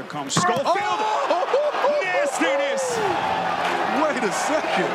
Here 0.00 0.08
comes 0.08 0.32
Schofield. 0.32 0.64
Oh! 0.64 2.00
Nastiness. 2.02 2.96
Wait 4.00 4.24
a 4.24 4.32
second. 4.32 4.88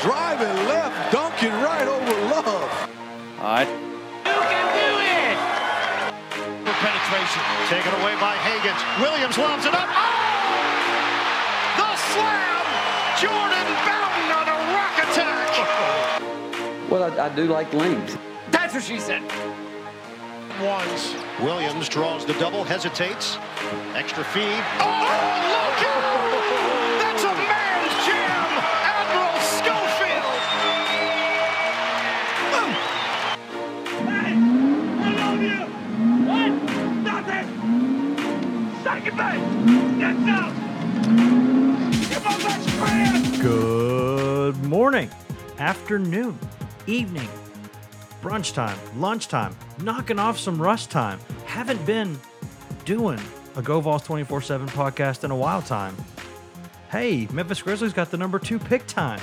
Driving 0.00 0.56
left, 0.64 1.12
dunking 1.12 1.52
right 1.60 1.86
over 1.86 2.12
Love. 2.32 2.48
All 3.36 3.44
right. 3.44 3.68
You 3.68 4.32
can 4.32 4.66
do 4.80 4.96
it. 4.96 5.36
For 6.64 6.72
penetration, 6.72 7.44
taken 7.68 7.92
away 8.00 8.16
by 8.16 8.32
Hagens. 8.40 8.80
Williams 8.98 9.36
lobs 9.36 9.66
it 9.66 9.74
up. 9.74 9.84
Oh! 9.92 10.00
The 11.76 11.92
slam. 12.16 12.64
Jordan 13.20 13.68
Bowden 13.84 14.32
on 14.40 14.48
a 14.48 14.58
rock 14.72 14.96
attack. 15.04 15.52
Well, 16.90 17.02
I, 17.12 17.26
I 17.26 17.28
do 17.28 17.44
like 17.44 17.70
length. 17.74 18.16
That's 18.50 18.72
what 18.72 18.84
she 18.84 18.98
said. 18.98 19.20
Ones. 20.62 21.14
Williams 21.42 21.90
draws 21.90 22.24
the 22.24 22.32
double, 22.34 22.64
hesitates. 22.64 23.36
Extra 23.94 24.24
feed. 24.24 24.64
Oh, 24.80 24.86
look 25.52 25.82
out! 25.86 26.32
That's 26.98 27.22
a 27.24 27.34
man's 27.34 27.94
jam. 28.06 28.48
Admiral 28.90 29.40
Schofield. 29.40 30.36
Good 43.40 44.56
morning, 44.64 45.10
afternoon, 45.58 46.38
evening, 46.86 47.28
brunch 48.22 48.54
time, 48.54 48.78
lunchtime, 48.96 49.56
knocking 49.82 50.18
off 50.18 50.38
some 50.38 50.60
rust 50.60 50.90
time. 50.90 51.18
Haven't 51.46 51.84
been 51.86 52.18
doing 52.84 53.20
a 53.56 53.62
Go 53.62 53.80
Vols 53.80 54.02
24 54.02 54.42
7 54.42 54.68
podcast 54.68 55.24
in 55.24 55.30
a 55.30 55.36
while 55.36 55.62
time. 55.62 55.96
Hey, 56.90 57.26
Memphis 57.32 57.62
Grizzlies 57.62 57.92
got 57.92 58.10
the 58.10 58.16
number 58.16 58.38
two 58.38 58.58
pick 58.58 58.86
time. 58.86 59.20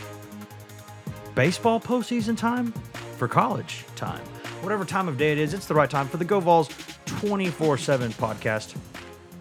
Baseball 1.36 1.80
postseason 1.80 2.38
time 2.38 2.72
for 3.18 3.28
college 3.28 3.86
time. 3.96 4.24
Whatever 4.62 4.86
time 4.86 5.08
of 5.08 5.18
day 5.18 5.32
it 5.32 5.38
is, 5.38 5.54
it's 5.54 5.68
the 5.68 5.74
right 5.74 5.90
time 5.90 6.08
for 6.08 6.18
the 6.18 6.26
Go 6.26 6.40
Vols 6.40 6.70
24 7.06 7.78
7 7.78 8.12
podcast. 8.14 8.76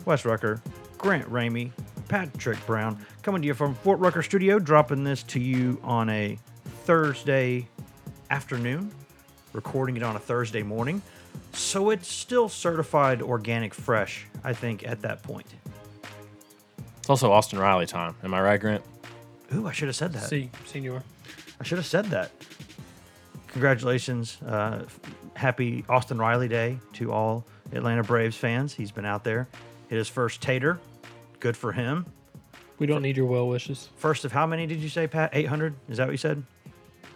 Wes 0.05 0.25
Rucker, 0.25 0.63
Grant 0.97 1.31
Ramey, 1.31 1.73
Patrick 2.09 2.65
Brown, 2.67 3.05
coming 3.23 3.43
to 3.43 3.47
you 3.49 3.55
from 3.55 3.75
Fort 3.75 3.99
Rucker 3.99 4.23
Studio, 4.23 4.59
dropping 4.59 5.05
this 5.05 5.23
to 5.25 5.41
you 5.41 5.79
on 5.83 6.09
a 6.09 6.39
Thursday 6.85 7.69
afternoon, 8.31 8.91
recording 9.53 9.97
it 9.97 10.03
on 10.03 10.17
a 10.17 10.19
Thursday 10.19 10.63
morning. 10.63 11.03
So 11.53 11.91
it's 11.91 12.09
still 12.09 12.49
certified 12.49 13.23
organic 13.23 13.75
fresh, 13.75 14.27
I 14.45 14.53
think, 14.53 14.87
at 14.87 15.03
that 15.03 15.23
point. 15.23 15.47
It's 16.99 17.11
also 17.11 17.33
Austin 17.33 17.59
Riley 17.59 17.87
time. 17.87 18.15
Am 18.23 18.35
I 18.35 18.41
right, 18.41 18.61
Grant? 18.61 18.85
Ooh, 19.55 19.67
I 19.67 19.73
should 19.73 19.89
have 19.89 19.97
said 19.97 20.13
that. 20.13 20.29
See, 20.29 20.51
senior. 20.67 21.03
I 21.61 21.65
should 21.65 21.79
have 21.79 21.87
said 21.87 22.07
that. 22.07 22.31
Congratulations. 23.49 24.41
Uh, 24.43 24.85
happy 25.35 25.85
Austin 25.89 26.19
Riley 26.19 26.49
Day 26.49 26.79
to 26.95 27.13
all 27.13 27.45
Atlanta 27.73 28.03
Braves 28.03 28.37
fans. 28.37 28.75
He's 28.75 28.91
been 28.91 29.07
out 29.07 29.25
there. 29.25 29.49
Hit 29.89 29.97
his 29.97 30.09
first 30.09 30.43
tater. 30.43 30.79
Good 31.41 31.57
for 31.57 31.73
him. 31.73 32.07
We 32.79 32.87
don't 32.87 33.03
need 33.03 33.17
your 33.17 33.27
well 33.27 33.49
wishes. 33.49 33.89
First 33.97 34.25
of 34.25 34.33
how 34.33 34.47
many 34.47 34.67
did 34.67 34.79
you 34.79 34.89
say, 34.89 35.07
Pat? 35.07 35.31
800? 35.33 35.75
Is 35.89 35.97
that 35.97 36.07
what 36.07 36.13
you 36.13 36.19
said? 36.19 36.43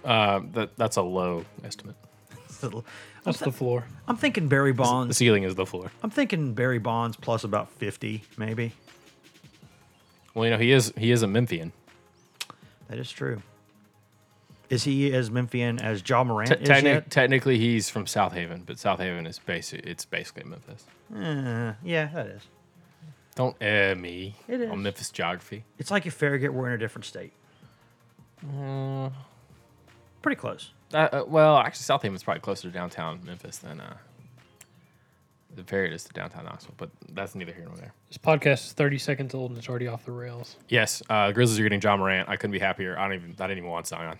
Uh, 0.04 0.40
that 0.52 0.76
that's 0.76 0.96
a 0.96 1.02
low 1.02 1.44
estimate. 1.62 1.96
That's 3.24 3.38
the 3.40 3.52
floor. 3.52 3.84
I'm 4.08 4.16
thinking 4.16 4.48
Barry 4.48 4.72
Bonds. 4.72 5.08
The 5.08 5.14
ceiling 5.14 5.42
is 5.44 5.54
the 5.54 5.66
floor. 5.66 5.90
I'm 6.02 6.10
thinking 6.10 6.54
Barry 6.54 6.78
Bonds 6.78 7.16
plus 7.16 7.44
about 7.44 7.70
50, 7.72 8.22
maybe. 8.36 8.72
Well, 10.34 10.44
you 10.46 10.50
know 10.50 10.58
he 10.58 10.72
is 10.72 10.92
he 10.96 11.10
is 11.12 11.22
a 11.22 11.26
Memphian. 11.26 11.72
That 12.88 12.98
is 12.98 13.10
true. 13.10 13.42
Is 14.70 14.84
he 14.84 15.12
as 15.12 15.30
Memphian 15.30 15.78
as 15.82 16.02
Ja 16.08 16.24
Morant 16.24 16.48
Te- 16.50 16.54
is 16.62 16.68
techni- 16.68 16.84
yet? 16.84 17.10
technically, 17.10 17.58
he's 17.58 17.90
from 17.90 18.06
South 18.06 18.32
Haven, 18.32 18.62
but 18.64 18.78
South 18.78 19.00
Haven 19.00 19.26
is 19.26 19.38
basic. 19.38 19.84
It's 19.84 20.06
basically 20.06 20.44
Memphis. 20.44 20.84
Uh, 21.14 21.74
yeah, 21.84 22.06
that 22.14 22.26
is. 22.28 22.42
Don't 23.34 23.54
air 23.60 23.94
me 23.94 24.36
It 24.48 24.60
is. 24.62 24.70
on 24.70 24.82
Memphis 24.82 25.10
geography. 25.10 25.64
It's 25.78 25.90
like 25.90 26.06
if 26.06 26.14
Farragut 26.14 26.54
were 26.54 26.66
in 26.68 26.72
a 26.74 26.78
different 26.78 27.04
state. 27.04 27.32
Pretty 30.22 30.36
close. 30.40 30.70
Uh, 30.94 31.08
uh, 31.12 31.24
well, 31.26 31.56
actually, 31.58 31.82
South 31.84 32.02
Haven's 32.02 32.22
probably 32.22 32.40
closer 32.40 32.62
to 32.68 32.70
downtown 32.72 33.20
Memphis 33.24 33.58
than 33.58 33.80
uh, 33.80 33.96
the 35.54 35.62
Farragut 35.64 35.94
is 35.96 36.04
to 36.04 36.12
downtown 36.12 36.44
Knoxville, 36.44 36.74
but 36.78 36.90
that's 37.10 37.34
neither 37.34 37.52
here 37.52 37.64
nor 37.66 37.76
there. 37.76 37.92
This 38.08 38.18
podcast 38.18 38.66
is 38.66 38.72
30 38.72 38.98
seconds 38.98 39.34
old 39.34 39.50
and 39.50 39.58
it's 39.58 39.68
already 39.68 39.86
off 39.86 40.04
the 40.04 40.12
rails. 40.12 40.56
Yes, 40.68 41.02
uh, 41.10 41.30
Grizzlies 41.32 41.58
are 41.60 41.62
getting 41.62 41.80
Ja 41.80 41.96
Morant. 41.96 42.28
I 42.28 42.36
couldn't 42.36 42.52
be 42.52 42.58
happier. 42.58 42.98
I 42.98 43.04
don't 43.04 43.14
even 43.14 43.30
I 43.38 43.46
didn't 43.46 43.58
even 43.58 43.70
want 43.70 43.86
Zion. 43.86 44.18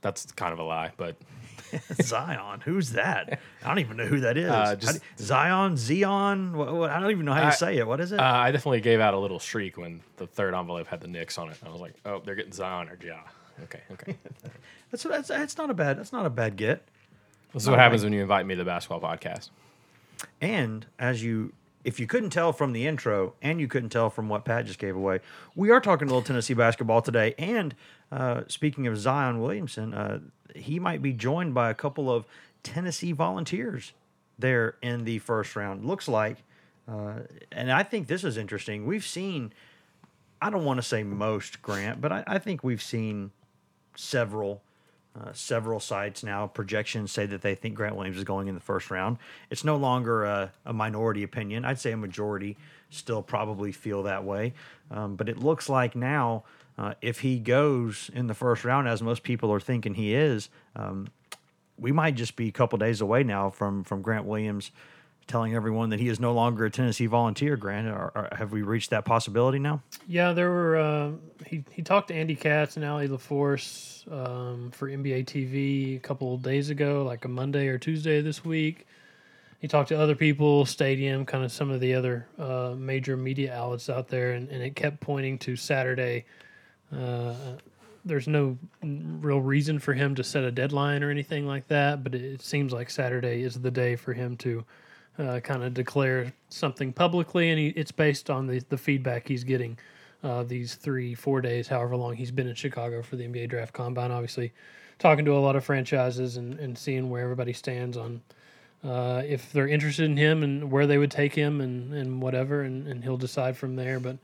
That's 0.00 0.30
kind 0.32 0.52
of 0.52 0.58
a 0.58 0.62
lie, 0.62 0.92
but 0.96 1.16
Zion. 2.02 2.60
Who's 2.60 2.90
that? 2.92 3.40
I 3.64 3.68
don't 3.68 3.78
even 3.78 3.96
know 3.96 4.06
who 4.06 4.20
that 4.20 4.36
is. 4.36 4.50
Uh, 4.50 4.76
just- 4.76 5.00
do- 5.16 5.24
Zion, 5.24 5.76
Zion. 5.76 6.56
What, 6.56 6.72
what, 6.74 6.90
I 6.90 7.00
don't 7.00 7.10
even 7.10 7.24
know 7.24 7.32
how 7.32 7.46
you 7.46 7.52
say 7.52 7.78
it. 7.78 7.86
What 7.86 8.00
is 8.00 8.12
it? 8.12 8.20
Uh, 8.20 8.22
I 8.22 8.50
definitely 8.52 8.82
gave 8.82 9.00
out 9.00 9.14
a 9.14 9.18
little 9.18 9.38
shriek 9.38 9.76
when 9.76 10.00
the 10.16 10.26
third 10.26 10.54
envelope 10.54 10.86
had 10.88 11.00
the 11.00 11.08
Knicks 11.08 11.38
on 11.38 11.48
it. 11.48 11.56
I 11.64 11.70
was 11.70 11.80
like, 11.80 11.94
"Oh, 12.04 12.20
they're 12.24 12.34
getting 12.34 12.52
Zion 12.52 12.88
or 12.88 12.98
Ja." 13.04 13.20
Okay, 13.62 13.80
okay. 13.92 14.16
that's, 14.90 15.04
that's 15.04 15.28
that's 15.28 15.56
not 15.56 15.70
a 15.70 15.74
bad. 15.74 15.98
That's 15.98 16.12
not 16.12 16.26
a 16.26 16.30
bad 16.30 16.56
get. 16.56 16.86
this 17.52 17.62
is 17.62 17.70
what 17.70 17.78
happens 17.78 18.02
when 18.04 18.12
you 18.12 18.20
invite 18.22 18.46
me 18.46 18.54
to 18.54 18.58
the 18.58 18.64
basketball 18.64 19.00
podcast. 19.00 19.50
And 20.40 20.86
as 20.98 21.22
you, 21.22 21.52
if 21.84 22.00
you 22.00 22.06
couldn't 22.06 22.30
tell 22.30 22.52
from 22.52 22.72
the 22.72 22.86
intro, 22.86 23.34
and 23.42 23.60
you 23.60 23.68
couldn't 23.68 23.90
tell 23.90 24.10
from 24.10 24.28
what 24.28 24.44
Pat 24.44 24.66
just 24.66 24.78
gave 24.78 24.96
away, 24.96 25.20
we 25.54 25.70
are 25.70 25.80
talking 25.80 26.08
a 26.08 26.10
little 26.10 26.22
Tennessee 26.22 26.54
basketball 26.54 27.02
today. 27.02 27.34
And 27.38 27.74
uh, 28.10 28.42
speaking 28.48 28.86
of 28.86 28.98
Zion 28.98 29.40
Williamson, 29.40 29.94
uh, 29.94 30.20
he 30.54 30.78
might 30.78 31.02
be 31.02 31.12
joined 31.12 31.54
by 31.54 31.70
a 31.70 31.74
couple 31.74 32.10
of 32.10 32.26
Tennessee 32.62 33.12
Volunteers 33.12 33.92
there 34.38 34.76
in 34.82 35.04
the 35.04 35.18
first 35.18 35.54
round. 35.56 35.84
Looks 35.84 36.08
like, 36.08 36.38
uh, 36.88 37.20
and 37.52 37.70
I 37.70 37.82
think 37.82 38.06
this 38.06 38.24
is 38.24 38.36
interesting. 38.36 38.86
We've 38.86 39.04
seen, 39.04 39.52
I 40.40 40.50
don't 40.50 40.64
want 40.64 40.78
to 40.78 40.82
say 40.82 41.02
most 41.02 41.62
Grant, 41.62 42.00
but 42.00 42.12
I, 42.12 42.24
I 42.26 42.38
think 42.38 42.64
we've 42.64 42.82
seen 42.82 43.30
several 43.96 44.62
uh, 45.16 45.32
several 45.32 45.78
sites 45.78 46.24
now 46.24 46.46
projections 46.48 47.12
say 47.12 47.24
that 47.24 47.40
they 47.40 47.54
think 47.54 47.76
Grant 47.76 47.94
Williams 47.94 48.16
is 48.16 48.24
going 48.24 48.48
in 48.48 48.54
the 48.54 48.60
first 48.60 48.90
round. 48.90 49.18
It's 49.48 49.62
no 49.62 49.76
longer 49.76 50.24
a, 50.24 50.52
a 50.66 50.72
minority 50.72 51.22
opinion. 51.22 51.64
I'd 51.64 51.78
say 51.78 51.92
a 51.92 51.96
majority 51.96 52.56
still 52.90 53.22
probably 53.22 53.70
feel 53.70 54.02
that 54.04 54.24
way. 54.24 54.54
Um, 54.90 55.14
but 55.14 55.28
it 55.28 55.38
looks 55.38 55.68
like 55.68 55.94
now, 55.94 56.42
uh, 56.76 56.94
if 57.00 57.20
he 57.20 57.38
goes 57.38 58.10
in 58.12 58.26
the 58.26 58.34
first 58.34 58.64
round, 58.64 58.88
as 58.88 59.02
most 59.02 59.22
people 59.22 59.52
are 59.52 59.60
thinking 59.60 59.94
he 59.94 60.14
is, 60.14 60.48
um, 60.74 61.06
we 61.78 61.92
might 61.92 62.16
just 62.16 62.34
be 62.34 62.48
a 62.48 62.52
couple 62.52 62.76
days 62.78 63.00
away 63.00 63.22
now 63.22 63.50
from 63.50 63.84
from 63.84 64.02
Grant 64.02 64.24
Williams 64.24 64.72
telling 65.26 65.54
everyone 65.54 65.90
that 65.90 66.00
he 66.00 66.08
is 66.08 66.20
no 66.20 66.32
longer 66.32 66.64
a 66.64 66.70
Tennessee 66.70 67.06
Volunteer. 67.06 67.56
Grant, 67.56 67.88
or, 67.88 68.12
or 68.14 68.28
have 68.32 68.52
we 68.52 68.62
reached 68.62 68.90
that 68.90 69.04
possibility 69.04 69.58
now? 69.58 69.82
Yeah, 70.06 70.32
there 70.32 70.50
were. 70.50 70.76
Uh, 70.76 71.10
he 71.46 71.64
he 71.70 71.82
talked 71.82 72.08
to 72.08 72.14
Andy 72.14 72.36
Katz 72.36 72.76
and 72.76 72.84
Allie 72.84 73.08
LaForce 73.08 74.10
um, 74.12 74.70
for 74.70 74.88
NBA 74.88 75.26
TV 75.26 75.96
a 75.96 76.00
couple 76.00 76.36
days 76.38 76.70
ago, 76.70 77.04
like 77.04 77.24
a 77.24 77.28
Monday 77.28 77.68
or 77.68 77.78
Tuesday 77.78 78.20
this 78.20 78.44
week. 78.44 78.86
He 79.60 79.68
talked 79.68 79.88
to 79.88 79.98
other 79.98 80.14
people, 80.14 80.66
Stadium, 80.66 81.24
kind 81.24 81.42
of 81.42 81.50
some 81.50 81.70
of 81.70 81.80
the 81.80 81.94
other 81.94 82.26
uh, 82.38 82.74
major 82.76 83.16
media 83.16 83.54
outlets 83.54 83.88
out 83.88 84.08
there, 84.08 84.32
and, 84.32 84.50
and 84.50 84.62
it 84.62 84.76
kept 84.76 85.00
pointing 85.00 85.38
to 85.38 85.56
Saturday. 85.56 86.26
Uh, 86.94 87.34
there's 88.04 88.28
no 88.28 88.58
real 88.82 89.40
reason 89.40 89.78
for 89.78 89.94
him 89.94 90.14
to 90.16 90.22
set 90.22 90.44
a 90.44 90.50
deadline 90.50 91.02
or 91.02 91.10
anything 91.10 91.46
like 91.46 91.66
that, 91.68 92.04
but 92.04 92.14
it 92.14 92.42
seems 92.42 92.72
like 92.72 92.90
Saturday 92.90 93.42
is 93.42 93.58
the 93.60 93.70
day 93.70 93.96
for 93.96 94.12
him 94.12 94.36
to 94.36 94.64
uh, 95.18 95.40
kind 95.40 95.62
of 95.62 95.74
declare 95.74 96.32
something 96.48 96.92
publicly, 96.92 97.50
and 97.50 97.58
he, 97.58 97.68
it's 97.68 97.92
based 97.92 98.30
on 98.30 98.46
the, 98.46 98.62
the 98.68 98.78
feedback 98.78 99.28
he's 99.28 99.44
getting 99.44 99.78
uh, 100.22 100.42
these 100.42 100.74
three, 100.74 101.14
four 101.14 101.40
days, 101.40 101.68
however 101.68 101.96
long 101.96 102.14
he's 102.14 102.30
been 102.30 102.48
in 102.48 102.54
Chicago 102.54 103.02
for 103.02 103.16
the 103.16 103.24
NBA 103.24 103.48
Draft 103.48 103.72
Combine. 103.72 104.10
Obviously, 104.10 104.52
talking 104.98 105.24
to 105.24 105.36
a 105.36 105.38
lot 105.38 105.56
of 105.56 105.64
franchises 105.64 106.36
and, 106.36 106.58
and 106.58 106.76
seeing 106.76 107.10
where 107.10 107.22
everybody 107.22 107.52
stands 107.52 107.96
on 107.96 108.22
uh, 108.84 109.22
if 109.26 109.52
they're 109.52 109.68
interested 109.68 110.04
in 110.04 110.16
him 110.16 110.42
and 110.42 110.70
where 110.70 110.86
they 110.86 110.98
would 110.98 111.10
take 111.10 111.34
him 111.34 111.60
and, 111.60 111.94
and 111.94 112.20
whatever, 112.20 112.62
and, 112.62 112.86
and 112.86 113.02
he'll 113.02 113.16
decide 113.16 113.56
from 113.56 113.76
there. 113.76 113.98
But 114.00 114.18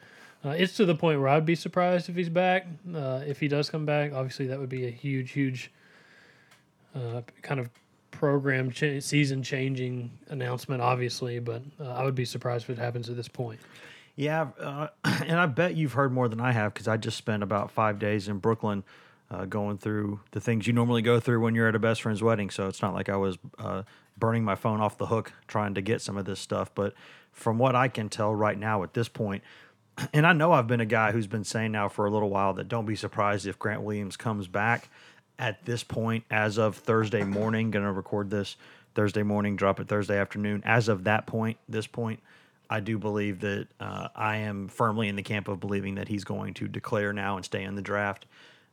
uh, 0.45 0.51
it's 0.51 0.77
to 0.77 0.85
the 0.85 0.95
point 0.95 1.19
where 1.21 1.29
I'd 1.29 1.47
be 1.47 1.55
surprised 1.55 2.09
if 2.09 2.17
he's 2.17 2.29
back. 2.29 2.67
Uh, 2.95 3.21
if 3.27 3.41
he 3.41 3.49
does 3.49 3.71
come 3.71 3.87
back, 3.87 4.13
obviously 4.13 4.47
that 4.49 4.59
would 4.59 4.69
be 4.69 4.87
a 4.87 4.91
huge, 4.91 5.33
huge 5.33 5.71
uh, 6.95 7.23
kind 7.43 7.61
of 7.61 7.71
program 8.11 8.71
cha- 8.71 9.01
season 9.01 9.43
changing 9.43 10.11
announcement, 10.29 10.83
obviously. 10.83 11.39
But 11.39 11.63
uh, 11.81 11.89
I 11.89 12.05
would 12.05 12.15
be 12.15 12.25
surprised 12.25 12.65
if 12.65 12.71
it 12.71 12.79
happens 12.79 13.09
at 13.09 13.17
this 13.17 13.29
point. 13.29 13.61
Yeah, 14.17 14.49
uh, 14.59 14.89
and 15.05 15.39
I 15.39 15.47
bet 15.47 15.77
you've 15.77 15.95
heard 15.95 16.13
more 16.13 16.29
than 16.29 16.41
I 16.41 16.53
have 16.53 16.75
because 16.75 16.89
I 16.89 16.97
just 16.97 17.17
spent 17.17 17.43
about 17.43 17.71
five 17.71 17.99
days 17.99 18.29
in 18.29 18.39
Brooklyn 18.39 18.85
uh, 19.31 19.45
going 19.45 19.79
through 19.79 20.21
the 20.33 20.41
things 20.41 20.67
you 20.67 20.73
normally 20.73 21.03
go 21.03 21.21
through 21.21 21.41
when 21.41 21.55
you're 21.55 21.69
at 21.69 21.75
a 21.75 21.79
best 21.79 22.03
friend's 22.03 22.23
wedding. 22.23 22.51
So 22.51 22.67
it's 22.67 22.83
not 22.83 22.95
like 22.95 23.09
I 23.09 23.17
was 23.17 23.39
uh, 23.59 23.83
burning 24.19 24.45
my 24.45 24.57
phone 24.57 24.81
off 24.81 24.99
the 24.99 25.07
hook 25.07 25.33
trying 25.47 25.75
to 25.75 25.81
get 25.81 26.03
some 26.03 26.17
of 26.17 26.25
this 26.25 26.41
stuff. 26.41 26.71
But 26.75 26.95
from 27.33 27.59
what 27.59 27.77
I 27.77 27.89
can 27.89 28.09
tell 28.09 28.35
right 28.35 28.59
now 28.59 28.83
at 28.83 28.95
this 28.95 29.09
point, 29.09 29.43
and 30.13 30.27
I 30.27 30.33
know 30.33 30.53
I've 30.53 30.67
been 30.67 30.81
a 30.81 30.87
guy 30.87 31.13
who's 31.13 31.27
been 31.27 31.45
saying 31.45 31.73
now 31.73 31.89
for 31.89 32.07
a 32.07 32.11
little 32.11 32.31
while 32.31 32.53
that 32.55 32.69
don't 32.69 32.87
be 32.87 32.97
surprised 32.97 33.47
if 33.47 33.59
Grant 33.59 33.83
Williams 33.83 34.17
comes 34.17 34.49
back 34.49 34.89
at 35.41 35.65
this 35.65 35.83
point 35.83 36.25
as 36.31 36.59
of 36.59 36.77
Thursday 36.77 37.25
morning. 37.25 37.71
Going 37.71 37.85
to 37.85 37.91
record 37.91 38.31
this 38.31 38.57
Thursday 38.95 39.23
morning, 39.23 39.57
drop 39.57 39.81
it 39.81 39.89
Thursday 39.89 40.19
afternoon. 40.19 40.63
As 40.65 40.89
of 40.89 41.05
that 41.05 41.27
point, 41.27 41.57
this 41.69 41.87
point, 41.87 42.21
I 42.69 42.81
do 42.81 42.99
believe 42.99 43.41
that 43.41 43.67
uh, 43.81 44.09
I 44.15 44.37
am 44.37 44.69
firmly 44.69 45.09
in 45.09 45.17
the 45.17 45.23
camp 45.23 45.49
of 45.49 45.59
believing 45.59 45.97
that 45.97 46.07
he's 46.07 46.25
going 46.25 46.55
to 46.55 46.69
declare 46.69 47.13
now 47.13 47.37
and 47.37 47.45
stay 47.45 47.65
in 47.65 47.75
the 47.75 47.83
draft. 47.83 48.27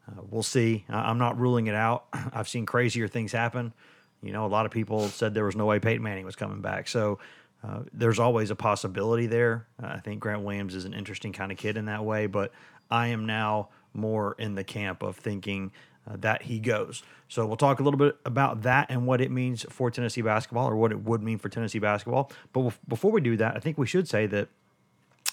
Uh, 0.08 0.22
we'll 0.30 0.44
see. 0.44 0.86
I'm 0.90 1.18
not 1.18 1.40
ruling 1.40 1.68
it 1.68 1.76
out. 1.76 2.06
I've 2.34 2.48
seen 2.48 2.66
crazier 2.66 3.08
things 3.08 3.32
happen. 3.32 3.74
You 4.22 4.34
know, 4.34 4.46
a 4.46 4.48
lot 4.48 4.66
of 4.66 4.72
people 4.72 5.08
said 5.08 5.34
there 5.34 5.46
was 5.46 5.56
no 5.56 5.66
way 5.66 5.80
Peyton 5.80 6.04
Manning 6.04 6.26
was 6.26 6.36
coming 6.36 6.62
back. 6.62 6.88
So 6.88 7.20
uh, 7.64 7.82
there's 7.94 8.20
always 8.20 8.52
a 8.52 8.56
possibility 8.56 9.28
there. 9.28 9.68
Uh, 9.82 9.88
I 9.88 10.00
think 10.00 10.20
Grant 10.20 10.42
Williams 10.42 10.76
is 10.76 10.86
an 10.86 10.94
interesting 10.94 11.34
kind 11.34 11.52
of 11.52 11.58
kid 11.58 11.78
in 11.78 11.86
that 11.86 12.04
way, 12.04 12.28
but 12.28 12.52
I 12.92 13.08
am 13.08 13.26
now 13.26 13.70
more 13.94 14.36
in 14.38 14.56
the 14.56 14.64
camp 14.64 15.02
of 15.02 15.16
thinking 15.18 15.72
that 16.16 16.44
he 16.44 16.60
goes. 16.60 17.04
So 17.28 17.46
we'll 17.46 17.58
talk 17.58 17.80
a 17.80 17.84
little 17.84 17.98
bit 17.98 18.18
about 18.26 18.62
that 18.64 18.88
and 18.90 19.06
what 19.06 19.20
it 19.20 19.32
means 19.32 19.66
for 19.70 19.92
Tennessee 19.92 20.22
basketball 20.22 20.70
or 20.70 20.76
what 20.76 20.92
it 20.92 21.04
would 21.04 21.22
mean 21.22 21.38
for 21.38 21.50
Tennessee 21.50 21.80
basketball. 21.80 22.32
But 22.54 22.62
bef- 22.62 22.78
before 22.88 23.12
we 23.12 23.22
do 23.22 23.36
that, 23.38 23.56
I 23.56 23.60
think 23.60 23.78
we 23.78 23.88
should 23.88 24.08
say 24.08 24.26
that 24.28 24.48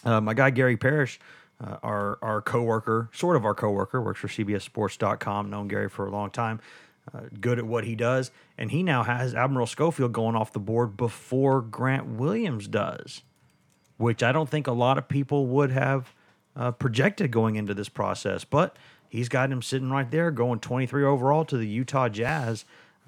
uh, 0.05 0.21
my 0.21 0.35
guy 0.35 0.51
Gary 0.51 0.77
Parrish, 0.77 1.21
uh, 1.63 1.77
our 1.83 2.19
our 2.21 2.43
coworker, 2.43 3.09
sort 3.13 3.37
of 3.37 3.45
our 3.45 3.55
coworker, 3.55 4.03
works 4.03 4.21
for 4.21 4.29
CBSSports.com. 4.29 5.51
Known 5.51 5.69
Gary 5.69 5.89
for 5.89 6.07
a 6.07 6.11
long 6.11 6.31
time, 6.31 6.61
uh, 7.15 7.21
good 7.41 7.59
at 7.59 7.67
what 7.67 7.85
he 7.85 7.95
does, 7.95 8.31
and 8.59 8.71
he 8.71 8.83
now 8.83 9.05
has 9.05 9.35
Admiral 9.35 9.67
Schofield 9.67 10.13
going 10.13 10.35
off 10.35 10.53
the 10.53 10.59
board 10.59 10.97
before 10.97 11.61
Grant 11.61 12.07
Williams 12.07 12.67
does, 12.67 13.23
which 13.97 14.23
I 14.23 14.33
don't 14.33 14.49
think 14.49 14.67
a 14.67 14.73
lot 14.73 14.99
of 14.99 15.09
people 15.09 15.47
would 15.47 15.71
have 15.71 16.13
uh, 16.57 16.73
projected 16.73 17.31
going 17.31 17.57
into 17.57 17.73
this 17.73 17.89
process. 17.89 18.45
But 18.45 18.77
he's 19.15 19.29
got 19.29 19.51
him 19.51 19.63
sitting 19.63 19.91
right 19.91 20.11
there, 20.11 20.31
going 20.31 20.61
23 20.61 21.05
overall 21.05 21.45
to 21.45 21.57
the 21.57 21.67
Utah 21.67 22.09
Jazz. 22.09 22.65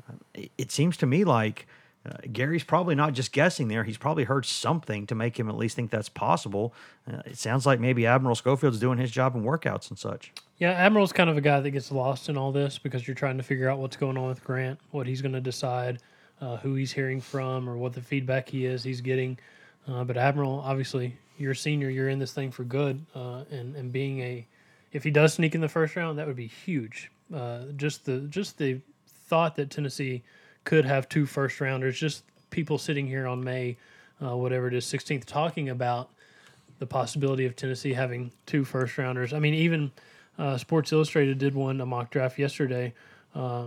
Uh, 0.08 0.42
it, 0.56 0.70
seems 0.70 0.96
to 0.98 1.06
me 1.06 1.24
like. 1.24 1.66
Uh, 2.06 2.18
Gary's 2.32 2.62
probably 2.62 2.94
not 2.94 3.14
just 3.14 3.32
guessing 3.32 3.66
there. 3.66 3.82
He's 3.82 3.98
probably 3.98 4.22
heard 4.22 4.46
something 4.46 5.08
to 5.08 5.16
make 5.16 5.40
him 5.40 5.48
at 5.48 5.56
least 5.56 5.74
think 5.74 5.90
that's 5.90 6.08
possible. 6.08 6.72
Uh, 7.10 7.22
it 7.26 7.36
sounds 7.36 7.66
like 7.66 7.80
maybe 7.80 8.06
Admiral 8.06 8.36
Schofield's 8.36 8.78
doing 8.78 8.96
his 8.96 9.10
job 9.10 9.34
in 9.34 9.42
workouts 9.42 9.88
and 9.90 9.98
such. 9.98 10.32
Yeah, 10.58 10.70
Admiral's 10.70 11.12
kind 11.12 11.28
of 11.28 11.36
a 11.36 11.40
guy 11.40 11.58
that 11.58 11.70
gets 11.72 11.90
lost 11.90 12.28
in 12.28 12.36
all 12.36 12.52
this 12.52 12.78
because 12.78 13.08
you're 13.08 13.16
trying 13.16 13.38
to 13.38 13.42
figure 13.42 13.68
out 13.68 13.80
what's 13.80 13.96
going 13.96 14.16
on 14.16 14.28
with 14.28 14.44
Grant, 14.44 14.78
what 14.92 15.08
he's 15.08 15.20
going 15.20 15.32
to 15.32 15.40
decide, 15.40 15.98
uh, 16.40 16.58
who 16.58 16.76
he's 16.76 16.92
hearing 16.92 17.20
from, 17.20 17.68
or 17.68 17.76
what 17.76 17.92
the 17.92 18.00
feedback 18.00 18.48
he 18.48 18.66
is 18.66 18.84
he's 18.84 19.00
getting. 19.00 19.36
Uh, 19.88 20.04
but 20.04 20.16
Admiral, 20.16 20.60
obviously, 20.64 21.16
you're 21.38 21.52
a 21.52 21.56
senior, 21.56 21.90
you're 21.90 22.08
in 22.08 22.20
this 22.20 22.32
thing 22.32 22.52
for 22.52 22.62
good, 22.62 23.04
uh, 23.16 23.42
and 23.50 23.74
and 23.74 23.92
being 23.92 24.20
a, 24.20 24.46
if 24.96 25.04
he 25.04 25.10
does 25.10 25.34
sneak 25.34 25.54
in 25.54 25.60
the 25.60 25.68
first 25.68 25.94
round, 25.94 26.18
that 26.18 26.26
would 26.26 26.36
be 26.36 26.46
huge. 26.46 27.10
Uh, 27.32 27.64
just 27.76 28.06
the 28.06 28.20
just 28.20 28.56
the 28.56 28.80
thought 29.06 29.56
that 29.56 29.70
Tennessee 29.70 30.22
could 30.64 30.86
have 30.86 31.06
two 31.08 31.26
first 31.26 31.60
rounders, 31.60 31.98
just 31.98 32.24
people 32.48 32.78
sitting 32.78 33.06
here 33.06 33.26
on 33.26 33.44
May, 33.44 33.76
uh, 34.24 34.34
whatever 34.34 34.68
it 34.68 34.74
is, 34.74 34.86
16th, 34.86 35.26
talking 35.26 35.68
about 35.68 36.08
the 36.78 36.86
possibility 36.86 37.44
of 37.44 37.54
Tennessee 37.54 37.92
having 37.92 38.32
two 38.46 38.64
first 38.64 38.96
rounders. 38.96 39.34
I 39.34 39.38
mean, 39.38 39.52
even 39.54 39.92
uh, 40.38 40.56
Sports 40.56 40.92
Illustrated 40.92 41.38
did 41.38 41.54
one 41.54 41.80
a 41.80 41.86
mock 41.86 42.10
draft 42.10 42.38
yesterday. 42.38 42.94
Uh, 43.34 43.66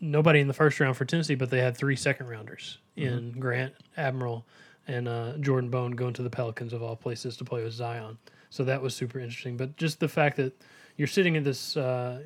nobody 0.00 0.38
in 0.38 0.46
the 0.46 0.54
first 0.54 0.78
round 0.78 0.96
for 0.96 1.04
Tennessee, 1.04 1.34
but 1.34 1.50
they 1.50 1.60
had 1.60 1.76
three 1.76 1.96
second 1.96 2.28
rounders 2.28 2.78
in 2.96 3.32
Grant, 3.32 3.74
Admiral, 3.96 4.44
and 4.86 5.08
uh, 5.08 5.32
Jordan 5.38 5.68
Bone 5.68 5.92
going 5.92 6.14
to 6.14 6.22
the 6.22 6.30
Pelicans 6.30 6.72
of 6.72 6.82
all 6.82 6.96
places 6.96 7.36
to 7.38 7.44
play 7.44 7.64
with 7.64 7.72
Zion. 7.72 8.18
So 8.50 8.64
that 8.64 8.80
was 8.80 8.94
super 8.94 9.18
interesting. 9.18 9.56
But 9.56 9.76
just 9.76 10.00
the 10.00 10.08
fact 10.08 10.36
that 10.36 10.60
you're 10.96 11.08
sitting 11.08 11.36
at 11.36 11.44
this 11.44 11.76
uh, 11.76 12.22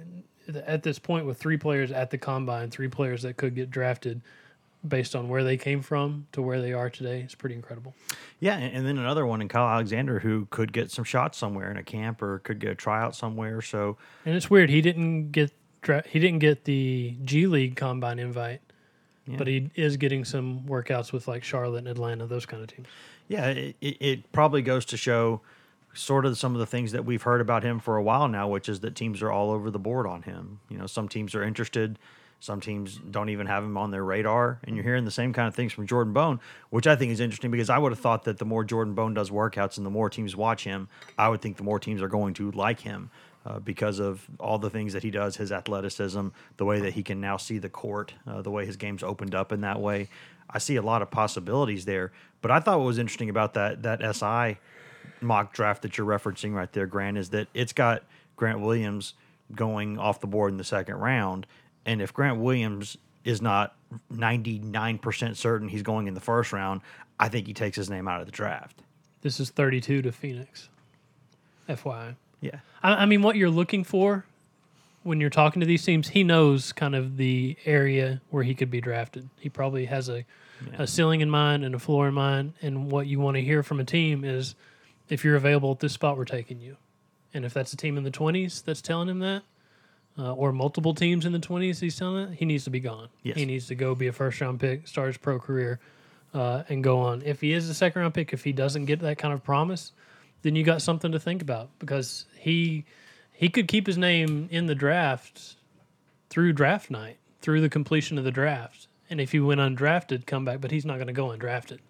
at 0.67 0.83
this 0.83 0.99
point 0.99 1.27
with 1.27 1.39
three 1.39 1.57
players 1.57 1.93
at 1.93 2.11
the 2.11 2.19
combine, 2.19 2.71
three 2.71 2.89
players 2.89 3.23
that 3.23 3.37
could 3.37 3.55
get 3.55 3.71
drafted 3.71 4.23
based 4.87 5.15
on 5.15 5.29
where 5.29 5.45
they 5.45 5.57
came 5.57 5.81
from 5.81 6.27
to 6.33 6.43
where 6.43 6.61
they 6.61 6.73
are 6.73 6.91
today 6.91 7.21
is 7.21 7.35
pretty 7.35 7.55
incredible. 7.55 7.95
Yeah, 8.41 8.57
and, 8.57 8.85
then 8.85 8.99
another 8.99 9.25
one 9.25 9.41
in 9.41 9.49
Kyle 9.49 9.69
Alexander 9.69 10.19
who 10.19 10.49
could 10.51 10.73
get 10.73 10.91
some 10.91 11.05
shots 11.05 11.39
somewhere 11.39 11.71
in 11.71 11.77
a 11.77 11.85
camp 11.85 12.21
or 12.21 12.41
could 12.41 12.59
get 12.59 12.71
a 12.73 12.75
tryout 12.75 13.15
somewhere. 13.15 13.63
So 13.63 13.97
And 14.25 14.35
it's 14.35 14.51
weird 14.51 14.71
he 14.71 14.81
didn't 14.81 15.31
get 15.31 15.53
he 16.07 16.21
didn't 16.21 16.39
get 16.39 16.65
the 16.65 17.17
G 17.25 17.47
League 17.49 17.75
combine 17.75 18.21
invite, 18.21 18.61
but 19.27 19.49
he 19.49 19.71
is 19.75 19.97
getting 19.97 20.25
some 20.25 20.61
workouts 20.61 21.13
with 21.13 21.27
like 21.27 21.43
Charlotte 21.43 21.79
and 21.79 21.89
Atlanta, 21.89 22.27
those 22.27 22.47
kind 22.47 22.63
of 22.63 22.69
teams. 22.69 22.87
yeah, 23.27 23.47
it, 23.49 23.77
it 23.81 24.33
probably 24.33 24.63
goes 24.63 24.85
to 24.87 24.97
show 24.97 25.41
sort 25.95 26.25
of 26.27 26.39
some 26.39 26.55
of 26.55 26.59
the 26.59 26.67
things 26.67 26.93
that 26.93 27.05
we've 27.05 27.23
heard 27.23 27.41
about 27.41 27.63
him 27.63 27.79
for 27.79 27.97
a 27.97 28.03
while 28.03 28.29
now, 28.29 28.49
which 28.49 28.69
is 28.69 28.81
that 28.81 28.95
teams 28.95 29.23
are 29.23 29.31
all 29.31 29.51
over 29.51 29.71
the 29.71 29.79
board 29.79 30.07
on 30.07 30.23
him. 30.23 30.61
You 30.69 30.79
know, 30.79 30.87
some 30.87 31.09
teams 31.09 31.35
are 31.35 31.43
interested. 31.43 31.99
Some 32.41 32.61
teams 32.61 32.99
don't 33.09 33.29
even 33.29 33.47
have 33.47 33.63
him 33.63 33.77
on 33.77 33.93
their 33.93 34.05
radar, 34.05 34.59
and 34.65 34.75
you're 34.75 34.85
hearing 34.85 35.05
the 35.05 35.13
same 35.13 35.33
kind 35.33 35.47
of 35.47 35.55
things 35.55 35.73
from 35.73 35.87
Jordan 35.87 36.13
Bone, 36.13 36.41
which 36.71 36.89
I 36.89 36.97
think 36.97 37.13
is 37.13 37.21
interesting 37.21 37.53
because 37.53 37.71
I 37.71 37.79
would 37.79 37.93
have 37.93 38.01
thought 38.01 38.25
that 38.25 38.39
the 38.39 38.45
more 38.45 38.65
Jordan 38.65 38.95
Bone 38.95 39.15
does 39.15 39.31
workouts 39.31 39.77
and 39.77 39.87
the 39.87 39.91
more 39.91 40.11
teams 40.11 40.35
watch 40.35 40.65
him, 40.65 40.89
I 41.17 41.29
would 41.29 41.41
think 41.41 41.57
the 41.57 41.63
more 41.63 41.79
teams 41.79 42.03
are 42.03 42.09
going 42.09 42.35
to 42.35 42.51
like 42.51 42.81
him 42.81 43.11
uh, 43.47 43.61
because 43.61 44.01
of 44.01 44.27
all 44.41 44.59
the 44.59 44.71
things 44.71 44.93
that 44.93 45.05
he 45.05 45.11
does, 45.13 45.37
his 45.37 45.53
athleticism, 45.53 46.29
the 46.57 46.65
way 46.65 46.81
that 46.81 46.95
he 46.95 47.05
can 47.05 47.21
now 47.21 47.37
see 47.37 47.59
the 47.59 47.69
court, 47.69 48.15
uh, 48.27 48.43
the 48.43 48.51
way 48.51 48.67
his 48.67 48.77
game's 48.77 49.05
opened 49.05 49.37
up 49.37 49.53
in 49.53 49.61
that 49.61 49.81
way. 49.81 50.09
I 50.51 50.59
see 50.59 50.75
a 50.75 50.83
lot 50.83 51.01
of 51.01 51.13
possibilities 51.13 51.85
there. 51.85 52.11
But 52.41 52.51
I 52.51 52.59
thought 52.59 52.79
what 52.79 52.87
was 52.87 52.99
interesting 52.99 53.31
about 53.31 53.55
that 53.55 53.83
that 53.85 54.01
SI 54.17 54.59
mock 55.23 55.53
draft 55.53 55.83
that 55.83 55.97
you're 55.97 56.07
referencing 56.07 56.53
right 56.55 56.73
there, 56.73 56.87
Grant, 56.87 57.19
is 57.19 57.31
that 57.31 57.49
it's 57.55 57.73
got 57.73 58.05
Grant 58.37 58.61
Williams 58.61 59.15
going 59.55 59.99
off 59.99 60.21
the 60.21 60.27
board 60.27 60.53
in 60.53 60.59
the 60.59 60.65
second 60.65 60.97
round. 60.97 61.47
And 61.85 62.01
if 62.01 62.13
Grant 62.13 62.39
Williams 62.39 62.97
is 63.25 63.41
not 63.43 63.75
99% 64.13 65.37
certain 65.37 65.69
he's 65.69 65.83
going 65.83 66.07
in 66.09 66.15
the 66.15 66.21
first 66.21 66.53
round, 66.53 66.81
I 67.19 67.29
think 67.29 67.47
he 67.47 67.55
takes 67.55 67.77
his 67.77 67.91
name 67.91 68.09
out 68.09 68.21
of 68.21 68.27
the 68.27 68.33
draft. 68.33 68.83
This 69.21 69.39
is 69.39 69.51
32 69.51 70.03
to 70.03 70.13
Phoenix. 70.13 70.69
FYI. 71.69 72.17
Yeah. 72.41 72.61
I, 72.83 72.95
I 72.95 73.07
mean, 73.07 73.23
what 73.23 73.37
you're 73.37 73.51
looking 73.51 73.85
for 73.85 74.25
when 75.03 75.21
you're 75.21 75.31
talking 75.31 75.61
to 75.61 75.67
these 75.67 75.85
teams, 75.85 76.09
he 76.09 76.25
knows 76.25 76.73
kind 76.73 76.95
of 76.95 77.17
the 77.17 77.57
area 77.65 78.21
where 78.31 78.45
he 78.45 78.55
could 78.55 78.71
be 78.71 78.81
drafted. 78.81 79.29
He 79.39 79.49
probably 79.49 79.87
has 79.87 80.09
a, 80.09 80.25
a 80.79 80.87
ceiling 80.87 81.21
in 81.21 81.31
mind 81.31 81.65
and 81.65 81.75
a 81.75 81.79
floor 81.79 82.09
in 82.09 82.15
mind. 82.15 82.55
And 82.63 82.91
what 82.91 83.07
you 83.07 83.19
want 83.21 83.37
to 83.37 83.43
hear 83.43 83.63
from 83.63 83.81
a 83.81 83.85
team 83.85 84.25
is 84.25 84.55
if 85.13 85.25
you're 85.25 85.37
available 85.37 85.71
at 85.73 85.81
this 85.81 85.93
spot, 85.93 86.17
we're 86.17 86.25
taking 86.25 86.59
you. 86.59 86.79
And 87.35 87.45
if 87.45 87.53
that's 87.53 87.71
a 87.75 87.77
team 87.77 87.99
in 87.99 88.03
the 88.03 88.11
20s 88.11 88.65
that's 88.65 88.81
telling 88.81 89.09
him 89.09 89.19
that, 89.19 89.43
uh, 90.19 90.33
or 90.33 90.53
multiple 90.53 90.95
teams 90.95 91.27
in 91.27 91.33
the 91.33 91.39
20s 91.39 91.81
he's 91.81 91.97
telling 91.97 92.31
that, 92.31 92.39
he 92.39 92.47
needs 92.47 92.65
to 92.65 92.71
be 92.71 92.81
gone. 92.81 93.09
Yes. 93.23 93.37
He 93.37 93.45
needs 93.45 93.67
to 93.67 93.75
go 93.75 93.95
be 93.95 94.07
a 94.07 94.13
first 94.13 94.41
round 94.41 94.59
pick, 94.59 94.89
start 94.89 95.09
his 95.09 95.19
pro 95.19 95.39
career, 95.39 95.81
uh, 96.33 96.63
and 96.71 96.83
go 96.83 96.99
on. 96.99 97.21
If 97.23 97.43
he 97.43 97.53
is 97.53 97.69
a 97.69 97.75
second 97.75 98.01
round 98.01 98.15
pick, 98.15 98.33
if 98.33 98.43
he 98.43 98.53
doesn't 98.53 98.87
get 98.87 99.01
that 99.01 99.19
kind 99.19 99.35
of 99.35 99.45
promise, 99.45 99.93
then 100.41 100.57
you 100.57 100.65
got 100.65 100.81
something 100.81 101.13
to 101.13 101.21
think 101.21 101.43
about 101.43 101.69
because 101.79 102.25
he 102.39 102.87
he 103.33 103.51
could 103.51 103.69
keep 103.69 103.87
his 103.87 103.99
name 103.99 104.49
in 104.51 104.67
the 104.67 104.75
draft 104.75 105.57
through 106.31 106.55
draft 106.55 106.91
night, 106.91 107.19
through 107.43 107.61
the 107.61 107.69
completion 107.69 108.17
of 108.17 108.25
the 108.25 108.31
draft. 108.31 108.89
And 109.11 109.21
if 109.21 109.33
he 109.33 109.41
went 109.41 109.61
undrafted, 109.61 110.25
come 110.25 110.47
back, 110.47 110.63
but 110.63 110.71
he's 110.71 110.87
not 110.87 110.95
going 110.95 111.09
to 111.09 111.13
go 111.13 111.29
undrafted. 111.29 111.81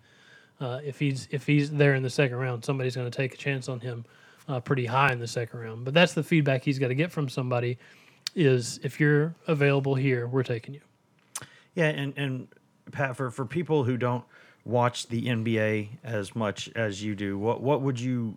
Uh, 0.60 0.80
if 0.84 0.98
he's 0.98 1.28
if 1.30 1.46
he's 1.46 1.70
there 1.70 1.94
in 1.94 2.02
the 2.02 2.10
second 2.10 2.36
round, 2.36 2.64
somebody's 2.64 2.94
going 2.94 3.10
to 3.10 3.16
take 3.16 3.34
a 3.34 3.36
chance 3.36 3.68
on 3.68 3.80
him 3.80 4.04
uh, 4.48 4.60
pretty 4.60 4.86
high 4.86 5.12
in 5.12 5.18
the 5.18 5.26
second 5.26 5.60
round. 5.60 5.84
But 5.84 5.94
that's 5.94 6.14
the 6.14 6.22
feedback 6.22 6.62
he's 6.62 6.78
got 6.78 6.88
to 6.88 6.94
get 6.94 7.10
from 7.10 7.28
somebody 7.28 7.78
is 8.34 8.80
if 8.82 8.98
you're 9.00 9.34
available 9.46 9.94
here, 9.94 10.26
we're 10.26 10.42
taking 10.42 10.74
you. 10.74 10.80
Yeah, 11.74 11.86
and 11.86 12.12
and 12.16 12.48
Pat, 12.90 13.16
for 13.16 13.30
for 13.30 13.44
people 13.44 13.84
who 13.84 13.96
don't 13.96 14.24
watch 14.64 15.08
the 15.08 15.26
NBA 15.26 15.88
as 16.04 16.36
much 16.36 16.70
as 16.74 17.02
you 17.02 17.14
do, 17.14 17.38
what 17.38 17.60
what 17.62 17.82
would 17.82 17.98
you 17.98 18.36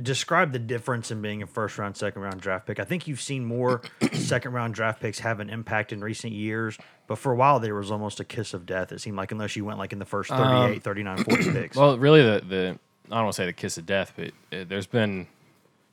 describe 0.00 0.52
the 0.52 0.58
difference 0.58 1.10
in 1.10 1.22
being 1.22 1.42
a 1.42 1.46
first 1.46 1.78
round, 1.78 1.96
second 1.96 2.22
round 2.22 2.40
draft 2.40 2.66
pick? 2.66 2.78
I 2.78 2.84
think 2.84 3.06
you've 3.06 3.20
seen 3.20 3.44
more 3.44 3.82
second 4.12 4.52
round 4.52 4.74
draft 4.74 5.00
picks 5.00 5.20
have 5.20 5.40
an 5.40 5.50
impact 5.50 5.92
in 5.92 6.02
recent 6.02 6.32
years, 6.32 6.78
but 7.06 7.18
for 7.18 7.32
a 7.32 7.36
while 7.36 7.60
there 7.60 7.74
was 7.74 7.90
almost 7.90 8.20
a 8.20 8.24
kiss 8.24 8.54
of 8.54 8.66
death. 8.66 8.92
It 8.92 9.00
seemed 9.00 9.16
like 9.16 9.32
unless 9.32 9.56
you 9.56 9.64
went 9.64 9.78
like 9.78 9.92
in 9.92 9.98
the 9.98 10.04
first 10.04 10.30
38, 10.30 10.82
39, 10.82 11.24
40 11.24 11.42
picks. 11.52 11.76
Well, 11.76 11.98
really, 11.98 12.22
the 12.22 12.44
the 12.46 12.78
I 13.06 13.14
don't 13.16 13.24
want 13.24 13.34
to 13.34 13.42
say 13.42 13.46
the 13.46 13.52
kiss 13.52 13.78
of 13.78 13.86
death, 13.86 14.12
but 14.16 14.32
uh 14.52 14.64
there's 14.68 14.86
been 14.86 15.26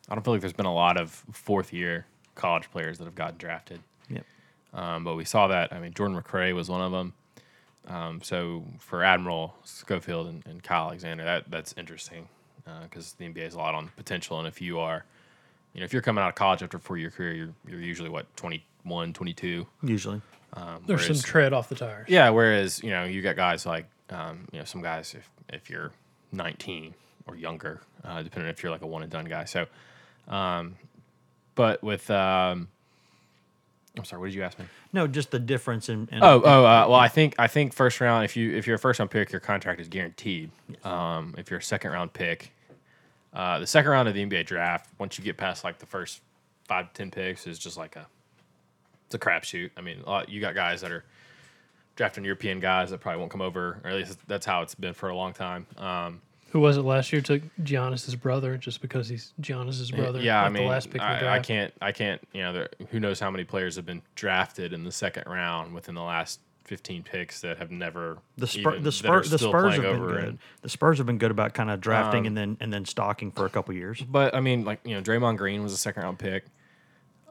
I 0.10 0.16
don't 0.16 0.24
feel 0.24 0.34
like 0.34 0.42
there's 0.42 0.54
been 0.54 0.66
a 0.66 0.74
lot 0.74 1.00
of 1.00 1.24
fourth 1.32 1.72
year 1.74 2.06
college 2.36 2.70
players 2.72 2.98
that 2.98 3.06
have 3.06 3.16
gotten 3.16 3.38
drafted. 3.38 3.82
Yep. 4.10 4.26
Um, 4.74 5.04
but 5.04 5.16
we 5.16 5.24
saw 5.24 5.48
that. 5.48 5.72
I 5.72 5.80
mean, 5.80 5.94
Jordan 5.94 6.20
McRae 6.20 6.54
was 6.54 6.70
one 6.70 6.82
of 6.82 6.92
them. 6.92 7.14
Um, 7.88 8.22
so 8.22 8.64
for 8.80 9.04
Admiral 9.04 9.56
Schofield 9.64 10.28
and, 10.28 10.46
and 10.46 10.64
Kyle 10.64 10.86
Alexander, 10.86 11.24
that 11.24 11.50
that's 11.50 11.74
interesting 11.78 12.28
because 12.84 13.14
the 13.14 13.26
NBA 13.26 13.48
is 13.48 13.54
a 13.56 13.58
lot 13.58 13.76
on 13.76 13.90
potential, 13.96 14.40
and 14.40 14.48
if 14.48 14.62
you 14.62 14.80
are 14.80 15.06
you 15.74 15.80
know, 15.80 15.86
if 15.86 15.94
you're 15.94 16.02
coming 16.02 16.24
out 16.24 16.30
of 16.30 16.36
college 16.36 16.62
after 16.62 16.78
a 16.78 16.80
four 16.80 16.98
year 16.98 17.10
career, 17.10 17.34
you're 17.34 17.54
you're 17.68 17.82
usually 17.82 18.10
what 18.10 18.34
21, 18.38 19.14
22. 19.14 19.66
Usually. 19.82 20.22
Um, 20.54 20.84
There's 20.86 21.08
some 21.08 21.18
tread 21.18 21.52
off 21.52 21.68
the 21.68 21.76
tires. 21.76 22.08
yeah, 22.08 22.30
whereas 22.30 22.82
you 22.84 22.92
know 22.92 23.06
you 23.06 23.22
got 23.22 23.36
guys 23.36 23.66
like 23.66 23.88
um, 24.12 24.48
you 24.52 24.60
know 24.60 24.66
some 24.66 24.84
guys 24.84 25.16
if 25.16 25.30
if 25.50 25.70
you're 25.70 25.92
19 26.32 26.94
or 27.26 27.36
younger, 27.36 27.82
uh, 28.04 28.22
depending 28.22 28.50
if 28.52 28.62
you're 28.62 28.72
like 28.72 28.84
a 28.84 28.88
one 28.88 29.02
and 29.02 29.12
done 29.12 29.26
guy. 29.26 29.46
So, 29.46 29.66
um, 30.28 30.76
but 31.56 31.82
with 31.82 32.10
um, 32.12 32.68
I'm 33.98 34.06
sorry, 34.06 34.20
what 34.22 34.26
did 34.28 34.36
you 34.36 34.44
ask 34.44 34.58
me? 34.58 34.66
No, 34.92 35.06
just 35.06 35.30
the 35.30 35.40
difference 35.40 35.88
in. 35.88 36.10
in 36.12 36.24
Oh, 36.24 36.42
oh, 36.44 36.66
uh, 36.66 36.86
well, 36.90 36.96
I 36.96 37.08
think 37.08 37.36
I 37.38 37.48
think 37.48 37.74
first 37.74 38.02
round. 38.02 38.26
If 38.26 38.36
you 38.36 38.56
if 38.56 38.66
you're 38.66 38.78
a 38.78 38.80
first 38.80 39.00
round 39.00 39.12
pick, 39.12 39.32
your 39.32 39.40
contract 39.40 39.80
is 39.80 39.88
guaranteed. 39.88 40.50
Um, 40.84 41.36
if 41.38 41.52
you're 41.52 41.60
a 41.60 41.64
second 41.64 41.92
round 41.92 42.12
pick, 42.14 42.52
uh, 43.34 43.60
the 43.60 43.68
second 43.68 43.92
round 43.92 44.08
of 44.08 44.16
the 44.16 44.26
NBA 44.26 44.48
draft, 44.48 44.90
once 44.98 45.18
you 45.18 45.24
get 45.24 45.38
past 45.38 45.64
like 45.64 45.78
the 45.78 45.86
first 45.86 46.22
five 46.68 46.88
to 46.88 46.94
ten 46.94 47.12
picks, 47.12 47.46
is 47.46 47.60
just 47.60 47.78
like 47.78 47.96
a 47.96 48.08
it's 49.06 49.16
a 49.16 49.20
crapshoot. 49.20 49.70
I 49.78 49.82
mean, 49.82 50.00
a 50.06 50.10
lot, 50.10 50.30
you 50.30 50.42
got 50.42 50.56
guys 50.56 50.82
that 50.82 50.92
are 50.92 51.04
drafting 51.96 52.26
European 52.26 52.60
guys 52.60 52.90
that 52.90 53.00
probably 53.00 53.20
won't 53.20 53.32
come 53.32 53.42
over, 53.42 53.80
or 53.84 53.92
at 53.92 53.96
least 53.96 54.18
that's 54.28 54.46
how 54.46 54.64
it's 54.64 54.74
been 54.74 54.96
for 54.96 55.10
a 55.10 55.16
long 55.16 55.34
time. 55.34 55.68
Um, 55.78 56.22
Who 56.54 56.60
was 56.60 56.78
it 56.78 56.84
last 56.84 57.12
year? 57.12 57.22
Took 57.22 57.42
Giannis's 57.64 58.16
brother 58.16 58.58
just 58.58 58.80
because 58.82 59.10
he's 59.10 59.34
Giannis's 59.42 59.90
brother. 59.92 60.20
Yeah, 60.22 60.44
I 60.44 60.50
mean, 60.50 60.64
the 60.64 60.70
last 60.70 60.86
pick 60.92 61.02
in 61.02 61.08
the 61.08 61.26
I, 61.28 61.36
I 61.36 61.40
can't, 61.40 61.74
I 61.82 61.92
can't. 61.92 62.22
You 62.32 62.42
know, 62.44 62.54
there, 62.54 62.70
who 62.92 63.00
knows 63.00 63.20
how 63.20 63.32
many 63.32 63.44
players 63.44 63.76
have 63.76 63.86
been 63.88 64.04
drafted 64.16 64.72
in 64.72 64.84
the 64.84 64.92
second 64.92 65.24
round 65.26 65.74
within 65.74 65.96
the 65.96 66.04
last 66.04 66.40
fifteen 66.64 67.02
picks 67.02 67.42
that 67.42 67.58
have 67.58 67.72
never 67.72 68.20
the 68.38 68.46
Spur, 68.48 68.72
even- 68.74 68.84
the, 68.84 68.92
Spur, 68.92 69.24
the 69.24 69.38
Spurs 69.40 69.74
have 69.74 69.82
been 69.82 69.98
good. 70.00 70.24
and- 70.24 70.40
the 70.62 70.70
Spurs 70.70 71.00
have 71.00 71.08
been 71.08 71.18
good 71.18 71.32
about 71.32 71.56
kind 71.56 71.72
of 71.72 71.82
drafting 71.82 72.22
Um, 72.22 72.26
and 72.28 72.38
then 72.38 72.58
and 72.60 72.72
then 72.72 72.86
stocking 72.86 73.32
for 73.32 73.46
a 73.48 73.50
couple 73.50 73.74
years. 73.74 74.00
But 74.02 74.36
I 74.36 74.40
mean, 74.40 74.64
like 74.64 74.80
you 74.86 74.94
know, 74.94 75.02
Draymond 75.02 75.38
Green 75.38 75.64
was 75.64 75.74
a 75.74 75.78
second 75.78 76.04
round 76.04 76.20
pick. 76.20 76.46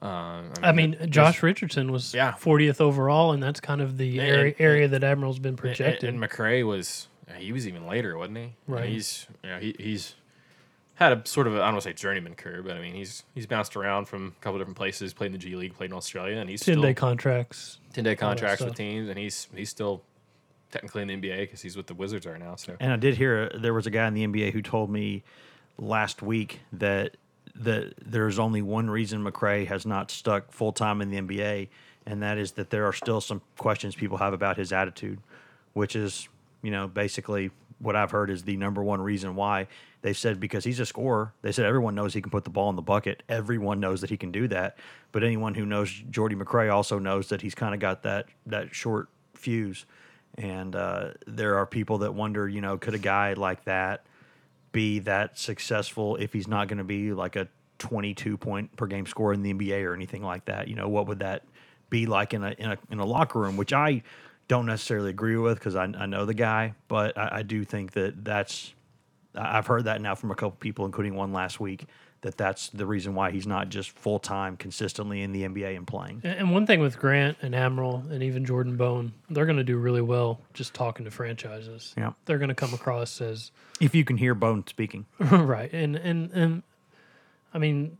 Uh, 0.02 0.42
I 0.60 0.72
mean, 0.72 0.90
there's- 0.92 1.10
Josh 1.10 1.44
Richardson 1.44 1.92
was 1.92 2.12
Yeah. 2.12 2.32
40th 2.32 2.80
overall, 2.80 3.30
and 3.32 3.40
that's 3.40 3.60
kind 3.60 3.80
of 3.80 3.98
the 3.98 4.18
And- 4.18 4.28
area, 4.28 4.44
and- 4.46 4.54
area 4.60 4.88
that 4.88 5.04
Admiral's 5.04 5.38
been 5.38 5.50
and, 5.50 5.58
projected. 5.58 6.08
and 6.08 6.18
McRae 6.20 6.66
was 6.66 7.06
he 7.36 7.52
was 7.52 7.66
even 7.66 7.86
later, 7.86 8.16
wasn't 8.16 8.38
he? 8.38 8.42
And 8.42 8.54
Right. 8.66 8.88
He's 8.88 9.26
you 9.42 9.50
know 9.50 9.58
he, 9.58 9.74
he's 9.78 10.14
had 10.94 11.12
a 11.12 11.26
sort 11.26 11.46
of 11.46 11.54
I 11.54 11.56
I 11.56 11.60
don't 11.60 11.74
want 11.74 11.84
to 11.84 11.88
say 11.90 11.94
journeyman 11.94 12.34
career, 12.34 12.62
but 12.62 12.76
I 12.76 12.80
mean 12.80 12.94
he's 12.94 13.24
he's 13.34 13.46
bounced 13.46 13.76
around 13.76 14.06
from 14.06 14.34
a 14.38 14.42
couple 14.42 14.58
different 14.58 14.76
places, 14.76 15.12
played 15.12 15.26
in 15.26 15.32
the 15.32 15.38
G 15.38 15.56
League, 15.56 15.74
played 15.74 15.90
in 15.90 15.96
Australia, 15.96 16.38
and 16.38 16.48
he's 16.48 16.60
10 16.60 16.74
still 16.74 16.82
day 16.82 16.94
contracts. 16.94 17.78
ten 17.92 18.04
day 18.04 18.16
contracts 18.16 18.62
with 18.62 18.74
teams, 18.74 19.08
and 19.08 19.18
he's 19.18 19.48
he's 19.54 19.70
still 19.70 20.02
technically 20.70 21.02
in 21.02 21.08
the 21.08 21.16
NBA 21.16 21.40
because 21.40 21.60
he's 21.60 21.76
with 21.76 21.86
the 21.86 21.94
Wizards 21.94 22.26
right 22.26 22.40
now. 22.40 22.56
So 22.56 22.76
And 22.80 22.92
I 22.92 22.96
did 22.96 23.16
hear 23.16 23.50
uh, 23.54 23.58
there 23.58 23.74
was 23.74 23.86
a 23.86 23.90
guy 23.90 24.06
in 24.08 24.14
the 24.14 24.26
NBA 24.26 24.52
who 24.52 24.62
told 24.62 24.90
me 24.90 25.22
last 25.78 26.22
week 26.22 26.60
that 26.72 27.16
that 27.54 27.94
there's 28.04 28.38
only 28.38 28.62
one 28.62 28.88
reason 28.88 29.22
McRae 29.22 29.66
has 29.66 29.84
not 29.84 30.10
stuck 30.10 30.52
full 30.52 30.72
time 30.72 31.00
in 31.02 31.10
the 31.10 31.20
NBA, 31.20 31.68
and 32.06 32.22
that 32.22 32.38
is 32.38 32.52
that 32.52 32.70
there 32.70 32.86
are 32.86 32.92
still 32.92 33.20
some 33.20 33.42
questions 33.58 33.94
people 33.94 34.18
have 34.18 34.32
about 34.32 34.56
his 34.56 34.72
attitude, 34.72 35.18
which 35.74 35.94
is 35.94 36.28
you 36.62 36.70
know 36.70 36.88
basically 36.88 37.50
what 37.82 37.96
I've 37.96 38.12
heard 38.12 38.30
is 38.30 38.44
the 38.44 38.56
number 38.56 38.82
one 38.82 39.00
reason 39.00 39.34
why 39.34 39.66
they 40.02 40.12
said 40.12 40.38
because 40.40 40.64
he's 40.64 40.80
a 40.80 40.86
scorer. 40.86 41.32
They 41.42 41.52
said 41.52 41.66
everyone 41.66 41.94
knows 41.94 42.14
he 42.14 42.22
can 42.22 42.30
put 42.30 42.44
the 42.44 42.50
ball 42.50 42.70
in 42.70 42.76
the 42.76 42.82
bucket. 42.82 43.22
Everyone 43.28 43.80
knows 43.80 44.00
that 44.00 44.10
he 44.10 44.16
can 44.16 44.30
do 44.30 44.48
that. 44.48 44.78
But 45.10 45.24
anyone 45.24 45.54
who 45.54 45.66
knows 45.66 45.90
Jordy 46.10 46.36
McRae 46.36 46.72
also 46.72 46.98
knows 46.98 47.28
that 47.28 47.42
he's 47.42 47.54
kind 47.54 47.74
of 47.74 47.80
got 47.80 48.04
that 48.04 48.26
that 48.46 48.74
short 48.74 49.08
fuse. 49.34 49.84
And 50.38 50.74
uh, 50.74 51.10
there 51.26 51.58
are 51.58 51.66
people 51.66 51.98
that 51.98 52.14
wonder, 52.14 52.48
you 52.48 52.60
know, 52.60 52.78
could 52.78 52.94
a 52.94 52.98
guy 52.98 53.34
like 53.34 53.64
that 53.64 54.06
be 54.70 55.00
that 55.00 55.38
successful 55.38 56.16
if 56.16 56.32
he's 56.32 56.48
not 56.48 56.68
going 56.68 56.78
to 56.78 56.84
be 56.84 57.12
like 57.12 57.36
a 57.36 57.48
22 57.78 58.38
point 58.38 58.74
per 58.76 58.86
game 58.86 59.06
scorer 59.06 59.34
in 59.34 59.42
the 59.42 59.52
NBA 59.52 59.84
or 59.84 59.94
anything 59.94 60.22
like 60.22 60.46
that? 60.46 60.68
You 60.68 60.76
know, 60.76 60.88
what 60.88 61.06
would 61.08 61.18
that 61.18 61.44
be 61.90 62.06
like 62.06 62.32
in 62.32 62.42
a 62.42 62.54
in 62.58 62.70
a 62.72 62.78
in 62.90 62.98
a 62.98 63.04
locker 63.04 63.40
room? 63.40 63.56
Which 63.56 63.72
I 63.72 64.02
don't 64.48 64.66
necessarily 64.66 65.10
agree 65.10 65.36
with 65.36 65.58
because 65.58 65.76
I, 65.76 65.84
I 65.84 66.06
know 66.06 66.26
the 66.26 66.34
guy, 66.34 66.74
but 66.88 67.16
I, 67.16 67.38
I 67.38 67.42
do 67.42 67.64
think 67.64 67.92
that 67.92 68.24
that's 68.24 68.74
I've 69.34 69.66
heard 69.66 69.84
that 69.84 70.00
now 70.00 70.14
from 70.14 70.30
a 70.30 70.34
couple 70.34 70.56
people, 70.60 70.84
including 70.84 71.14
one 71.14 71.32
last 71.32 71.58
week, 71.58 71.86
that 72.22 72.36
that's 72.36 72.68
the 72.68 72.86
reason 72.86 73.14
why 73.14 73.30
he's 73.30 73.46
not 73.46 73.68
just 73.68 73.90
full 73.90 74.18
time 74.18 74.56
consistently 74.56 75.22
in 75.22 75.32
the 75.32 75.42
NBA 75.42 75.76
and 75.76 75.86
playing. 75.86 76.20
And 76.24 76.38
and 76.38 76.50
one 76.52 76.66
thing 76.66 76.80
with 76.80 76.98
Grant 76.98 77.38
and 77.42 77.54
Admiral 77.54 78.04
and 78.10 78.22
even 78.22 78.44
Jordan 78.44 78.76
Bone, 78.76 79.12
they're 79.30 79.46
going 79.46 79.58
to 79.58 79.64
do 79.64 79.76
really 79.76 80.02
well 80.02 80.40
just 80.54 80.74
talking 80.74 81.04
to 81.04 81.10
franchises. 81.10 81.94
Yeah. 81.96 82.12
They're 82.24 82.38
going 82.38 82.48
to 82.48 82.54
come 82.54 82.74
across 82.74 83.20
as 83.20 83.50
If 83.80 83.94
you 83.94 84.04
can 84.04 84.16
hear 84.16 84.34
Bone 84.34 84.64
speaking, 84.66 85.06
right. 85.18 85.72
And 85.72 85.96
and 85.96 86.30
and 86.32 86.62
I 87.52 87.58
mean, 87.58 87.98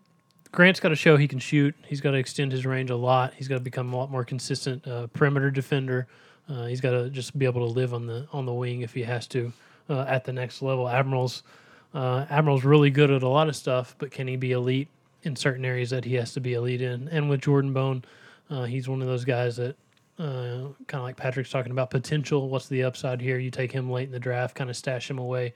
Grant's 0.53 0.81
got 0.81 0.91
to 0.91 0.97
show 0.97 1.17
he 1.17 1.29
can 1.29 1.39
shoot. 1.39 1.75
He's 1.87 2.01
got 2.01 2.13
to 2.13 2.19
extend 2.19 2.53
his 2.53 2.65
range 2.65 2.91
a 2.91 2.97
lot. 2.97 3.35
He's 3.35 3.49
got 3.49 3.57
to 3.57 3.61
become 3.61 3.93
a 3.93 3.97
lot 3.97 4.11
more 4.11 4.25
consistent 4.25 4.87
uh, 4.87 5.09
perimeter 5.09 5.51
defender. 5.51 6.07
Uh, 6.53 6.67
he's 6.67 6.81
got 6.81 6.91
to 6.91 7.09
just 7.09 7.39
be 7.39 7.47
able 7.47 7.67
to 7.67 7.73
live 7.73 7.95
on 7.95 8.07
the 8.07 8.27
on 8.33 8.45
the 8.45 8.53
wing 8.53 8.83
if 8.83 8.93
he 8.93 9.03
has 9.03 9.27
to 9.27 9.53
uh, 9.89 10.05
at 10.07 10.25
the 10.25 10.33
next 10.33 10.61
level. 10.61 10.89
Admiral's 10.89 11.43
uh, 11.95 12.27
Admiral's 12.29 12.65
really 12.65 12.91
good 12.91 13.11
at 13.11 13.23
a 13.23 13.29
lot 13.29 13.49
of 13.49 13.57
stuff, 13.57 13.95
but 13.99 14.11
can 14.11 14.29
he 14.29 14.37
be 14.37 14.53
elite 14.53 14.89
in 15.23 15.35
certain 15.35 15.65
areas 15.65 15.91
that 15.91 16.05
he 16.05 16.15
has 16.15 16.33
to 16.35 16.41
be 16.41 16.55
elite 16.55 16.83
in? 16.83 17.09
And 17.09 17.31
with 17.31 17.41
Jordan 17.41 17.73
Bone, 17.73 18.05
uh, 18.51 18.65
he's 18.65 18.89
one 18.89 19.01
of 19.01 19.09
those 19.09 19.25
guys 19.25 19.57
that 19.57 19.77
uh, 20.19 20.69
kind 20.87 21.01
of 21.01 21.03
like 21.03 21.17
Patrick's 21.17 21.51
talking 21.51 21.73
about 21.73 21.91
potential. 21.91 22.49
What's 22.49 22.69
the 22.69 22.83
upside 22.85 23.21
here? 23.21 23.39
You 23.39 23.51
take 23.51 23.73
him 23.73 23.91
late 23.91 24.05
in 24.05 24.13
the 24.13 24.21
draft, 24.21 24.55
kind 24.55 24.69
of 24.69 24.77
stash 24.77 25.09
him 25.09 25.19
away, 25.19 25.55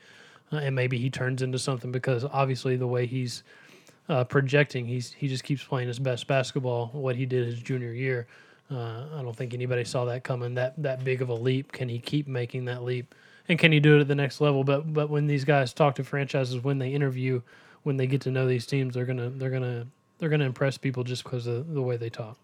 uh, 0.51 0.57
and 0.57 0.75
maybe 0.75 0.97
he 0.97 1.11
turns 1.11 1.43
into 1.43 1.59
something 1.59 1.93
because 1.93 2.25
obviously 2.25 2.77
the 2.77 2.87
way 2.87 3.05
he's 3.07 3.43
projecting, 4.29 4.87
he's 4.87 5.13
he 5.13 5.29
just 5.29 5.45
keeps 5.45 5.63
playing 5.63 5.89
his 5.89 5.99
best 5.99 6.27
basketball. 6.27 6.89
What 6.93 7.17
he 7.17 7.27
did 7.27 7.45
his 7.45 7.61
junior 7.61 7.93
year, 7.93 8.27
uh, 8.71 9.05
I 9.15 9.23
don't 9.23 9.37
think 9.37 9.55
anybody 9.55 9.85
saw 9.85 10.05
that 10.07 10.25
coming. 10.25 10.55
That 10.55 10.75
that 10.83 11.05
big 11.05 11.23
of 11.23 11.29
a 11.29 11.35
leap. 11.35 11.73
Can 11.73 11.89
he 11.89 11.99
keep 11.99 12.27
making 12.27 12.65
that 12.67 12.83
leap? 12.83 13.15
And 13.49 13.59
can 13.59 13.71
he 13.71 13.79
do 13.79 13.97
it 13.97 14.01
at 14.01 14.09
the 14.09 14.15
next 14.15 14.41
level? 14.41 14.65
But 14.65 14.93
but 14.93 15.09
when 15.09 15.27
these 15.27 15.45
guys 15.45 15.73
talk 15.73 15.95
to 15.97 16.05
franchises, 16.05 16.63
when 16.63 16.79
they 16.79 16.91
interview, 16.91 17.43
when 17.85 17.97
they 17.97 18.07
get 18.07 18.23
to 18.23 18.31
know 18.31 18.47
these 18.47 18.67
teams, 18.67 18.95
they're 18.95 19.05
gonna 19.05 19.31
they're 19.31 19.51
gonna 19.51 19.87
they're 20.19 20.29
gonna 20.29 20.47
impress 20.47 20.79
people 20.79 21.05
just 21.05 21.23
because 21.23 21.47
of 21.47 21.73
the 21.73 21.83
way 21.83 21.97
they 21.97 22.11
talk. 22.11 22.39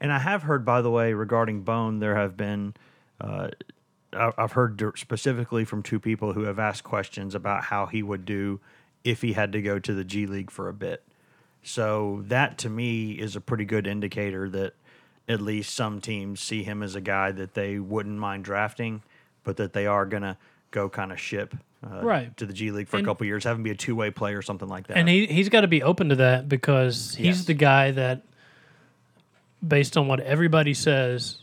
And 0.00 0.12
I 0.12 0.18
have 0.18 0.42
heard, 0.42 0.64
by 0.64 0.82
the 0.82 0.90
way, 0.90 1.14
regarding 1.14 1.62
Bone, 1.62 2.00
there 2.00 2.16
have 2.16 2.36
been, 2.36 2.74
uh, 3.18 3.48
I've 4.12 4.52
heard 4.52 4.92
specifically 4.96 5.64
from 5.64 5.82
two 5.82 5.98
people 5.98 6.34
who 6.34 6.42
have 6.42 6.58
asked 6.58 6.84
questions 6.84 7.34
about 7.34 7.64
how 7.64 7.86
he 7.86 8.02
would 8.02 8.24
do 8.26 8.60
if 9.04 9.22
he 9.22 9.32
had 9.32 9.52
to 9.52 9.62
go 9.62 9.78
to 9.78 9.94
the 9.94 10.04
G 10.04 10.26
League 10.26 10.50
for 10.50 10.68
a 10.68 10.74
bit. 10.74 11.02
So 11.62 12.22
that 12.26 12.58
to 12.58 12.68
me 12.68 13.12
is 13.12 13.36
a 13.36 13.40
pretty 13.40 13.64
good 13.64 13.86
indicator 13.86 14.48
that 14.50 14.74
at 15.28 15.40
least 15.40 15.74
some 15.74 16.00
teams 16.00 16.40
see 16.40 16.62
him 16.62 16.82
as 16.82 16.94
a 16.94 17.00
guy 17.00 17.32
that 17.32 17.54
they 17.54 17.78
wouldn't 17.78 18.18
mind 18.18 18.44
drafting, 18.44 19.02
but 19.44 19.56
that 19.56 19.72
they 19.72 19.86
are 19.86 20.06
going 20.06 20.22
to 20.22 20.36
go 20.70 20.88
kind 20.88 21.10
of 21.12 21.18
ship 21.20 21.54
uh, 21.84 22.00
Right. 22.02 22.36
to 22.36 22.46
the 22.46 22.52
G 22.52 22.70
League 22.70 22.88
for 22.88 22.96
And- 22.98 23.06
a 23.06 23.08
couple 23.10 23.26
years, 23.26 23.44
have 23.44 23.56
him 23.56 23.62
be 23.62 23.70
a 23.70 23.74
two 23.74 23.94
way 23.96 24.10
player 24.10 24.38
or 24.38 24.42
something 24.42 24.68
like 24.68 24.86
that. 24.88 24.96
And 24.96 25.08
he 25.08 25.26
he's 25.26 25.48
got 25.48 25.60
to 25.62 25.68
be 25.68 25.82
open 25.82 26.08
to 26.10 26.16
that 26.16 26.48
because 26.48 27.14
he's 27.16 27.26
Yes. 27.38 27.44
the 27.44 27.54
guy 27.54 27.90
that, 27.92 28.22
based 29.66 29.96
on 29.96 30.06
what 30.08 30.20
everybody 30.20 30.74
says, 30.74 31.38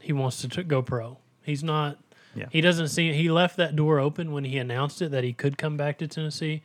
he 0.00 0.12
wants 0.12 0.40
to 0.42 0.48
t- 0.48 0.62
go 0.62 0.82
pro. 0.82 1.18
He's 1.42 1.62
not. 1.62 1.98
Yeah. 2.34 2.46
He 2.50 2.60
doesn't 2.60 2.88
see. 2.88 3.12
He 3.12 3.30
left 3.30 3.56
that 3.56 3.74
door 3.76 3.98
open 3.98 4.32
when 4.32 4.44
he 4.44 4.58
announced 4.58 5.02
it 5.02 5.10
that 5.10 5.24
he 5.24 5.32
could 5.32 5.58
come 5.58 5.76
back 5.76 5.98
to 5.98 6.06
Tennessee, 6.06 6.62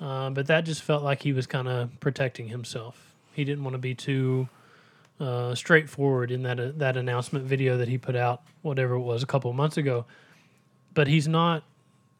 uh, 0.00 0.30
but 0.30 0.46
that 0.46 0.64
just 0.64 0.82
felt 0.82 1.02
like 1.02 1.22
he 1.22 1.32
was 1.32 1.46
kind 1.46 1.68
of 1.68 1.90
protecting 2.00 2.48
himself. 2.48 3.14
He 3.32 3.44
didn't 3.44 3.64
want 3.64 3.74
to 3.74 3.78
be 3.78 3.94
too 3.94 4.48
uh, 5.20 5.54
straightforward 5.54 6.30
in 6.30 6.42
that 6.42 6.58
uh, 6.60 6.72
that 6.76 6.96
announcement 6.96 7.44
video 7.44 7.78
that 7.78 7.88
he 7.88 7.98
put 7.98 8.16
out, 8.16 8.42
whatever 8.62 8.94
it 8.94 9.00
was, 9.00 9.22
a 9.22 9.26
couple 9.26 9.50
of 9.50 9.56
months 9.56 9.76
ago. 9.76 10.04
But 10.92 11.06
he's 11.08 11.28
not 11.28 11.64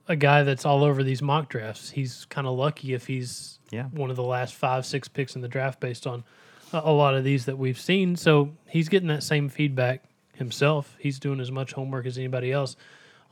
a 0.09 0.17
guy 0.17 0.43
that's 0.43 0.65
all 0.65 0.85
over 0.85 1.03
these 1.03 1.23
mock 1.23 1.49
drafts. 1.49 1.91
He's 1.91 2.25
kind 2.27 2.47
of 2.47 2.57
lucky 2.59 2.93
if 2.93 3.07
he's 3.07 3.59
Yeah. 3.71 3.85
one 3.85 4.11
of 4.11 4.17
the 4.17 4.23
last 4.23 4.55
five, 4.55 4.85
six 4.85 5.09
picks 5.09 5.35
in 5.35 5.41
the 5.43 5.49
draft 5.49 5.81
based 5.81 6.07
on 6.07 6.25
a, 6.73 6.83
a 6.85 6.93
lot 6.93 7.15
of 7.15 7.25
these 7.25 7.47
that 7.47 7.57
we've 7.57 7.79
seen. 7.81 8.15
So 8.17 8.51
he's 8.69 8.89
getting 8.89 9.09
that 9.09 9.23
same 9.23 9.49
feedback 9.49 10.05
himself. 10.35 10.95
He's 10.99 11.19
doing 11.19 11.41
as 11.41 11.51
much 11.51 11.73
homework 11.73 12.05
as 12.07 12.19
anybody 12.19 12.53
else 12.53 12.77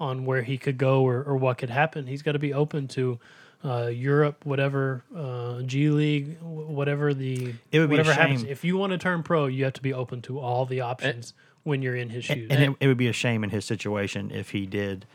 on 0.00 0.24
where 0.24 0.42
he 0.42 0.56
could 0.56 0.78
go 0.78 1.02
or, 1.02 1.22
or 1.22 1.36
what 1.36 1.58
could 1.58 1.70
happen. 1.70 2.06
He's 2.06 2.22
got 2.22 2.32
to 2.32 2.38
be 2.38 2.54
open 2.54 2.88
to 2.88 3.18
uh, 3.64 3.86
Europe, 3.86 4.44
whatever 4.44 5.02
uh, 5.16 5.62
G 5.62 5.88
League, 5.90 6.38
whatever 6.40 7.14
the 7.14 7.54
It 7.70 7.78
would 7.80 7.88
be 7.90 7.96
a 7.96 7.98
whatever 7.98 8.12
happens. 8.12 8.40
shame- 8.42 8.50
If 8.50 8.64
you 8.64 8.76
want 8.76 8.92
to 8.92 8.98
turn 8.98 9.22
pro, 9.22 9.46
you 9.46 9.64
have 9.64 9.72
to 9.74 9.82
be 9.82 9.92
open 9.92 10.20
to 10.22 10.38
all 10.40 10.66
the 10.66 10.80
options 10.80 11.34
when 11.64 11.80
you're 11.82 11.94
in 11.96 12.10
his 12.10 12.24
shoes. 12.24 12.48
and 12.50 12.62
it, 12.62 12.76
it 12.80 12.86
would 12.88 12.96
be 12.98 13.06
a 13.08 13.12
shame 13.12 13.44
in 13.44 13.50
his 13.50 13.64
situation 13.64 14.30
if 14.32 14.50
he 14.50 14.66
did 14.66 15.06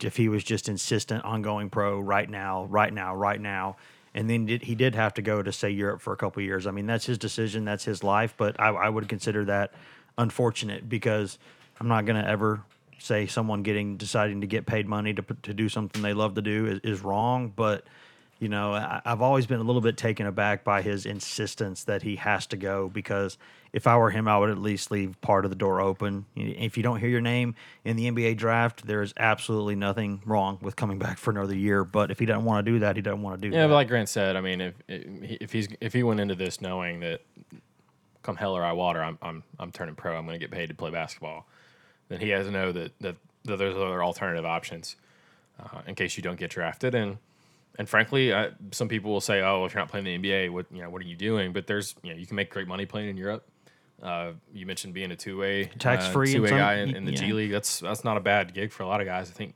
if 0.00 0.16
he 0.16 0.28
was 0.28 0.42
just 0.42 0.68
insistent 0.68 1.22
on 1.24 1.42
going 1.42 1.70
pro 1.70 2.00
right 2.00 2.28
now 2.28 2.64
right 2.64 2.92
now 2.92 3.14
right 3.14 3.40
now 3.40 3.76
and 4.14 4.28
then 4.28 4.46
did, 4.46 4.62
he 4.62 4.74
did 4.74 4.94
have 4.96 5.14
to 5.14 5.22
go 5.22 5.42
to 5.42 5.52
say 5.52 5.70
europe 5.70 6.00
for 6.00 6.12
a 6.12 6.16
couple 6.16 6.40
of 6.40 6.44
years 6.46 6.66
i 6.66 6.72
mean 6.72 6.86
that's 6.86 7.06
his 7.06 7.18
decision 7.18 7.64
that's 7.64 7.84
his 7.84 8.02
life 8.02 8.34
but 8.36 8.58
i, 8.58 8.68
I 8.70 8.88
would 8.88 9.08
consider 9.08 9.44
that 9.44 9.72
unfortunate 10.18 10.88
because 10.88 11.38
i'm 11.78 11.86
not 11.88 12.04
going 12.04 12.20
to 12.20 12.28
ever 12.28 12.62
say 12.98 13.26
someone 13.26 13.62
getting 13.62 13.96
deciding 13.96 14.40
to 14.42 14.46
get 14.46 14.66
paid 14.66 14.86
money 14.86 15.12
to, 15.14 15.22
to 15.42 15.52
do 15.54 15.68
something 15.68 16.02
they 16.02 16.14
love 16.14 16.34
to 16.34 16.42
do 16.42 16.66
is, 16.66 16.80
is 16.84 17.00
wrong 17.02 17.52
but 17.54 17.84
you 18.38 18.48
know, 18.48 18.74
I, 18.74 19.00
I've 19.04 19.22
always 19.22 19.46
been 19.46 19.60
a 19.60 19.62
little 19.62 19.80
bit 19.80 19.96
taken 19.96 20.26
aback 20.26 20.64
by 20.64 20.82
his 20.82 21.06
insistence 21.06 21.84
that 21.84 22.02
he 22.02 22.16
has 22.16 22.44
to 22.48 22.56
go 22.56 22.88
because 22.88 23.38
if 23.72 23.86
I 23.86 23.96
were 23.96 24.10
him, 24.10 24.26
I 24.26 24.36
would 24.36 24.50
at 24.50 24.58
least 24.58 24.90
leave 24.90 25.14
part 25.20 25.44
of 25.44 25.52
the 25.52 25.54
door 25.56 25.80
open. 25.80 26.26
If 26.34 26.76
you 26.76 26.82
don't 26.82 26.98
hear 26.98 27.08
your 27.08 27.20
name 27.20 27.54
in 27.84 27.94
the 27.94 28.10
NBA 28.10 28.38
draft, 28.38 28.84
there 28.84 29.00
is 29.00 29.14
absolutely 29.16 29.76
nothing 29.76 30.22
wrong 30.26 30.58
with 30.60 30.74
coming 30.74 30.98
back 30.98 31.18
for 31.18 31.30
another 31.30 31.54
year. 31.54 31.84
But 31.84 32.10
if 32.10 32.18
he 32.18 32.26
doesn't 32.26 32.44
want 32.44 32.66
to 32.66 32.72
do 32.72 32.80
that, 32.80 32.96
he 32.96 33.02
doesn't 33.02 33.22
want 33.22 33.40
to 33.40 33.48
do 33.48 33.54
Yeah, 33.54 33.62
that. 33.62 33.68
but 33.68 33.74
like 33.74 33.86
Grant 33.86 34.08
said, 34.08 34.34
I 34.34 34.40
mean, 34.40 34.60
if 34.60 34.74
if 34.88 35.52
he's 35.52 35.68
if 35.80 35.92
he 35.92 36.02
went 36.02 36.18
into 36.18 36.34
this 36.34 36.60
knowing 36.60 36.98
that 36.98 37.20
come 38.24 38.34
hell 38.34 38.56
or 38.56 38.62
high 38.62 38.72
water, 38.72 39.04
I'm 39.04 39.18
I'm 39.22 39.44
I'm 39.60 39.70
turning 39.70 39.94
pro, 39.94 40.16
I'm 40.16 40.26
going 40.26 40.34
to 40.34 40.44
get 40.44 40.50
paid 40.50 40.66
to 40.70 40.74
play 40.74 40.90
basketball, 40.90 41.46
then 42.12 42.20
he 42.20 42.30
has 42.30 42.46
to 42.46 42.52
know 42.52 42.72
that 42.72 42.92
that, 43.00 43.16
that 43.44 43.56
there's 43.58 43.76
other 43.76 44.02
alternative 44.02 44.44
options 44.44 44.96
uh, 45.60 45.82
in 45.86 45.94
case 45.94 46.16
you 46.16 46.22
don't 46.22 46.38
get 46.38 46.50
drafted. 46.50 46.94
And 46.94 47.18
and 47.78 47.88
frankly, 47.88 48.34
I, 48.34 48.50
some 48.70 48.88
people 48.88 49.12
will 49.12 49.20
say, 49.20 49.40
oh, 49.40 49.64
if 49.64 49.74
you're 49.74 49.80
not 49.80 49.88
playing 49.88 50.04
the 50.04 50.18
NBA, 50.18 50.50
what 50.50 50.66
you 50.70 50.82
know, 50.82 50.90
what 50.90 51.02
are 51.02 51.06
you 51.06 51.16
doing? 51.16 51.52
But 51.52 51.66
there's 51.66 51.94
you 52.02 52.12
know, 52.12 52.18
you 52.18 52.26
can 52.26 52.36
make 52.36 52.50
great 52.50 52.68
money 52.68 52.86
playing 52.86 53.08
in 53.08 53.16
Europe. 53.16 53.46
Uh, 54.02 54.32
you 54.52 54.66
mentioned 54.66 54.94
being 54.94 55.12
a 55.12 55.16
two 55.16 55.38
way 55.38 55.66
Tax-free 55.78 56.30
uh, 56.30 56.32
two 56.34 56.42
way 56.42 56.50
guy 56.50 56.74
in, 56.78 56.96
in 56.96 57.04
the 57.04 57.12
yeah. 57.12 57.18
G 57.18 57.32
League. 57.32 57.50
That's 57.52 57.80
that's 57.80 58.04
not 58.04 58.16
a 58.16 58.20
bad 58.20 58.52
gig 58.52 58.72
for 58.72 58.82
a 58.82 58.86
lot 58.86 59.00
of 59.00 59.06
guys. 59.06 59.30
I 59.30 59.32
think 59.32 59.54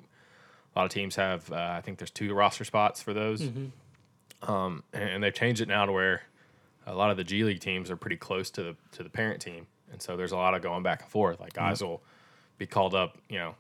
a 0.75 0.79
lot 0.79 0.85
of 0.87 0.93
teams 0.93 1.17
have. 1.17 1.51
Uh, 1.51 1.75
I 1.77 1.81
think 1.81 1.99
there's 1.99 2.11
two 2.11 2.33
roster 2.33 2.65
spots 2.65 3.03
for 3.03 3.13
those 3.13 3.43
um, 4.43 4.83
and, 4.93 5.11
and 5.11 5.23
they've 5.23 5.35
changed 5.35 5.61
it 5.61 5.69
now 5.69 5.87
to 5.87 5.93
where 5.93 6.23
a 6.87 6.95
lot 6.95 7.11
of 7.11 7.17
the 7.17 7.25
G 7.25 7.45
League 7.45 7.61
teams 7.61 7.91
are 7.91 7.97
pretty 7.97 8.17
close 8.17 8.51
to 8.51 8.63
the 8.63 8.77
to 8.93 9.03
the 9.03 9.09
parent 9.11 9.41
team, 9.41 9.67
and 9.91 10.01
so 10.01 10.17
there's 10.17 10.33
a 10.33 10.37
lot 10.37 10.55
of 10.55 10.63
going 10.63 10.83
back 10.83 11.03
and 11.03 11.11
forth. 11.11 11.41
Like 11.41 11.53
guys 11.53 11.83
will 11.83 12.03
be 12.59 12.67
called 12.67 12.95
up, 12.95 13.19
you 13.29 13.39
know, 13.39 13.55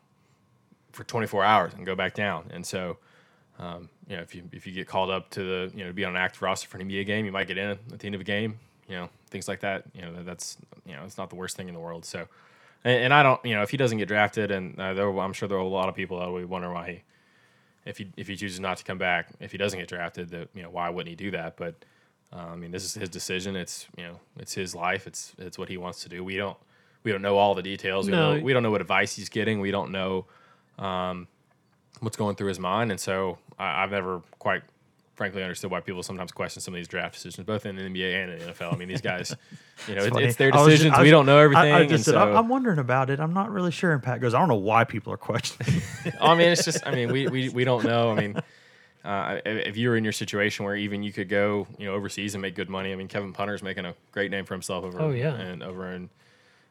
for 0.92 1.04
24 1.04 1.44
hours 1.44 1.74
and 1.74 1.84
go 1.86 1.94
back 1.94 2.14
down, 2.14 2.50
and 2.52 2.64
so. 2.64 2.98
Um, 3.58 3.88
you 4.06 4.16
know, 4.16 4.22
if 4.22 4.34
you 4.34 4.42
if 4.52 4.66
you 4.66 4.72
get 4.74 4.86
called 4.86 5.10
up 5.10 5.30
to 5.30 5.42
the 5.42 5.72
you 5.74 5.82
know 5.82 5.88
to 5.88 5.94
be 5.94 6.04
on 6.04 6.14
an 6.14 6.20
active 6.20 6.42
roster 6.42 6.68
for 6.68 6.76
an 6.76 6.86
NBA 6.86 7.06
game, 7.06 7.24
you 7.24 7.32
might 7.32 7.48
get 7.48 7.56
in 7.56 7.70
at 7.70 7.98
the 7.98 8.06
end 8.06 8.14
of 8.14 8.20
a 8.20 8.24
game. 8.24 8.58
You 8.86 8.96
know, 8.96 9.08
things 9.30 9.48
like 9.48 9.60
that. 9.60 9.84
You 9.94 10.02
know, 10.02 10.12
that, 10.12 10.26
that's 10.26 10.58
you 10.84 10.94
know, 10.94 11.04
it's 11.04 11.18
not 11.18 11.30
the 11.30 11.36
worst 11.36 11.56
thing 11.56 11.68
in 11.68 11.74
the 11.74 11.80
world. 11.80 12.04
So, 12.04 12.28
and, 12.84 13.04
and 13.04 13.14
I 13.14 13.22
don't, 13.22 13.42
you 13.44 13.54
know, 13.54 13.62
if 13.62 13.70
he 13.70 13.78
doesn't 13.78 13.98
get 13.98 14.08
drafted, 14.08 14.50
and 14.50 14.78
uh, 14.78 14.94
there, 14.94 15.08
I'm 15.08 15.32
sure 15.32 15.48
there 15.48 15.58
are 15.58 15.60
a 15.62 15.66
lot 15.66 15.88
of 15.88 15.94
people 15.94 16.20
that 16.20 16.30
will 16.30 16.44
wonder 16.46 16.70
why 16.70 16.90
he 16.90 17.02
if 17.86 17.98
he 17.98 18.12
if 18.16 18.26
he 18.28 18.36
chooses 18.36 18.60
not 18.60 18.76
to 18.78 18.84
come 18.84 18.98
back, 18.98 19.30
if 19.40 19.52
he 19.52 19.58
doesn't 19.58 19.78
get 19.78 19.88
drafted, 19.88 20.28
that 20.30 20.48
you 20.54 20.62
know 20.62 20.70
why 20.70 20.90
wouldn't 20.90 21.08
he 21.08 21.16
do 21.16 21.30
that? 21.30 21.56
But 21.56 21.76
uh, 22.32 22.48
I 22.52 22.56
mean, 22.56 22.72
this 22.72 22.84
is 22.84 22.94
his 22.94 23.08
decision. 23.08 23.56
It's 23.56 23.86
you 23.96 24.04
know 24.04 24.20
it's 24.38 24.52
his 24.52 24.74
life. 24.74 25.06
It's 25.06 25.32
it's 25.38 25.56
what 25.56 25.68
he 25.68 25.76
wants 25.78 26.02
to 26.02 26.08
do. 26.08 26.22
We 26.22 26.36
don't 26.36 26.58
we 27.06 27.12
don't 27.12 27.22
know 27.22 27.38
all 27.38 27.54
the 27.54 27.62
details. 27.62 28.06
We, 28.06 28.10
No. 28.12 28.30
don't, 28.30 28.38
know, 28.38 28.44
we 28.44 28.52
don't 28.52 28.64
know 28.64 28.72
what 28.72 28.80
advice 28.80 29.14
he's 29.14 29.28
getting. 29.28 29.60
We 29.60 29.70
don't 29.70 29.92
know 29.92 30.26
um, 30.76 31.28
what's 32.00 32.16
going 32.16 32.34
through 32.34 32.48
his 32.48 32.58
mind. 32.58 32.90
And 32.90 32.98
so 32.98 33.38
I, 33.56 33.84
I've 33.84 33.92
never 33.92 34.22
quite 34.40 34.62
frankly 35.14 35.40
understood 35.40 35.70
why 35.70 35.78
people 35.78 36.02
sometimes 36.02 36.32
question 36.32 36.60
some 36.60 36.74
of 36.74 36.78
these 36.78 36.88
draft 36.88 37.14
decisions, 37.14 37.46
both 37.46 37.64
in 37.64 37.76
the 37.76 37.82
NBA 37.82 38.24
and 38.24 38.32
in 38.32 38.38
the 38.40 38.52
NFL. 38.52 38.74
I 38.74 38.76
mean, 38.76 38.88
these 38.88 39.00
guys, 39.00 39.36
you 39.88 39.94
know, 39.94 40.02
it's, 40.02 40.12
funny. 40.12 40.26
it's 40.26 40.36
their 40.36 40.50
just- 40.50 40.64
decisions. 40.64 40.96
Was- 40.96 41.04
we 41.04 41.10
don't 41.12 41.26
know 41.26 41.38
everything. 41.38 41.72
I, 41.72 41.78
I 41.78 41.82
just 41.84 41.92
and 41.92 42.04
said, 42.06 42.12
so, 42.14 42.36
I'm, 42.36 42.48
wondering 42.48 42.80
about 42.80 43.08
it. 43.08 43.20
I'm 43.20 43.32
not 43.32 43.52
really 43.52 43.70
sure. 43.70 43.92
And 43.92 44.02
Pat 44.02 44.20
goes, 44.20 44.34
I 44.34 44.40
don't 44.40 44.48
know 44.48 44.56
why 44.56 44.82
people 44.82 45.12
are 45.12 45.16
questioning. 45.16 45.80
I 46.20 46.34
mean, 46.34 46.48
it's 46.48 46.64
just. 46.64 46.84
I 46.84 46.90
mean, 46.92 47.12
we 47.12 47.28
we, 47.28 47.50
we 47.50 47.62
don't 47.62 47.84
know. 47.84 48.10
I 48.10 48.14
mean, 48.16 48.42
uh, 49.04 49.38
if 49.46 49.68
if 49.68 49.76
you 49.76 49.90
were 49.90 49.96
in 49.96 50.02
your 50.02 50.12
situation 50.12 50.64
where 50.64 50.74
even 50.74 51.04
you 51.04 51.12
could 51.12 51.28
go, 51.28 51.68
you 51.78 51.86
know, 51.86 51.94
overseas 51.94 52.34
and 52.34 52.42
make 52.42 52.56
good 52.56 52.68
money. 52.68 52.92
I 52.92 52.96
mean, 52.96 53.06
Kevin 53.06 53.32
Punter's 53.32 53.62
making 53.62 53.86
a 53.86 53.94
great 54.10 54.32
name 54.32 54.44
for 54.44 54.54
himself 54.54 54.84
over. 54.84 55.00
Oh, 55.00 55.10
yeah. 55.12 55.32
and 55.34 55.62
over 55.62 55.92
in. 55.92 56.10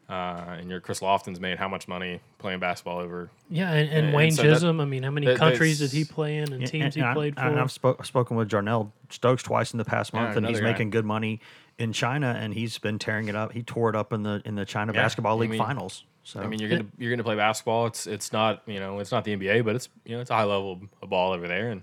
Uh, 0.07 0.57
and 0.59 0.69
your 0.69 0.79
Chris 0.79 0.99
Lofton's 0.99 1.39
made 1.39 1.57
how 1.57 1.67
much 1.67 1.87
money 1.87 2.19
playing 2.37 2.59
basketball 2.59 2.99
over? 2.99 3.31
Yeah, 3.49 3.71
and, 3.71 3.89
and, 3.89 4.05
And 4.07 4.15
Wayne 4.15 4.31
so 4.31 4.43
that- 4.43 4.61
Chism. 4.61 4.79
I 4.79 4.85
mean, 4.85 5.01
how 5.01 5.09
many 5.09 5.25
that- 5.25 5.37
countries 5.37 5.79
did 5.79 5.91
he 5.91 6.03
play 6.05 6.37
in 6.37 6.53
and 6.53 6.61
Yeah, 6.61 6.67
teams 6.67 6.93
he 6.93 7.01
and 7.01 7.09
I- 7.09 7.13
played 7.15 7.35
for? 7.35 7.41
and 7.41 7.59
I've 7.59 7.71
spoke, 7.71 8.05
spoken 8.05 8.37
with 8.37 8.47
Jarnell 8.49 8.91
Stokes 9.09 9.41
twice 9.41 9.73
in 9.73 9.79
the 9.79 9.85
past 9.85 10.13
Yeah, 10.13 10.21
month, 10.21 10.37
and 10.37 10.45
he's 10.47 10.59
guy. 10.59 10.65
making 10.67 10.91
good 10.91 11.05
money 11.05 11.39
in 11.79 11.91
China, 11.91 12.37
and 12.39 12.53
he's 12.53 12.77
been 12.77 12.99
tearing 12.99 13.29
it 13.29 13.35
up. 13.35 13.51
He 13.53 13.63
tore 13.63 13.89
it 13.89 13.95
up 13.95 14.13
in 14.13 14.21
the 14.21 14.43
in 14.45 14.53
the 14.55 14.65
China 14.65 14.93
Yeah, 14.93 15.01
basketball 15.01 15.37
I 15.37 15.41
league 15.41 15.49
mean- 15.51 15.59
finals. 15.59 16.03
So 16.23 16.39
I 16.39 16.47
mean, 16.47 16.59
you're 16.59 16.69
gonna 16.69 16.85
you're 16.99 17.11
gonna 17.11 17.23
play 17.23 17.35
basketball. 17.35 17.87
It's 17.87 18.05
it's 18.07 18.31
not 18.31 18.61
you 18.67 18.79
know 18.79 18.99
it's 18.99 19.11
not 19.11 19.23
the 19.25 19.35
NBA, 19.35 19.63
but 19.65 19.75
it's 19.75 19.89
you 20.05 20.15
know 20.15 20.21
it's 20.21 20.29
a 20.31 20.35
high 20.35 20.43
level 20.43 20.81
of 21.01 21.09
ball 21.09 21.33
over 21.33 21.47
there. 21.47 21.69
And 21.71 21.81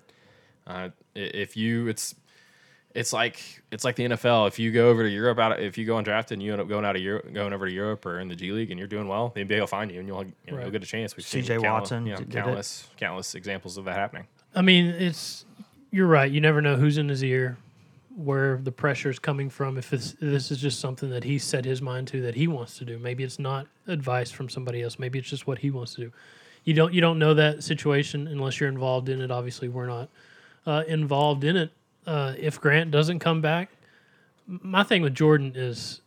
uh, 0.66 0.88
if 1.14 1.56
you 1.56 1.88
it's 1.88 2.14
it's 2.94 3.12
like 3.12 3.40
it's 3.70 3.84
like 3.84 3.96
the 3.96 4.04
NFL. 4.04 4.48
If 4.48 4.58
you 4.58 4.70
go 4.72 4.88
over 4.88 5.02
to 5.02 5.08
Europe 5.08 5.38
out, 5.38 5.60
if 5.60 5.76
you 5.78 5.84
go 5.84 5.94
undrafted 5.94 6.32
and 6.32 6.42
you 6.42 6.52
end 6.52 6.60
up 6.60 6.68
going 6.68 6.84
out 6.84 6.96
of 6.96 7.02
Europe, 7.02 7.32
going 7.32 7.52
over 7.52 7.66
to 7.66 7.72
Europe 7.72 8.04
or 8.06 8.20
in 8.20 8.28
the 8.28 8.36
G 8.36 8.52
League, 8.52 8.70
and 8.70 8.78
you're 8.78 8.88
doing 8.88 9.08
well, 9.08 9.32
the 9.34 9.44
NBA 9.44 9.60
will 9.60 9.66
find 9.66 9.90
you 9.90 9.98
and 9.98 10.08
you'll 10.08 10.24
you 10.24 10.32
know, 10.48 10.56
Right. 10.56 10.62
you'll 10.64 10.72
get 10.72 10.82
a 10.82 10.86
chance. 10.86 11.16
We've 11.16 11.24
CJ 11.26 11.46
seen 11.46 11.60
count- 11.62 11.82
Watson 11.82 12.06
you 12.06 12.12
know, 12.14 12.20
countless 12.24 12.88
countless 12.96 13.34
examples 13.34 13.76
of 13.76 13.84
that 13.86 13.94
happening. 13.96 14.26
I 14.54 14.62
mean, 14.62 14.86
it's 14.86 15.44
you're 15.90 16.06
right. 16.06 16.30
You 16.30 16.40
never 16.40 16.60
know 16.60 16.76
who's 16.76 16.98
in 16.98 17.08
his 17.08 17.22
ear, 17.24 17.56
where 18.14 18.58
the 18.62 18.72
pressure 18.72 19.10
is 19.10 19.18
coming 19.18 19.48
from. 19.50 19.78
If 19.78 19.90
this 19.90 20.12
this 20.20 20.50
is 20.50 20.58
just 20.58 20.80
something 20.80 21.10
that 21.10 21.24
he 21.24 21.38
set 21.38 21.64
his 21.64 21.80
mind 21.80 22.08
to 22.08 22.20
that 22.22 22.34
he 22.34 22.46
wants 22.48 22.78
to 22.78 22.84
do, 22.84 22.98
maybe 22.98 23.24
it's 23.24 23.38
not 23.38 23.66
advice 23.86 24.30
from 24.30 24.48
somebody 24.48 24.82
else. 24.82 24.98
Maybe 24.98 25.18
it's 25.18 25.28
just 25.30 25.46
what 25.46 25.58
he 25.58 25.70
wants 25.70 25.94
to 25.94 26.02
do. 26.02 26.12
You 26.64 26.74
don't 26.74 26.92
you 26.94 27.00
don't 27.00 27.18
know 27.18 27.34
that 27.34 27.64
situation 27.64 28.28
unless 28.28 28.60
you're 28.60 28.68
involved 28.68 29.08
in 29.08 29.20
it. 29.20 29.30
Obviously, 29.30 29.68
we're 29.68 29.86
not 29.86 30.08
uh, 30.66 30.84
involved 30.86 31.42
in 31.44 31.56
it. 31.56 31.72
Uh, 32.06 32.34
if 32.38 32.60
Grant 32.60 32.90
doesn't 32.90 33.20
come 33.20 33.40
back, 33.40 33.70
my 34.46 34.82
thing 34.82 35.02
with 35.02 35.14
Jordan 35.14 35.52
is 35.54 36.00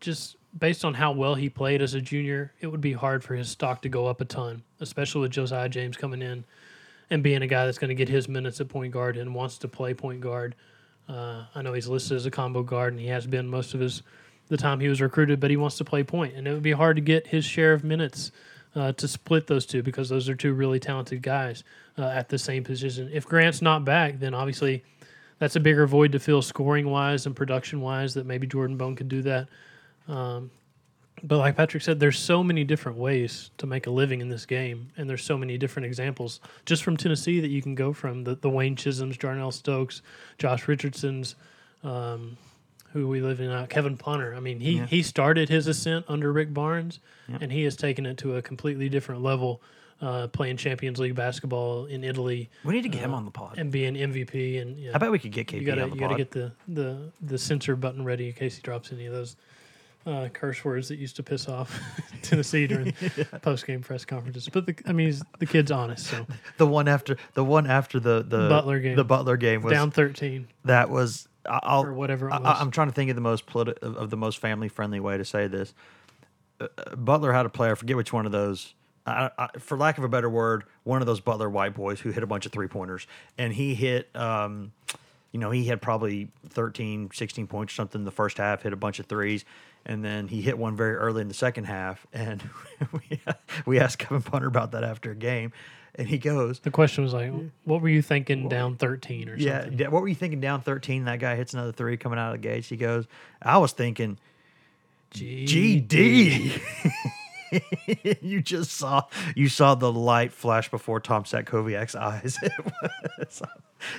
just 0.00 0.36
based 0.56 0.84
on 0.84 0.94
how 0.94 1.12
well 1.12 1.34
he 1.34 1.48
played 1.48 1.82
as 1.82 1.94
a 1.94 2.00
junior, 2.00 2.52
it 2.60 2.66
would 2.66 2.80
be 2.80 2.92
hard 2.92 3.24
for 3.24 3.34
his 3.34 3.48
stock 3.48 3.82
to 3.82 3.88
go 3.88 4.06
up 4.06 4.20
a 4.20 4.24
ton, 4.24 4.62
especially 4.80 5.22
with 5.22 5.30
Josiah 5.30 5.68
James 5.68 5.96
coming 5.96 6.22
in 6.22 6.44
and 7.10 7.22
being 7.22 7.42
a 7.42 7.46
guy 7.46 7.64
that's 7.64 7.78
going 7.78 7.88
to 7.88 7.94
get 7.94 8.08
his 8.08 8.28
minutes 8.28 8.60
at 8.60 8.68
point 8.68 8.92
guard 8.92 9.16
and 9.16 9.34
wants 9.34 9.58
to 9.58 9.68
play 9.68 9.94
point 9.94 10.20
guard. 10.20 10.54
Uh, 11.08 11.44
I 11.54 11.62
know 11.62 11.72
he's 11.72 11.88
listed 11.88 12.16
as 12.16 12.26
a 12.26 12.30
combo 12.30 12.62
guard, 12.62 12.92
and 12.92 13.00
he 13.00 13.08
has 13.08 13.26
been 13.26 13.48
most 13.48 13.74
of 13.74 13.80
his 13.80 14.02
the 14.48 14.56
time 14.56 14.78
he 14.78 14.88
was 14.88 15.00
recruited, 15.00 15.40
but 15.40 15.50
he 15.50 15.56
wants 15.56 15.76
to 15.78 15.84
play 15.84 16.04
point, 16.04 16.34
and 16.34 16.46
it 16.46 16.52
would 16.52 16.62
be 16.62 16.72
hard 16.72 16.96
to 16.96 17.02
get 17.02 17.26
his 17.26 17.44
share 17.44 17.72
of 17.72 17.82
minutes 17.82 18.30
uh, 18.76 18.92
to 18.92 19.08
split 19.08 19.48
those 19.48 19.66
two 19.66 19.82
because 19.82 20.08
those 20.08 20.28
are 20.28 20.36
two 20.36 20.52
really 20.52 20.78
talented 20.78 21.20
guys 21.20 21.64
uh, 21.98 22.04
at 22.04 22.28
the 22.28 22.38
same 22.38 22.62
position. 22.62 23.10
If 23.12 23.26
Grant's 23.26 23.60
not 23.60 23.84
back, 23.84 24.20
then 24.20 24.34
obviously 24.34 24.84
that's 25.38 25.56
a 25.56 25.60
bigger 25.60 25.86
void 25.86 26.12
to 26.12 26.18
fill 26.18 26.42
scoring 26.42 26.90
wise 26.90 27.26
and 27.26 27.36
production 27.36 27.80
wise 27.80 28.14
that 28.14 28.26
maybe 28.26 28.46
Jordan 28.46 28.76
Bone 28.76 28.96
could 28.96 29.08
do 29.08 29.22
that. 29.22 29.48
Um, 30.08 30.50
but 31.22 31.38
like 31.38 31.56
Patrick 31.56 31.82
said, 31.82 31.98
there's 31.98 32.18
so 32.18 32.44
many 32.44 32.62
different 32.64 32.98
ways 32.98 33.50
to 33.58 33.66
make 33.66 33.86
a 33.86 33.90
living 33.90 34.20
in 34.20 34.28
this 34.28 34.44
game, 34.46 34.90
and 34.96 35.08
there's 35.08 35.24
so 35.24 35.38
many 35.38 35.56
different 35.56 35.86
examples 35.86 36.40
just 36.66 36.84
from 36.84 36.96
Tennessee 36.96 37.40
that 37.40 37.48
you 37.48 37.62
can 37.62 37.74
go 37.74 37.92
from 37.92 38.24
the, 38.24 38.34
the 38.34 38.50
Wayne 38.50 38.76
Chisms, 38.76 39.16
Jarnell 39.16 39.52
Stokes, 39.52 40.02
Josh 40.38 40.68
Richardsons, 40.68 41.34
um, 41.82 42.36
who 42.92 43.08
we 43.08 43.20
live 43.20 43.40
in, 43.40 43.50
uh, 43.50 43.66
Kevin 43.66 43.96
Punter. 43.96 44.34
I 44.34 44.40
mean, 44.40 44.60
he 44.60 44.78
he 44.86 45.02
started 45.02 45.48
his 45.48 45.66
ascent 45.66 46.04
under 46.08 46.32
Rick 46.32 46.52
Barnes, 46.52 47.00
and 47.40 47.50
he 47.50 47.64
has 47.64 47.76
taken 47.76 48.04
it 48.06 48.18
to 48.18 48.36
a 48.36 48.42
completely 48.42 48.88
different 48.88 49.22
level, 49.22 49.60
uh, 50.00 50.26
playing 50.28 50.56
Champions 50.58 50.98
League 50.98 51.14
basketball 51.14 51.86
in 51.86 52.04
Italy 52.04 52.50
we 52.64 52.74
need 52.74 52.82
to 52.82 52.88
get 52.88 53.00
him 53.00 53.14
on 53.14 53.24
the 53.24 53.30
pod. 53.30 53.56
and 53.58 53.70
be 53.72 53.84
an 53.86 53.94
MVP. 53.94 54.60
And 54.60 54.76
yeah, 54.78 54.92
I 54.94 54.98
bet 54.98 55.10
we 55.10 55.18
could 55.18 55.32
get 55.32 55.46
KP 55.48 55.60
you 55.60 55.66
gotta 55.66 55.82
on 55.82 55.90
the 55.90 55.94
you 55.96 56.00
gotta 56.00 56.14
pod. 56.14 56.18
get 56.18 56.30
the, 56.32 56.52
the 56.68 57.12
the 57.22 57.38
censor 57.38 57.76
button 57.76 58.04
ready 58.04 58.26
in 58.28 58.32
case 58.34 58.56
he 58.56 58.62
drops 58.62 58.92
any 58.92 59.06
of 59.06 59.12
those 59.14 59.36
uh, 60.06 60.28
curse 60.32 60.64
words 60.64 60.86
that 60.88 60.98
used 60.98 61.16
to 61.16 61.22
piss 61.22 61.48
off 61.48 61.80
Tennessee 62.22 62.66
during 62.66 62.92
post 63.42 63.66
game 63.66 63.80
press 63.80 64.04
conferences. 64.04 64.48
But 64.48 64.66
the, 64.66 64.76
I 64.86 64.92
mean, 64.92 65.06
he's, 65.06 65.22
the 65.40 65.46
kid's 65.46 65.72
honest. 65.72 66.06
So 66.06 66.26
the 66.58 66.66
one 66.66 66.86
after 66.88 67.16
the 67.34 67.42
one 67.44 67.66
after 67.66 67.98
the 67.98 68.22
the 68.22 68.48
Butler 68.48 68.78
game. 68.80 68.96
The 68.96 69.04
Butler 69.04 69.36
game 69.36 69.62
was 69.62 69.72
down 69.72 69.90
thirteen. 69.90 70.46
that 70.64 70.90
was 70.90 71.26
I'll, 71.48 71.84
Or 71.84 71.92
whatever 71.92 72.28
it 72.28 72.32
I, 72.34 72.38
was. 72.38 72.56
I'm 72.60 72.70
trying 72.70 72.88
to 72.88 72.94
think 72.94 73.08
of 73.10 73.14
the 73.16 73.22
most 73.22 73.46
politi- 73.46 73.78
of, 73.78 73.96
of 73.96 74.10
the 74.10 74.16
most 74.16 74.38
family 74.38 74.68
friendly 74.68 75.00
way 75.00 75.16
to 75.16 75.24
say 75.24 75.46
this. 75.46 75.74
Uh, 76.60 76.66
uh, 76.78 76.94
Butler 76.96 77.32
had 77.32 77.46
a 77.46 77.48
player, 77.48 77.72
I 77.72 77.74
forget 77.74 77.96
which 77.96 78.12
one 78.12 78.26
of 78.26 78.32
those. 78.32 78.74
I, 79.06 79.30
I, 79.38 79.48
for 79.58 79.78
lack 79.78 79.98
of 79.98 80.04
a 80.04 80.08
better 80.08 80.28
word, 80.28 80.64
one 80.84 81.00
of 81.00 81.06
those 81.06 81.20
Butler 81.20 81.48
white 81.48 81.74
boys 81.74 82.00
who 82.00 82.10
hit 82.10 82.22
a 82.22 82.26
bunch 82.26 82.46
of 82.46 82.52
three 82.52 82.68
pointers, 82.68 83.06
and 83.38 83.52
he 83.52 83.74
hit. 83.74 84.14
Um, 84.14 84.72
you 85.32 85.40
know, 85.40 85.50
he 85.50 85.66
had 85.66 85.82
probably 85.82 86.28
13, 86.48 87.10
16 87.12 87.46
points 87.46 87.74
or 87.74 87.76
something 87.76 88.00
in 88.00 88.04
the 88.06 88.10
first 88.10 88.38
half, 88.38 88.62
hit 88.62 88.72
a 88.72 88.76
bunch 88.76 89.00
of 89.00 89.06
threes, 89.06 89.44
and 89.84 90.02
then 90.02 90.28
he 90.28 90.40
hit 90.40 90.56
one 90.56 90.76
very 90.76 90.94
early 90.94 91.20
in 91.20 91.28
the 91.28 91.34
second 91.34 91.64
half. 91.64 92.06
And 92.10 92.42
we, 92.92 93.20
we 93.66 93.78
asked 93.78 93.98
Kevin 93.98 94.22
Punter 94.22 94.46
about 94.46 94.70
that 94.70 94.82
after 94.82 95.10
a 95.10 95.14
game, 95.14 95.52
and 95.94 96.08
he 96.08 96.16
goes, 96.16 96.60
The 96.60 96.70
question 96.70 97.04
was 97.04 97.12
like, 97.12 97.32
what 97.64 97.82
were 97.82 97.88
you 97.88 98.00
thinking 98.00 98.48
down 98.48 98.76
thirteen 98.76 99.28
or 99.28 99.36
yeah, 99.36 99.62
something? 99.62 99.78
yeah, 99.78 99.88
what 99.88 100.00
were 100.00 100.08
you 100.08 100.14
thinking 100.14 100.40
down 100.40 100.62
13? 100.62 101.04
That 101.04 101.18
guy 101.18 101.36
hits 101.36 101.52
another 101.52 101.72
three 101.72 101.98
coming 101.98 102.18
out 102.18 102.34
of 102.34 102.40
the 102.40 102.48
gates. 102.48 102.68
He 102.68 102.76
goes, 102.76 103.06
I 103.42 103.58
was 103.58 103.72
thinking, 103.72 104.18
GD. 105.12 106.60
you 108.20 108.40
just 108.42 108.72
saw 108.72 109.02
you 109.34 109.48
saw 109.48 109.74
the 109.74 109.92
light 109.92 110.32
flash 110.32 110.70
before 110.70 111.00
Tom 111.00 111.24
Satkowiak's 111.24 111.94
eyes. 111.94 112.38
Was- 113.18 113.42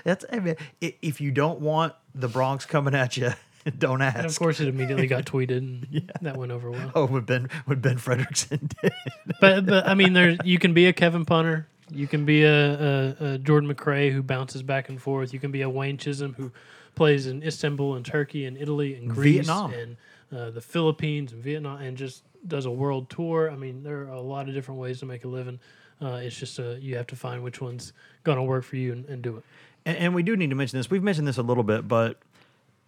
That's 0.03 0.25
I 0.31 0.39
mean, 0.39 0.55
if 0.81 1.21
you 1.21 1.31
don't 1.31 1.59
want 1.59 1.93
the 2.15 2.27
Bronx 2.27 2.65
coming 2.65 2.95
at 2.95 3.17
you, 3.17 3.31
don't 3.77 4.01
ask. 4.01 4.17
And 4.17 4.25
of 4.25 4.37
course, 4.39 4.59
it 4.59 4.67
immediately 4.67 5.07
got 5.07 5.25
tweeted, 5.25 5.57
and 5.57 5.87
yeah. 5.89 6.01
that 6.21 6.37
went 6.37 6.51
over 6.51 6.71
well. 6.71 6.91
Oh, 6.95 7.05
when 7.05 7.23
Ben 7.23 7.49
when 7.65 7.79
Ben 7.79 7.97
Frederickson 7.97 8.71
did. 8.81 8.91
But 9.39 9.65
but 9.65 9.87
I 9.87 9.93
mean, 9.93 10.13
there's 10.13 10.37
you 10.43 10.59
can 10.59 10.73
be 10.73 10.87
a 10.87 10.93
Kevin 10.93 11.25
Punter 11.25 11.67
You 11.91 12.07
can 12.07 12.25
be 12.25 12.43
a, 12.43 12.51
a, 12.51 13.15
a 13.33 13.37
Jordan 13.37 13.73
McRae 13.73 14.11
who 14.11 14.23
bounces 14.23 14.63
back 14.63 14.89
and 14.89 15.01
forth. 15.01 15.33
You 15.33 15.39
can 15.39 15.51
be 15.51 15.61
a 15.61 15.69
Wayne 15.69 15.97
Chism 15.97 16.35
who 16.35 16.51
plays 16.95 17.27
in 17.27 17.43
Istanbul 17.43 17.95
and 17.95 18.05
Turkey 18.05 18.45
and 18.45 18.57
Italy 18.57 18.95
and 18.95 19.09
Greece 19.09 19.35
Vietnam. 19.45 19.71
and 19.73 19.97
uh, 20.35 20.49
the 20.49 20.61
Philippines 20.61 21.31
and 21.31 21.43
Vietnam 21.43 21.79
and 21.79 21.95
just 21.95 22.23
does 22.47 22.65
a 22.65 22.71
world 22.71 23.09
tour. 23.09 23.51
I 23.51 23.55
mean, 23.55 23.83
there 23.83 24.01
are 24.01 24.13
a 24.13 24.21
lot 24.21 24.47
of 24.47 24.55
different 24.55 24.79
ways 24.79 24.99
to 24.99 25.05
make 25.05 25.23
a 25.23 25.27
living. 25.27 25.59
Uh, 26.01 26.19
it's 26.21 26.35
just 26.35 26.59
uh, 26.59 26.75
you 26.75 26.95
have 26.97 27.07
to 27.07 27.15
find 27.15 27.43
which 27.43 27.59
one's 27.61 27.93
going 28.23 28.37
to 28.37 28.43
work 28.43 28.63
for 28.63 28.75
you 28.75 28.91
and, 28.91 29.05
and 29.05 29.21
do 29.21 29.37
it. 29.37 29.43
And, 29.85 29.97
and 29.97 30.15
we 30.15 30.23
do 30.23 30.35
need 30.35 30.49
to 30.49 30.55
mention 30.55 30.77
this. 30.77 30.89
We've 30.89 31.03
mentioned 31.03 31.27
this 31.27 31.37
a 31.37 31.43
little 31.43 31.63
bit, 31.63 31.87
but 31.87 32.17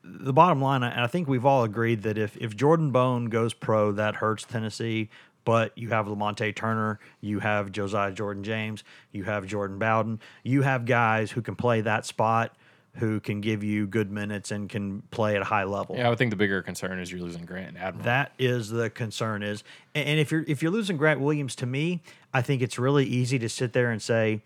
the 0.04 0.34
bottom 0.34 0.62
line, 0.62 0.84
and 0.84 1.02
I 1.02 1.08
think 1.08 1.28
we've 1.28 1.46
all 1.46 1.64
agreed 1.64 2.04
that 2.04 2.18
if, 2.18 2.38
if 2.38 2.56
Jordan 2.56 2.92
Bone 2.92 3.26
goes 3.26 3.54
pro, 3.54 3.92
that 3.94 4.16
hurts 4.16 4.44
Tennessee. 4.44 5.10
But 5.46 5.76
you 5.78 5.90
have 5.90 6.06
Lamonte 6.06 6.56
Turner, 6.56 7.00
you 7.22 7.40
have 7.40 7.72
Josiah 7.72 8.12
Jordan 8.12 8.44
James, 8.44 8.84
you 9.12 9.24
have 9.24 9.48
Jordan 9.48 9.80
Bowden, 9.80 10.20
you 10.44 10.62
have 10.62 10.86
guys 10.86 11.32
who 11.32 11.42
can 11.42 11.56
play 11.56 11.82
that 11.82 12.06
spot, 12.06 12.56
who 12.96 13.20
can 13.20 13.40
give 13.40 13.64
you 13.64 13.88
good 13.88 14.12
minutes 14.12 14.52
and 14.52 14.68
can 14.70 15.02
play 15.12 15.36
at 15.36 15.42
a 15.42 15.46
high 15.46 15.64
level. 15.64 15.96
Yeah, 15.96 16.08
I 16.08 16.10
would 16.10 16.18
think 16.18 16.32
the 16.32 16.36
bigger 16.36 16.62
concern 16.62 17.00
is 17.00 17.12
you're 17.12 17.22
losing 17.22 17.46
Grant 17.46 17.70
and 17.70 17.78
Admiral. 17.78 18.06
That 18.06 18.34
is 18.40 18.70
the 18.70 18.90
concern 18.90 19.44
is, 19.44 19.64
and 19.96 20.20
if 20.20 20.32
you're 20.32 20.44
if 20.48 20.62
you're 20.62 20.72
losing 20.72 20.98
Grant 20.98 21.20
Williams, 21.22 21.56
to 21.58 21.66
me, 21.66 22.02
I 22.34 22.42
think 22.42 22.62
it's 22.62 22.78
really 22.80 23.06
easy 23.06 23.40
to 23.40 23.48
sit 23.50 23.74
there 23.74 23.92
and 23.92 24.02
say, 24.02 24.42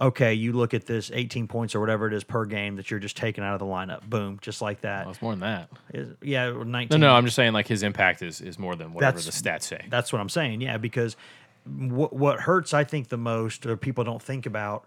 okay, 0.00 0.32
you 0.34 0.52
look 0.52 0.72
at 0.74 0.86
this 0.86 1.10
18 1.14 1.46
points 1.46 1.74
or 1.74 1.80
whatever 1.80 2.06
it 2.08 2.14
is 2.14 2.24
per 2.24 2.44
game 2.46 2.76
that 2.76 2.90
you're 2.90 2.98
just 2.98 3.16
taking 3.16 3.44
out 3.44 3.52
of 3.52 3.60
the 3.60 3.66
lineup, 3.66 4.02
boom, 4.08 4.38
just 4.40 4.62
like 4.62 4.80
that. 4.80 5.04
well, 5.04 5.12
it's 5.12 5.22
more 5.22 5.32
than 5.32 5.40
that. 5.40 5.68
Is- 5.92 6.16
yeah, 6.22 6.50
19. 6.50 6.98
No, 6.98 7.08
no, 7.08 7.14
I'm 7.14 7.24
just 7.24 7.36
saying 7.36 7.52
like 7.52 7.68
his 7.68 7.82
impact 7.82 8.22
is 8.22 8.40
is 8.40 8.58
more 8.58 8.74
than 8.74 8.94
whatever 8.94 9.18
That's- 9.18 9.40
the 9.42 9.48
stats 9.50 9.62
say. 9.64 9.84
That's 9.90 10.12
what 10.12 10.20
I'm 10.20 10.30
saying. 10.30 10.60
Yeah, 10.62 10.78
because 10.78 11.16
what 11.64 12.12
what 12.14 12.40
hurts, 12.40 12.74
I 12.74 12.84
think, 12.84 13.08
the 13.10 13.18
most, 13.18 13.66
or 13.66 13.76
people 13.76 14.02
don't 14.02 14.22
think 14.22 14.46
about, 14.46 14.86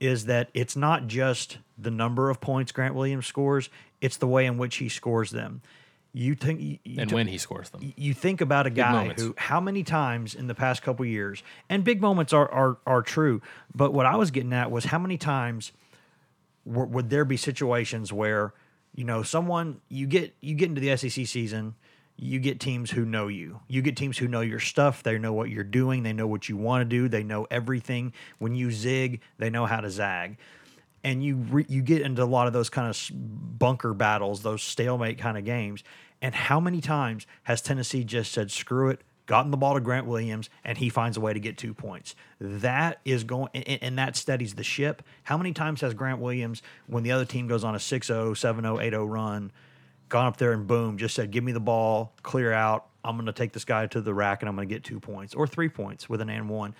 is 0.00 0.26
that 0.26 0.50
it's 0.54 0.76
not 0.76 1.06
just 1.06 1.58
the 1.78 1.90
number 1.90 2.30
of 2.30 2.40
points 2.40 2.72
Grant 2.72 2.94
Williams 2.94 3.26
scores; 3.26 3.70
it's 4.00 4.16
the 4.16 4.26
way 4.26 4.46
in 4.46 4.58
which 4.58 4.76
he 4.76 4.88
scores 4.88 5.30
them. 5.30 5.62
You 6.16 6.36
think, 6.36 6.60
you, 6.60 6.78
and 6.98 7.10
when 7.10 7.26
he 7.26 7.38
scores 7.38 7.70
them. 7.70 7.92
you 7.96 8.14
think 8.14 8.40
about 8.40 8.68
a 8.68 8.70
guy 8.70 8.92
moments. 8.92 9.20
who, 9.20 9.34
how 9.36 9.60
many 9.60 9.82
times 9.82 10.36
in 10.36 10.46
the 10.46 10.54
past 10.54 10.80
couple 10.82 11.04
years, 11.04 11.42
and 11.68 11.82
big 11.82 12.00
moments 12.00 12.32
are 12.32 12.48
are 12.52 12.76
are 12.86 13.02
true, 13.02 13.42
but 13.74 13.92
what 13.92 14.06
I 14.06 14.14
was 14.14 14.30
getting 14.30 14.52
at 14.52 14.70
was 14.70 14.84
how 14.84 14.98
many 15.00 15.18
times 15.18 15.72
w- 16.64 16.86
would 16.86 17.10
there 17.10 17.24
be 17.24 17.36
situations 17.36 18.12
where 18.12 18.54
you 18.94 19.02
know 19.02 19.24
someone 19.24 19.80
you 19.88 20.06
get 20.06 20.34
you 20.40 20.54
get 20.54 20.68
into 20.68 20.80
the 20.80 20.96
SEC 20.96 21.26
season, 21.26 21.74
you 22.16 22.38
get 22.38 22.60
teams 22.60 22.90
who 22.90 23.04
know 23.04 23.28
you, 23.28 23.60
you 23.68 23.82
get 23.82 23.96
teams 23.96 24.18
who 24.18 24.28
know 24.28 24.40
your 24.40 24.60
stuff, 24.60 25.02
they 25.02 25.18
know 25.18 25.32
what 25.32 25.50
you're 25.50 25.64
doing, 25.64 26.02
they 26.02 26.12
know 26.12 26.26
what 26.26 26.48
you 26.48 26.56
want 26.56 26.82
to 26.82 26.84
do, 26.84 27.08
they 27.08 27.22
know 27.22 27.46
everything. 27.50 28.12
When 28.38 28.54
you 28.54 28.70
zig, 28.70 29.20
they 29.38 29.50
know 29.50 29.66
how 29.66 29.80
to 29.80 29.90
zag. 29.90 30.38
And 31.02 31.22
you 31.22 31.36
re- 31.36 31.66
you 31.68 31.82
get 31.82 32.02
into 32.02 32.22
a 32.22 32.24
lot 32.24 32.46
of 32.46 32.52
those 32.52 32.70
kind 32.70 32.88
of 32.88 33.10
bunker 33.58 33.92
battles, 33.92 34.42
those 34.42 34.62
stalemate 34.62 35.18
kind 35.18 35.36
of 35.36 35.44
games. 35.44 35.84
And 36.22 36.34
how 36.34 36.60
many 36.60 36.80
times 36.80 37.26
has 37.42 37.60
Tennessee 37.60 38.04
just 38.04 38.32
said, 38.32 38.50
"Screw 38.50 38.88
it," 38.88 39.02
gotten 39.26 39.50
the 39.50 39.56
ball 39.56 39.74
to 39.74 39.80
Grant 39.80 40.06
Williams, 40.06 40.50
and 40.64 40.78
he 40.78 40.88
finds 40.88 41.16
a 41.16 41.20
way 41.20 41.32
to 41.32 41.40
get 41.40 41.58
two 41.58 41.74
points. 41.74 42.14
That 42.40 43.00
is 43.04 43.24
going, 43.24 43.48
and, 43.54 43.78
and 43.82 43.98
that 43.98 44.16
steadies 44.16 44.54
the 44.54 44.64
ship. 44.64 45.02
How 45.24 45.36
many 45.36 45.52
times 45.52 45.80
has 45.80 45.94
Grant 45.94 46.20
Williams, 46.20 46.62
when 46.86 47.02
the 47.02 47.12
other 47.12 47.24
team 47.24 47.46
goes 47.46 47.64
on 47.64 47.74
a 47.74 47.78
6-0, 47.78 48.30
7-0, 48.32 48.62
8-0 48.62 49.10
run, 49.10 49.52
gone 50.08 50.26
up 50.26 50.36
there 50.36 50.52
and 50.52 50.66
boom, 50.66 50.98
just 50.98 51.14
said, 51.14 51.30
"Give 51.30 51.44
me 51.44 51.52
the 51.52 51.60
ball, 51.60 52.14
clear 52.22 52.52
out. 52.52 52.86
I'm 53.04 53.16
going 53.16 53.26
to 53.26 53.32
take 53.32 53.52
this 53.52 53.64
guy 53.64 53.86
to 53.88 54.00
the 54.00 54.14
rack, 54.14 54.42
and 54.42 54.48
I'm 54.48 54.56
going 54.56 54.68
to 54.68 54.74
get 54.74 54.84
two 54.84 55.00
points 55.00 55.34
or 55.34 55.46
three 55.46 55.68
points 55.68 56.08
with 56.08 56.20
an 56.20 56.30
and 56.30 56.48
one." 56.48 56.74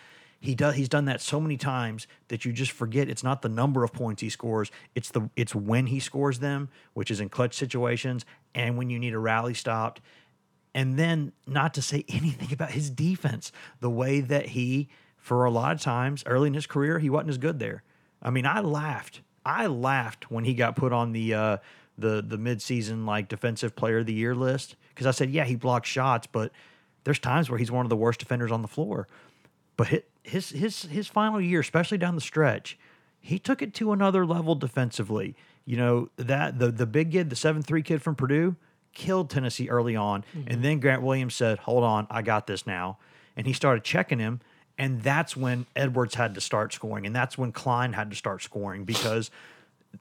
He 0.44 0.54
does. 0.54 0.74
He's 0.74 0.90
done 0.90 1.06
that 1.06 1.22
so 1.22 1.40
many 1.40 1.56
times 1.56 2.06
that 2.28 2.44
you 2.44 2.52
just 2.52 2.70
forget. 2.70 3.08
It's 3.08 3.24
not 3.24 3.40
the 3.40 3.48
number 3.48 3.82
of 3.82 3.94
points 3.94 4.20
he 4.20 4.28
scores. 4.28 4.70
It's 4.94 5.10
the 5.10 5.30
it's 5.36 5.54
when 5.54 5.86
he 5.86 6.00
scores 6.00 6.40
them, 6.40 6.68
which 6.92 7.10
is 7.10 7.18
in 7.18 7.30
clutch 7.30 7.54
situations 7.54 8.26
and 8.54 8.76
when 8.76 8.90
you 8.90 8.98
need 8.98 9.14
a 9.14 9.18
rally 9.18 9.54
stopped. 9.54 10.02
And 10.74 10.98
then 10.98 11.32
not 11.46 11.72
to 11.74 11.82
say 11.82 12.04
anything 12.08 12.52
about 12.52 12.72
his 12.72 12.90
defense, 12.90 13.52
the 13.80 13.88
way 13.88 14.20
that 14.20 14.48
he, 14.48 14.90
for 15.16 15.46
a 15.46 15.50
lot 15.50 15.72
of 15.72 15.80
times 15.80 16.22
early 16.26 16.48
in 16.48 16.54
his 16.54 16.66
career, 16.66 16.98
he 16.98 17.08
wasn't 17.08 17.30
as 17.30 17.38
good 17.38 17.58
there. 17.58 17.82
I 18.22 18.28
mean, 18.28 18.44
I 18.44 18.60
laughed. 18.60 19.22
I 19.46 19.66
laughed 19.66 20.30
when 20.30 20.44
he 20.44 20.52
got 20.52 20.76
put 20.76 20.92
on 20.92 21.12
the 21.12 21.32
uh, 21.32 21.56
the 21.96 22.22
the 22.26 22.36
midseason 22.36 23.06
like 23.06 23.28
defensive 23.28 23.76
player 23.76 23.98
of 23.98 24.06
the 24.06 24.14
year 24.14 24.34
list 24.34 24.76
because 24.90 25.06
I 25.06 25.10
said, 25.10 25.30
yeah, 25.30 25.44
he 25.44 25.56
blocks 25.56 25.88
shots, 25.88 26.26
but 26.26 26.52
there's 27.04 27.18
times 27.18 27.50
where 27.50 27.58
he's 27.58 27.70
one 27.70 27.86
of 27.86 27.90
the 27.90 27.96
worst 27.96 28.20
defenders 28.20 28.50
on 28.50 28.62
the 28.62 28.68
floor. 28.68 29.08
But 29.76 29.88
his 29.88 30.02
his 30.22 30.50
his, 30.50 30.82
his 30.82 31.06
final 31.06 31.40
year, 31.40 31.60
especially 31.60 31.98
down 31.98 32.14
the 32.14 32.20
stretch, 32.20 32.78
he 33.20 33.38
took 33.38 33.62
it 33.62 33.74
to 33.74 33.92
another 33.92 34.26
level 34.26 34.54
defensively. 34.54 35.36
You 35.64 35.76
know 35.76 36.08
that 36.16 36.58
the 36.58 36.70
the 36.70 36.86
big 36.86 37.12
kid, 37.12 37.30
the 37.30 37.36
seven 37.36 37.62
three 37.62 37.82
kid 37.82 38.02
from 38.02 38.14
Purdue, 38.14 38.56
killed 38.92 39.30
Tennessee 39.30 39.68
early 39.68 39.96
on, 39.96 40.24
mm-hmm. 40.36 40.48
and 40.48 40.64
then 40.64 40.80
Grant 40.80 41.02
Williams 41.02 41.34
said, 41.34 41.58
"Hold 41.60 41.84
on, 41.84 42.06
I 42.10 42.22
got 42.22 42.46
this 42.46 42.66
now," 42.66 42.98
and 43.36 43.46
he 43.46 43.52
started 43.52 43.84
checking 43.84 44.18
him. 44.18 44.40
And 44.76 45.02
that's 45.02 45.36
when 45.36 45.66
Edwards 45.76 46.16
had 46.16 46.34
to 46.34 46.40
start 46.40 46.72
scoring, 46.72 47.06
and 47.06 47.14
that's 47.14 47.38
when 47.38 47.52
Cline 47.52 47.92
had 47.92 48.10
to 48.10 48.16
start 48.16 48.42
scoring 48.42 48.84
because 48.84 49.30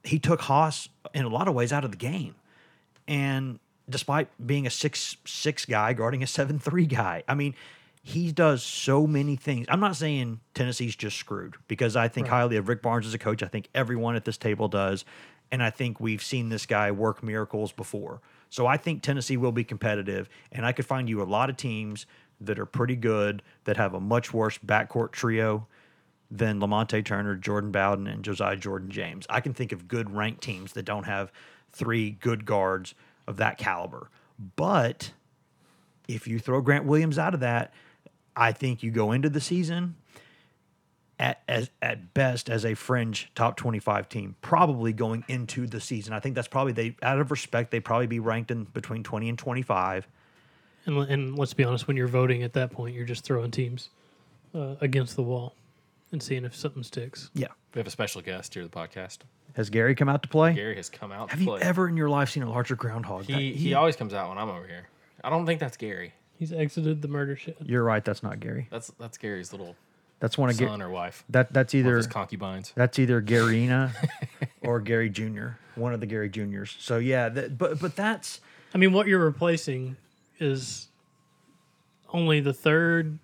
he 0.03 0.19
took 0.19 0.41
Haarms 0.41 0.89
in 1.13 1.25
a 1.25 1.29
lot 1.29 1.47
of 1.47 1.53
ways 1.53 1.71
out 1.71 1.83
of 1.85 1.91
the 1.91 1.97
game. 1.97 2.35
And 3.07 3.59
despite 3.89 4.29
being 4.45 4.65
a 4.65 4.69
six 4.69 5.17
six 5.25 5.65
guy 5.65 5.93
guarding 5.93 6.23
a 6.23 6.27
seven 6.27 6.59
three 6.59 6.85
guy, 6.85 7.23
I 7.27 7.35
mean, 7.35 7.55
he 8.01 8.31
does 8.31 8.63
so 8.63 9.07
many 9.07 9.35
things. 9.35 9.65
I'm 9.69 9.79
not 9.79 9.95
saying 9.95 10.41
Tennessee's 10.53 10.95
just 10.95 11.17
screwed 11.17 11.55
because 11.67 11.95
I 11.95 12.07
think 12.09 12.27
highly 12.27 12.57
of 12.57 12.67
Rick 12.67 12.81
Barnes 12.81 13.07
as 13.07 13.13
a 13.13 13.17
coach. 13.17 13.41
I 13.41 13.47
think 13.47 13.69
everyone 13.73 14.15
at 14.15 14.25
this 14.25 14.37
table 14.37 14.67
does, 14.67 15.05
and 15.51 15.63
I 15.63 15.69
think 15.69 15.99
we've 15.99 16.21
seen 16.21 16.49
this 16.49 16.65
guy 16.65 16.91
work 16.91 17.23
miracles 17.23 17.71
before. 17.71 18.21
So 18.49 18.67
I 18.67 18.77
think 18.77 19.01
Tennessee 19.01 19.37
will 19.37 19.53
be 19.53 19.63
competitive, 19.63 20.29
and 20.51 20.65
I 20.65 20.73
could 20.73 20.85
find 20.85 21.07
you 21.07 21.21
a 21.21 21.23
lot 21.23 21.49
of 21.49 21.57
teams 21.57 22.05
that 22.41 22.59
are 22.59 22.65
pretty 22.65 22.95
good 22.95 23.41
that 23.63 23.77
have 23.77 23.93
a 23.93 23.99
much 23.99 24.33
worse 24.33 24.57
backcourt 24.57 25.11
trio 25.11 25.65
than 26.33 26.59
Lamonte 26.59 27.05
Turner, 27.05 27.35
Jordan 27.35 27.71
Bowden, 27.71 28.07
and 28.07 28.23
Josiah 28.23 28.55
Jordan 28.55 28.89
James. 28.89 29.27
I 29.29 29.39
can 29.39 29.53
think 29.53 29.71
of 29.71 29.87
good 29.87 30.13
ranked 30.13 30.41
teams 30.41 30.73
that 30.73 30.83
don't 30.83 31.03
have 31.03 31.31
three 31.71 32.09
good 32.09 32.43
guards 32.43 32.95
of 33.27 33.37
that 33.37 33.59
caliber. 33.59 34.09
But 34.55 35.11
if 36.07 36.27
you 36.27 36.39
throw 36.39 36.59
Grant 36.61 36.85
Williams 36.85 37.19
out 37.19 37.35
of 37.35 37.41
that, 37.41 37.71
I 38.35 38.51
think 38.51 38.81
you 38.81 38.89
go 38.89 39.11
into 39.11 39.29
the 39.29 39.39
season 39.39 39.95
at 41.19 41.43
as 41.47 41.69
at 41.83 42.15
best 42.15 42.49
as 42.49 42.65
a 42.65 42.73
fringe 42.73 43.29
top 43.35 43.55
25 43.55 44.09
team, 44.09 44.35
probably 44.41 44.91
going 44.91 45.23
into 45.27 45.67
the 45.67 45.79
season. 45.79 46.13
I 46.13 46.19
think 46.19 46.33
that's 46.33 46.47
probably 46.47 46.73
they 46.73 46.95
out 47.03 47.19
of 47.19 47.29
respect, 47.29 47.69
they 47.69 47.79
probably 47.79 48.07
be 48.07 48.19
ranked 48.19 48.49
in 48.49 48.63
between 48.63 49.03
20 49.03 49.29
and 49.29 49.37
25. 49.37 50.07
And, 50.85 50.97
and 50.97 51.37
let's 51.37 51.53
be 51.53 51.63
honest, 51.63 51.87
when 51.87 51.95
you're 51.95 52.07
voting 52.07 52.41
at 52.41 52.53
that 52.53 52.71
point, 52.71 52.95
you're 52.95 53.05
just 53.05 53.23
throwing 53.23 53.51
teams 53.51 53.89
uh, 54.55 54.75
against 54.81 55.15
the 55.15 55.21
wall 55.21 55.53
and 56.13 56.23
seeing 56.23 56.45
if 56.45 56.55
something 56.55 56.83
sticks. 56.83 57.29
Yeah. 57.33 57.47
We 57.75 57.79
have 57.79 57.87
a 57.87 57.91
special 57.91 58.21
guest 58.21 58.53
here 58.53 58.63
at 58.63 58.71
the 58.71 58.77
podcast. 58.77 59.19
Has 59.55 59.69
Gary 59.69 59.93
come 59.95 60.07
out 60.09 60.23
to 60.23 60.29
play? 60.29 60.53
Gary 60.53 60.75
has 60.77 60.89
come 60.89 61.11
out 61.11 61.29
Have 61.31 61.39
to 61.39 61.43
you 61.45 61.49
play. 61.51 61.61
ever 61.61 61.87
in 61.89 61.97
your 61.97 62.09
life 62.09 62.29
seen 62.29 62.43
a 62.43 62.49
larger 62.49 62.75
groundhog? 62.75 63.25
he, 63.25 63.33
That- 63.33 63.59
he 63.59 63.73
always 63.73 63.95
comes 63.95 64.13
out 64.13 64.29
when 64.29 64.37
I'm 64.37 64.49
over 64.49 64.65
here. 64.65 64.87
I 65.23 65.29
don't 65.29 65.45
think 65.45 65.59
that's 65.59 65.75
Gary. 65.77 66.13
He's 66.39 66.51
exited 66.53 67.01
the 67.01 67.07
murder 67.07 67.35
shed. 67.35 67.55
You're 67.63 67.83
right. 67.83 68.03
That's 68.03 68.23
not 68.23 68.39
Gary. 68.39 68.67
That's 68.71 68.91
that's 68.99 69.17
Gary's 69.17 69.51
little 69.51 69.75
That's 70.19 70.37
one 70.37 70.49
of 70.49 70.57
Ga- 70.57 70.67
son 70.67 70.81
or 70.81 70.89
wife. 70.89 71.23
that. 71.29 71.53
That's 71.53 71.73
either 71.75 71.95
his 71.97 72.07
concubines. 72.07 72.73
that's 72.75 72.97
either 72.99 73.21
Garyina 73.21 73.91
or 74.61 74.79
Gary 74.79 75.09
Jr. 75.09 75.49
One 75.75 75.93
of 75.93 75.99
the 75.99 76.05
Gary 76.07 76.29
Juniors. 76.29 76.75
So 76.79 76.97
yeah, 76.97 77.29
that, 77.29 77.57
but 77.57 77.79
but 77.79 77.95
that's 77.95 78.41
I 78.73 78.77
mean, 78.79 78.91
what 78.93 79.07
you're 79.07 79.23
replacing 79.23 79.95
is 80.39 80.87
only 82.11 82.39
the 82.39 82.53
third 82.53 83.19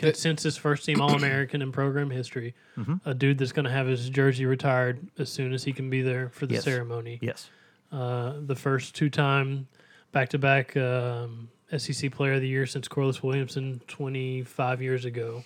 consensus 0.00 0.56
first 0.56 0.84
team 0.84 1.00
All 1.00 1.14
American 1.14 1.62
in 1.62 1.72
program 1.72 2.10
history. 2.10 2.54
Mm-hmm. 2.76 3.08
A 3.08 3.14
dude 3.14 3.38
that's 3.38 3.52
going 3.52 3.64
to 3.66 3.70
have 3.70 3.86
his 3.86 4.08
jersey 4.10 4.46
retired 4.46 5.00
as 5.18 5.30
soon 5.30 5.52
as 5.52 5.64
he 5.64 5.72
can 5.72 5.90
be 5.90 6.02
there 6.02 6.28
for 6.30 6.46
the 6.46 6.54
Yes. 6.54 6.64
ceremony. 6.64 7.18
yes. 7.22 7.50
Uh, 7.92 8.34
the 8.46 8.54
first 8.54 8.94
two 8.94 9.10
time 9.10 9.66
back 10.12 10.28
to 10.30 10.38
back 10.38 10.72
SEC 11.76 12.10
player 12.12 12.34
of 12.34 12.40
the 12.40 12.48
year 12.48 12.66
since 12.66 12.86
Corliss 12.88 13.22
Williamson 13.22 13.80
25 13.88 14.82
years 14.82 15.04
ago. 15.04 15.44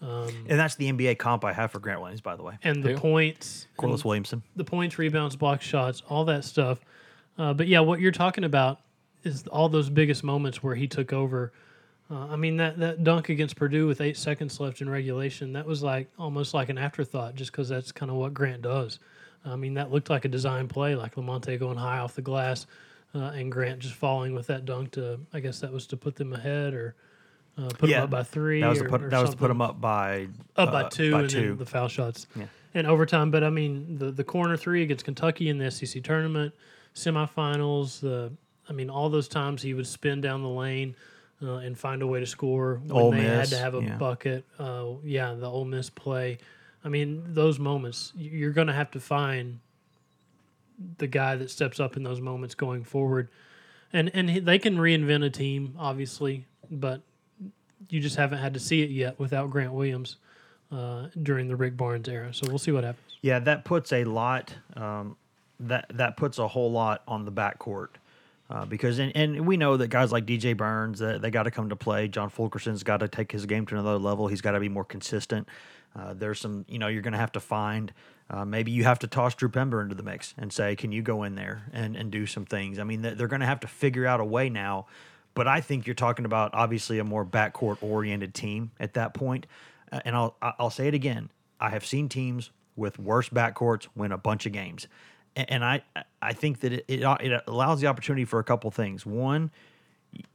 And 0.00 0.58
that's 0.58 0.74
the 0.74 0.92
NBA 0.92 1.18
comp 1.18 1.44
I 1.44 1.52
have 1.52 1.70
for 1.70 1.78
Grant 1.78 2.00
Williams, 2.00 2.20
by 2.20 2.34
the 2.34 2.42
way. 2.42 2.58
And 2.64 2.82
the 2.82 2.90
Who? 2.94 2.98
points. 2.98 3.68
Corliss 3.76 4.04
Williamson. 4.04 4.42
the 4.56 4.64
points, 4.64 4.98
rebounds, 4.98 5.36
block 5.36 5.62
shots, 5.62 6.02
all 6.08 6.24
that 6.24 6.44
stuff. 6.44 6.80
Uh, 7.38 7.54
but 7.54 7.66
yeah, 7.68 7.80
what 7.80 8.00
you're 8.00 8.10
talking 8.12 8.44
about 8.44 8.80
is 9.24 9.46
all 9.46 9.68
those 9.68 9.88
biggest 9.88 10.24
moments 10.24 10.62
where 10.62 10.74
he 10.74 10.86
took 10.88 11.12
over. 11.12 11.52
Uh, 12.12 12.26
I 12.30 12.36
mean, 12.36 12.58
that, 12.58 12.78
that 12.78 13.04
dunk 13.04 13.30
against 13.30 13.56
Purdue 13.56 13.86
with 13.86 14.02
eight 14.02 14.18
seconds 14.18 14.60
left 14.60 14.82
in 14.82 14.90
regulation, 14.90 15.54
that 15.54 15.64
was 15.64 15.82
like 15.82 16.08
almost 16.18 16.52
like 16.52 16.68
an 16.68 16.76
afterthought 16.76 17.34
just 17.34 17.52
because 17.52 17.68
that's 17.70 17.90
kind 17.90 18.10
of 18.10 18.18
what 18.18 18.34
Grant 18.34 18.60
does. 18.60 18.98
I 19.44 19.56
mean, 19.56 19.74
that 19.74 19.90
looked 19.90 20.10
like 20.10 20.24
a 20.24 20.28
design 20.28 20.68
play, 20.68 20.94
like 20.94 21.14
Lamonte 21.14 21.58
going 21.58 21.78
high 21.78 21.98
off 21.98 22.14
the 22.14 22.22
glass 22.22 22.66
uh, 23.14 23.32
and 23.34 23.50
Grant 23.50 23.78
just 23.80 23.94
falling 23.94 24.34
with 24.34 24.46
that 24.48 24.66
dunk 24.66 24.92
to, 24.92 25.20
I 25.32 25.40
guess 25.40 25.60
that 25.60 25.72
was 25.72 25.86
to 25.88 25.96
put 25.96 26.16
them 26.16 26.32
ahead 26.34 26.74
or 26.74 26.94
Uh, 27.58 27.68
put 27.78 27.90
them 27.90 28.02
up 28.04 28.10
by 28.10 28.22
three. 28.22 28.60
That 28.60 28.68
was 28.68 28.80
or, 28.80 28.84
to 28.84 28.90
put 28.90 29.10
that 29.10 29.20
was 29.20 29.30
to 29.30 29.36
put 29.36 29.48
them 29.48 29.60
up 29.60 29.78
by 29.80 30.28
up 30.56 30.72
by 30.72 30.84
uh, 30.84 30.88
two, 30.88 31.12
by 31.12 31.20
and 31.20 31.30
two. 31.30 31.48
then 31.48 31.56
the 31.58 31.66
foul 31.66 31.88
shots 31.88 32.26
and 32.72 32.86
overtime. 32.86 33.30
But 33.30 33.44
I 33.44 33.50
mean, 33.50 33.98
the 33.98 34.10
the 34.10 34.24
corner 34.24 34.56
three 34.56 34.82
against 34.82 35.04
Kentucky 35.04 35.50
in 35.50 35.58
the 35.58 35.70
SEC 35.70 36.02
tournament, 36.02 36.54
semifinals. 36.94 38.00
The 38.00 38.32
I 38.68 38.72
mean, 38.72 38.88
all 38.88 39.10
those 39.10 39.28
times 39.28 39.60
he 39.60 39.74
would 39.74 39.86
spin 39.86 40.20
down 40.22 40.42
the 40.42 40.48
lane 40.48 40.94
uh, 41.42 41.56
and 41.56 41.78
find 41.78 42.02
a 42.02 42.06
way 42.06 42.20
to 42.20 42.26
score 42.26 42.80
when 42.84 42.92
Ole 42.92 43.10
they 43.12 43.22
had 43.22 43.48
to 43.48 43.58
have 43.58 43.74
a 43.74 43.82
yeah. 43.82 43.96
bucket. 43.96 44.44
Uh, 44.58 44.86
yeah, 45.04 45.34
the 45.34 45.46
Ole 45.46 45.64
Miss 45.64 45.90
play. 45.90 46.38
I 46.84 46.88
mean, 46.88 47.22
those 47.28 47.58
moments 47.58 48.12
you're 48.16 48.52
going 48.52 48.66
to 48.66 48.72
have 48.72 48.90
to 48.92 49.00
find 49.00 49.60
the 50.98 51.06
guy 51.06 51.36
that 51.36 51.50
steps 51.50 51.78
up 51.80 51.96
in 51.96 52.02
those 52.02 52.20
moments 52.20 52.54
going 52.54 52.84
forward, 52.84 53.28
and 53.92 54.10
and 54.14 54.30
he, 54.30 54.40
they 54.40 54.58
can 54.58 54.76
reinvent 54.76 55.24
a 55.24 55.30
team, 55.30 55.74
obviously, 55.78 56.46
but 56.70 57.02
you 57.88 58.00
just 58.00 58.16
haven't 58.16 58.38
had 58.38 58.54
to 58.54 58.60
see 58.60 58.82
it 58.82 58.90
yet 58.90 59.18
without 59.18 59.50
Grant 59.50 59.72
Williams 59.72 60.16
uh, 60.70 61.08
during 61.22 61.48
the 61.48 61.56
Rick 61.56 61.76
Barnes 61.76 62.08
era. 62.08 62.32
So 62.32 62.46
we'll 62.48 62.58
see 62.58 62.72
what 62.72 62.84
happens. 62.84 63.18
Yeah, 63.20 63.38
that 63.40 63.64
puts 63.64 63.92
a 63.92 64.04
lot. 64.04 64.54
Um, 64.74 65.16
that 65.60 65.86
that 65.94 66.16
puts 66.16 66.38
a 66.38 66.48
whole 66.48 66.72
lot 66.72 67.02
on 67.06 67.24
the 67.24 67.32
backcourt. 67.32 67.88
Uh, 68.50 68.66
because 68.66 68.98
and, 68.98 69.12
and 69.16 69.46
we 69.46 69.56
know 69.56 69.76
that 69.76 69.88
guys 69.88 70.12
like 70.12 70.26
DJ 70.26 70.56
Burns 70.56 70.98
that 70.98 71.22
they 71.22 71.30
got 71.30 71.44
to 71.44 71.50
come 71.50 71.70
to 71.70 71.76
play. 71.76 72.08
John 72.08 72.28
Fulkerson's 72.28 72.82
got 72.82 72.98
to 72.98 73.08
take 73.08 73.32
his 73.32 73.46
game 73.46 73.64
to 73.66 73.74
another 73.74 73.98
level. 73.98 74.26
He's 74.26 74.42
got 74.42 74.52
to 74.52 74.60
be 74.60 74.68
more 74.68 74.84
consistent. 74.84 75.48
Uh, 75.98 76.14
there's 76.14 76.40
some 76.40 76.64
you 76.68 76.78
know 76.78 76.88
you're 76.88 77.02
going 77.02 77.12
to 77.12 77.18
have 77.18 77.32
to 77.32 77.40
find. 77.40 77.92
Uh, 78.28 78.44
maybe 78.44 78.70
you 78.70 78.84
have 78.84 78.98
to 79.00 79.06
toss 79.06 79.34
Drew 79.34 79.48
Pember 79.48 79.82
into 79.82 79.94
the 79.94 80.02
mix 80.02 80.34
and 80.38 80.52
say, 80.52 80.74
can 80.74 80.90
you 80.90 81.02
go 81.02 81.22
in 81.22 81.34
there 81.34 81.64
and, 81.72 81.96
and 81.96 82.10
do 82.10 82.26
some 82.26 82.46
things? 82.46 82.78
I 82.78 82.84
mean, 82.84 83.02
they're, 83.02 83.14
they're 83.14 83.28
going 83.28 83.40
to 83.40 83.46
have 83.46 83.60
to 83.60 83.66
figure 83.66 84.06
out 84.06 84.20
a 84.20 84.24
way 84.24 84.48
now. 84.48 84.86
But 85.34 85.48
I 85.48 85.60
think 85.60 85.86
you're 85.86 85.94
talking 85.94 86.24
about 86.24 86.52
obviously 86.54 86.98
a 86.98 87.04
more 87.04 87.24
backcourt 87.24 87.82
oriented 87.82 88.34
team 88.34 88.70
at 88.80 88.94
that 88.94 89.14
point. 89.14 89.46
Uh, 89.90 90.00
and 90.04 90.16
I'll 90.16 90.36
I'll 90.40 90.70
say 90.70 90.88
it 90.88 90.94
again. 90.94 91.30
I 91.60 91.70
have 91.70 91.86
seen 91.86 92.08
teams 92.08 92.50
with 92.74 92.98
worse 92.98 93.28
backcourts 93.28 93.86
win 93.94 94.12
a 94.12 94.18
bunch 94.18 94.46
of 94.46 94.52
games, 94.52 94.88
and, 95.36 95.64
I 95.64 95.82
I 96.20 96.32
think 96.32 96.60
that 96.60 96.72
it, 96.72 96.84
it 96.88 97.02
it 97.20 97.42
allows 97.46 97.80
the 97.80 97.86
opportunity 97.86 98.24
for 98.24 98.38
a 98.38 98.44
couple 98.44 98.70
things. 98.70 99.06
One, 99.06 99.50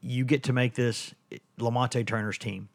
you 0.02 0.26
get 0.26 0.44
to 0.44 0.54
make 0.54 0.76
this 0.76 1.14
Lamonte 1.60 2.06
Turner's 2.06 2.38
team. 2.38 2.70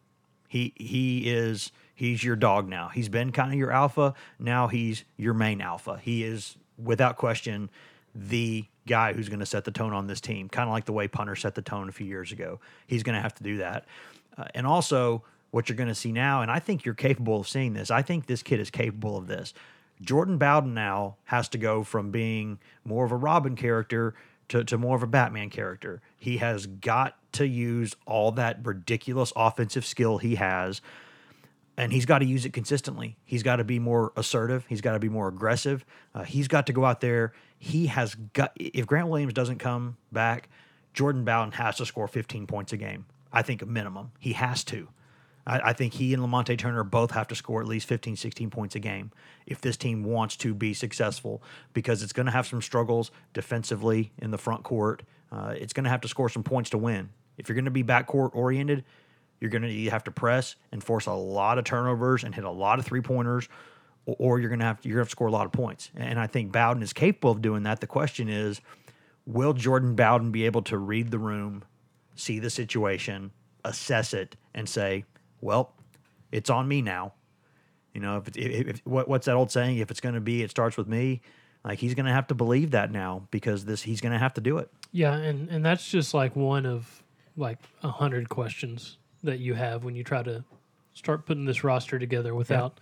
He 0.49 0.73
he 0.77 1.31
is 1.31 1.73
he's 1.95 2.23
your 2.23 2.37
dog 2.37 2.69
now. 2.69 2.89
He's 2.89 3.09
been 3.09 3.33
kind 3.33 3.53
of 3.53 3.59
your 3.59 3.71
alpha. 3.73 4.15
Now 4.39 4.69
he's 4.69 5.05
your 5.17 5.35
main 5.35 5.61
alpha. 5.61 5.99
He 6.03 6.25
is 6.25 6.57
without 6.79 7.17
question 7.17 7.71
the 8.15 8.67
guy 8.87 9.13
who's 9.13 9.29
going 9.29 9.41
to 9.41 9.47
set 9.47 9.65
the 9.65 9.71
tone 9.71 9.93
on 9.93 10.07
this 10.07 10.21
team, 10.21 10.49
kind 10.49 10.69
of 10.69 10.73
like 10.73 10.85
the 10.85 10.93
way 10.93 11.09
Punter 11.09 11.37
set 11.37 11.55
the 11.55 11.63
tone 11.63 11.89
a 11.89 11.93
few 11.93 12.07
years 12.07 12.33
ago. 12.33 12.61
He's 12.87 13.03
going 13.03 13.15
to 13.15 13.23
have 13.23 13.35
to 13.37 13.43
do 13.43 13.59
that. 13.59 13.87
Uh, 14.37 14.45
and 14.55 14.67
also, 14.67 15.23
what 15.51 15.69
you're 15.69 15.77
going 15.77 15.89
to 15.89 15.95
see 15.95 16.13
now, 16.13 16.43
and 16.43 16.51
I 16.51 16.59
think 16.59 16.85
you're 16.85 16.95
capable 16.95 17.41
of 17.41 17.49
seeing 17.49 17.75
this, 17.75 17.91
I 17.91 18.03
think 18.03 18.27
this 18.27 18.43
kid 18.43 18.61
is 18.61 18.71
capable 18.71 19.17
of 19.17 19.27
this. 19.27 19.55
Jordan 20.03 20.39
Bowden 20.39 20.75
now 20.75 21.17
has 21.25 21.49
to 21.51 21.59
go 21.59 21.83
from 21.83 22.11
being 22.11 22.59
more 22.85 23.05
of 23.05 23.13
a 23.13 23.17
Robin 23.17 23.57
character 23.57 24.15
to, 24.49 24.65
to 24.65 24.77
more 24.77 24.97
of 24.97 25.03
a 25.03 25.07
Batman 25.07 25.49
character. 25.49 26.03
He 26.19 26.39
has 26.39 26.67
got 26.67 27.17
to 27.33 27.47
use 27.47 27.95
all 28.07 28.33
that 28.33 28.59
ridiculous 28.65 29.33
offensive 29.35 29.87
skill 29.87 30.19
he 30.19 30.35
has 30.35 30.83
and 31.77 31.93
he's 31.93 32.07
got 32.07 32.19
to 32.19 32.25
use 32.25 32.45
it 32.45 32.53
consistently. 32.53 33.17
He's 33.25 33.43
got 33.43 33.57
to 33.57 33.65
be 33.65 33.79
more 33.79 34.13
assertive. 34.17 34.67
He's 34.69 34.81
got 34.81 34.93
to 34.93 34.99
be 34.99 35.09
more 35.09 35.29
aggressive. 35.29 35.85
Uh, 36.15 36.23
he's 36.23 36.49
got 36.49 36.67
to 36.67 36.73
go 36.73 36.85
out 36.85 37.01
there. 37.01 37.33
He 37.59 37.87
has 37.87 38.15
got. 38.15 38.53
If 38.57 38.87
Grant 38.87 39.09
Williams 39.09 39.33
doesn't 39.33 39.59
come 39.59 39.97
back, 40.11 40.49
Jordan 40.93 41.25
Bowden 41.25 41.53
has 41.53 41.77
to 41.77 41.87
score 41.87 42.09
15 42.09 42.47
points 42.47 42.73
a 42.73 42.77
game. 42.77 43.07
I 43.33 43.43
think 43.43 43.63
a 43.63 43.67
minimum. 43.67 44.13
He 44.19 44.35
has 44.35 44.65
to. 44.65 44.89
I, 45.47 45.71
I 45.71 45.73
think 45.73 45.95
he 45.95 46.15
and 46.15 46.23
Lamonte 46.23 46.57
Turner 46.59 46.85
both 46.85 47.13
have 47.13 47.29
to 47.29 47.35
score 47.35 47.61
at 47.61 47.69
least 47.69 47.87
15, 47.89 48.17
16 48.17 48.51
points 48.51 48.75
a 48.75 48.81
game 48.81 49.11
if 49.47 49.61
this 49.61 49.77
team 49.77 50.05
wants 50.05 50.37
to 50.39 50.55
be 50.55 50.75
successful 50.75 51.43
because 51.73 52.03
it's 52.03 52.13
going 52.13 52.27
to 52.27 52.33
have 52.33 52.47
some 52.47 52.63
struggles 52.63 53.11
defensively 53.33 54.13
in 54.19 54.31
the 54.31 54.39
front 54.39 54.63
court. 54.63 55.03
Uh, 55.31 55.55
it's 55.57 55.73
going 55.73 55.85
to 55.85 55.91
have 55.91 56.03
to 56.03 56.09
score 56.09 56.29
some 56.29 56.43
points 56.43 56.71
to 56.71 56.79
win. 56.79 57.11
If 57.39 57.49
you're 57.49 57.55
going 57.55 57.65
to 57.65 57.71
be 57.71 57.83
backcourt 57.83 58.35
oriented, 58.35 58.85
you're 59.41 59.51
going 59.51 59.63
to 59.63 59.91
have 59.91 60.05
to 60.05 60.11
press 60.11 60.55
and 60.71 60.83
force 60.85 61.07
a 61.07 61.13
lot 61.13 61.59
of 61.59 61.65
turnovers 61.65 62.23
and 62.23 62.35
hit 62.35 62.45
a 62.45 62.51
lot 62.51 62.79
of 62.79 62.85
three 62.85 63.01
pointers, 63.01 63.49
or, 64.07 64.15
or 64.19 64.39
you're 64.39 64.51
going 64.51 64.61
to 64.61 64.67
have 64.67 64.81
to, 64.81 64.89
you're 64.89 64.97
going 64.97 65.05
to 65.05 65.07
have 65.07 65.09
to 65.09 65.13
score 65.13 65.27
a 65.27 65.33
lot 65.33 65.47
of 65.47 65.53
points. 65.53 65.91
And 65.97 66.21
I 66.21 66.29
think 66.29 66.53
Bowden 66.53 66.83
is 66.83 66.93
capable 66.93 67.33
of 67.33 67.43
doing 67.43 67.65
that. 67.65 67.81
The 67.81 67.87
question 67.87 68.29
is, 68.29 68.61
will 69.27 69.53
Jordan 69.53 69.97
Bowden 69.97 70.31
be 70.31 70.47
able 70.47 70.63
to 70.63 70.79
read 70.79 71.11
the 71.11 71.19
room, 71.19 71.65
see 72.15 72.39
the 72.39 72.51
situation, 72.51 73.33
assess 73.65 74.15
it, 74.15 74.37
and 74.55 74.69
say, 74.69 75.05
"Well, 75.43 75.75
it's 76.31 76.49
on 76.49 76.67
me 76.67 76.81
now." 76.81 77.13
You 77.93 78.01
know, 78.01 78.17
if, 78.17 78.35
if, 78.37 78.69
if 78.69 78.87
what, 78.87 79.07
what's 79.09 79.27
that 79.27 79.35
old 79.35 79.51
saying? 79.51 79.77
If 79.79 79.91
it's 79.91 80.01
going 80.01 80.15
to 80.15 80.21
be, 80.21 80.43
it 80.43 80.51
starts 80.51 80.79
with 80.79 80.89
me. 80.89 81.21
Like 81.65 81.79
he's 81.79 81.95
going 81.95 82.07
to 82.07 82.13
have 82.13 82.27
to 82.29 82.35
believe 82.35 82.71
that 82.71 82.91
now 82.91 83.29
because 83.31 83.67
this 83.67 83.83
he's 83.83 84.01
going 84.01 84.13
to 84.13 84.19
have 84.19 84.35
to 84.35 84.41
do 84.41 84.59
it. 84.59 84.71
Yeah, 84.91 85.15
and 85.15 85.49
and 85.49 85.65
that's 85.65 85.89
just 85.89 86.15
like 86.15 86.35
one 86.35 86.67
of 86.67 87.03
like 87.37 87.59
a 87.83 87.91
hundred 87.91 88.29
questions 88.29 88.99
that 89.23 89.39
you 89.39 89.55
have 89.55 89.85
when 89.85 89.95
you 89.95 90.03
try 90.03 90.23
to 90.23 90.45
start 90.95 91.27
putting 91.27 91.45
this 91.45 91.65
roster 91.65 91.99
together 91.99 92.35
without, 92.35 92.79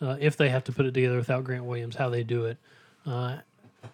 uh, 0.00 0.16
if 0.20 0.36
they 0.36 0.48
have 0.48 0.64
to 0.64 0.72
put 0.72 0.86
it 0.86 0.94
together 0.94 1.16
without 1.16 1.44
Grant 1.44 1.64
Williams, 1.64 1.96
how 1.96 2.08
they 2.08 2.22
do 2.22 2.44
it. 2.46 2.58
Uh, 3.04 3.38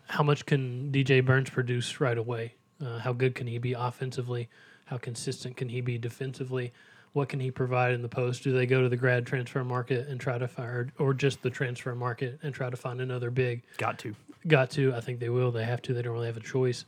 how 0.08 0.22
much 0.22 0.46
can 0.46 0.92
DJ 0.92 1.24
Burns 1.24 1.50
produce 1.50 2.00
right 2.00 2.18
away? 2.18 2.54
Uh, 2.84 2.98
how 2.98 3.12
good 3.12 3.34
can 3.34 3.46
he 3.46 3.58
be 3.58 3.72
offensively? 3.72 4.48
How 4.84 4.98
consistent 4.98 5.56
can 5.56 5.68
he 5.68 5.80
be 5.80 5.98
defensively? 5.98 6.72
What 7.16 7.30
can 7.30 7.40
he 7.40 7.50
provide 7.50 7.94
in 7.94 8.02
the 8.02 8.10
post? 8.10 8.42
Do 8.42 8.52
they 8.52 8.66
go 8.66 8.82
to 8.82 8.90
the 8.90 8.96
grad 8.98 9.24
transfer 9.24 9.64
market 9.64 10.06
and 10.06 10.20
try 10.20 10.36
to 10.36 10.46
find, 10.46 10.92
or 10.98 11.14
just 11.14 11.40
the 11.40 11.48
transfer 11.48 11.94
market 11.94 12.38
and 12.42 12.54
try 12.54 12.68
to 12.68 12.76
find 12.76 13.00
another 13.00 13.30
big? 13.30 13.62
Got 13.78 13.98
to 14.00 14.14
Got 14.46 14.68
to. 14.72 14.94
I 14.94 15.00
think 15.00 15.18
they 15.18 15.30
will. 15.30 15.50
They 15.50 15.64
have 15.64 15.80
to. 15.82 15.94
They 15.94 16.02
don't 16.02 16.12
really 16.12 16.26
have 16.26 16.36
a 16.36 16.40
choice. 16.40 16.84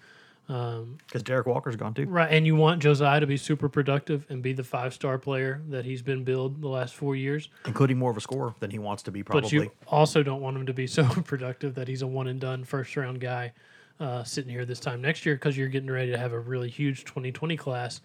because 0.46 1.22
Derek 1.24 1.46
Walker's 1.46 1.76
gone 1.76 1.94
too. 1.94 2.04
Right, 2.04 2.30
and 2.30 2.46
you 2.46 2.56
want 2.56 2.82
Josiah 2.82 3.20
to 3.20 3.26
be 3.26 3.38
super 3.38 3.70
productive 3.70 4.26
and 4.28 4.42
be 4.42 4.52
the 4.52 4.62
five 4.62 4.92
star 4.92 5.16
player 5.16 5.62
that 5.70 5.86
he's 5.86 6.02
been 6.02 6.24
billed 6.24 6.60
the 6.60 6.68
last 6.68 6.94
four 6.94 7.16
years. 7.16 7.48
including 7.64 7.98
more 7.98 8.10
of 8.10 8.18
a 8.18 8.20
scorer 8.20 8.54
than 8.60 8.70
he 8.70 8.78
wants 8.78 9.02
to 9.04 9.10
be. 9.10 9.22
Probably. 9.22 9.40
But 9.40 9.52
you 9.52 9.70
also 9.86 10.22
don't 10.22 10.42
want 10.42 10.58
him 10.58 10.66
to 10.66 10.74
be 10.74 10.86
so 10.98 11.04
productive 11.06 11.74
that 11.76 11.88
he's 11.88 12.02
a 12.02 12.06
one 12.06 12.28
and 12.28 12.38
done 12.38 12.64
first 12.64 12.94
round 12.98 13.20
guy 13.20 13.52
uh, 13.98 14.24
sitting 14.24 14.50
here 14.50 14.66
this 14.66 14.78
time 14.78 15.00
next 15.00 15.24
year 15.24 15.36
because 15.36 15.56
you're 15.56 15.68
getting 15.68 15.90
ready 15.90 16.12
to 16.12 16.18
have 16.18 16.32
a 16.32 16.38
really 16.38 16.68
huge 16.68 17.06
2020 17.06 17.56
class, 17.56 18.00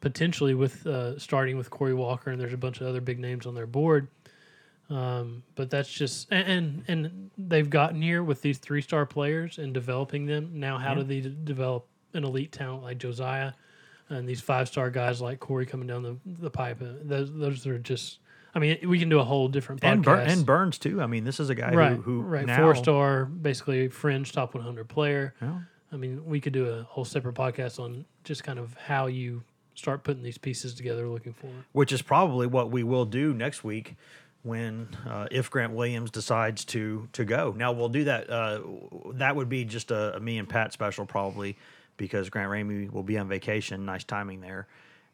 potentially 0.00 0.54
with 0.54 0.86
uh, 0.86 1.18
starting 1.18 1.56
with 1.56 1.70
Corey 1.70 1.94
Walker 1.94 2.30
and 2.30 2.40
there's 2.40 2.52
a 2.52 2.58
bunch 2.58 2.80
of 2.80 2.86
other 2.86 3.00
big 3.00 3.18
names 3.18 3.46
on 3.46 3.54
their 3.54 3.66
board. 3.66 4.08
Um, 4.90 5.42
but 5.54 5.68
that's 5.68 5.90
just 5.90 6.28
and, 6.30 6.48
and 6.48 6.84
and 6.88 7.30
they've 7.36 7.68
gotten 7.68 8.00
here 8.00 8.22
with 8.22 8.40
these 8.40 8.58
three 8.58 8.80
star 8.80 9.04
players 9.04 9.58
and 9.58 9.74
developing 9.74 10.26
them. 10.26 10.52
Now, 10.54 10.78
how 10.78 10.94
do 10.94 11.02
they 11.02 11.20
d- 11.20 11.36
develop 11.44 11.86
an 12.14 12.24
elite 12.24 12.52
talent 12.52 12.84
like 12.84 12.98
Josiah 12.98 13.52
and 14.08 14.26
these 14.26 14.40
five 14.40 14.66
star 14.66 14.88
guys 14.88 15.20
like 15.20 15.40
Corey 15.40 15.66
coming 15.66 15.86
down 15.86 16.02
the 16.02 16.16
the 16.24 16.50
pipe? 16.50 16.80
Uh, 16.80 16.94
those 17.02 17.32
those 17.32 17.66
are 17.66 17.78
just. 17.78 18.20
I 18.54 18.60
mean, 18.60 18.78
we 18.88 18.98
can 18.98 19.10
do 19.10 19.18
a 19.18 19.24
whole 19.24 19.46
different 19.48 19.82
podcast. 19.82 19.92
and, 19.92 20.02
Bur- 20.02 20.20
and 20.20 20.46
Burns 20.46 20.78
too. 20.78 21.02
I 21.02 21.06
mean, 21.06 21.22
this 21.22 21.38
is 21.38 21.50
a 21.50 21.54
guy 21.54 21.74
right, 21.74 21.92
who, 21.92 22.00
who 22.00 22.20
right, 22.22 22.46
now, 22.46 22.56
four 22.56 22.74
star, 22.74 23.26
basically 23.26 23.88
fringe 23.88 24.32
top 24.32 24.54
100 24.54 24.88
player. 24.88 25.34
Yeah. 25.40 25.58
I 25.92 25.96
mean, 25.96 26.24
we 26.24 26.40
could 26.40 26.54
do 26.54 26.66
a 26.66 26.82
whole 26.84 27.04
separate 27.04 27.34
podcast 27.34 27.78
on 27.78 28.06
just 28.24 28.44
kind 28.44 28.58
of 28.58 28.74
how 28.74 29.06
you 29.06 29.42
start 29.78 30.02
putting 30.02 30.22
these 30.22 30.38
pieces 30.38 30.74
together, 30.74 31.08
looking 31.08 31.32
forward. 31.32 31.64
which 31.72 31.92
is 31.92 32.02
probably 32.02 32.46
what 32.46 32.70
we 32.70 32.82
will 32.82 33.04
do 33.04 33.32
next 33.32 33.62
week 33.64 33.94
when 34.42 34.88
uh, 35.08 35.26
if 35.30 35.50
Grant 35.50 35.72
Williams 35.72 36.10
decides 36.10 36.64
to 36.66 37.08
to 37.12 37.24
go. 37.24 37.54
Now 37.56 37.72
we'll 37.72 37.88
do 37.88 38.04
that. 38.04 38.28
Uh, 38.30 38.60
that 39.14 39.36
would 39.36 39.48
be 39.48 39.64
just 39.64 39.90
a, 39.90 40.16
a 40.16 40.20
me 40.20 40.38
and 40.38 40.48
Pat 40.48 40.72
special 40.72 41.06
probably 41.06 41.56
because 41.96 42.30
Grant 42.30 42.50
Ramey 42.50 42.90
will 42.90 43.02
be 43.02 43.18
on 43.18 43.28
vacation. 43.28 43.84
Nice 43.84 44.04
timing 44.04 44.40
there. 44.40 44.66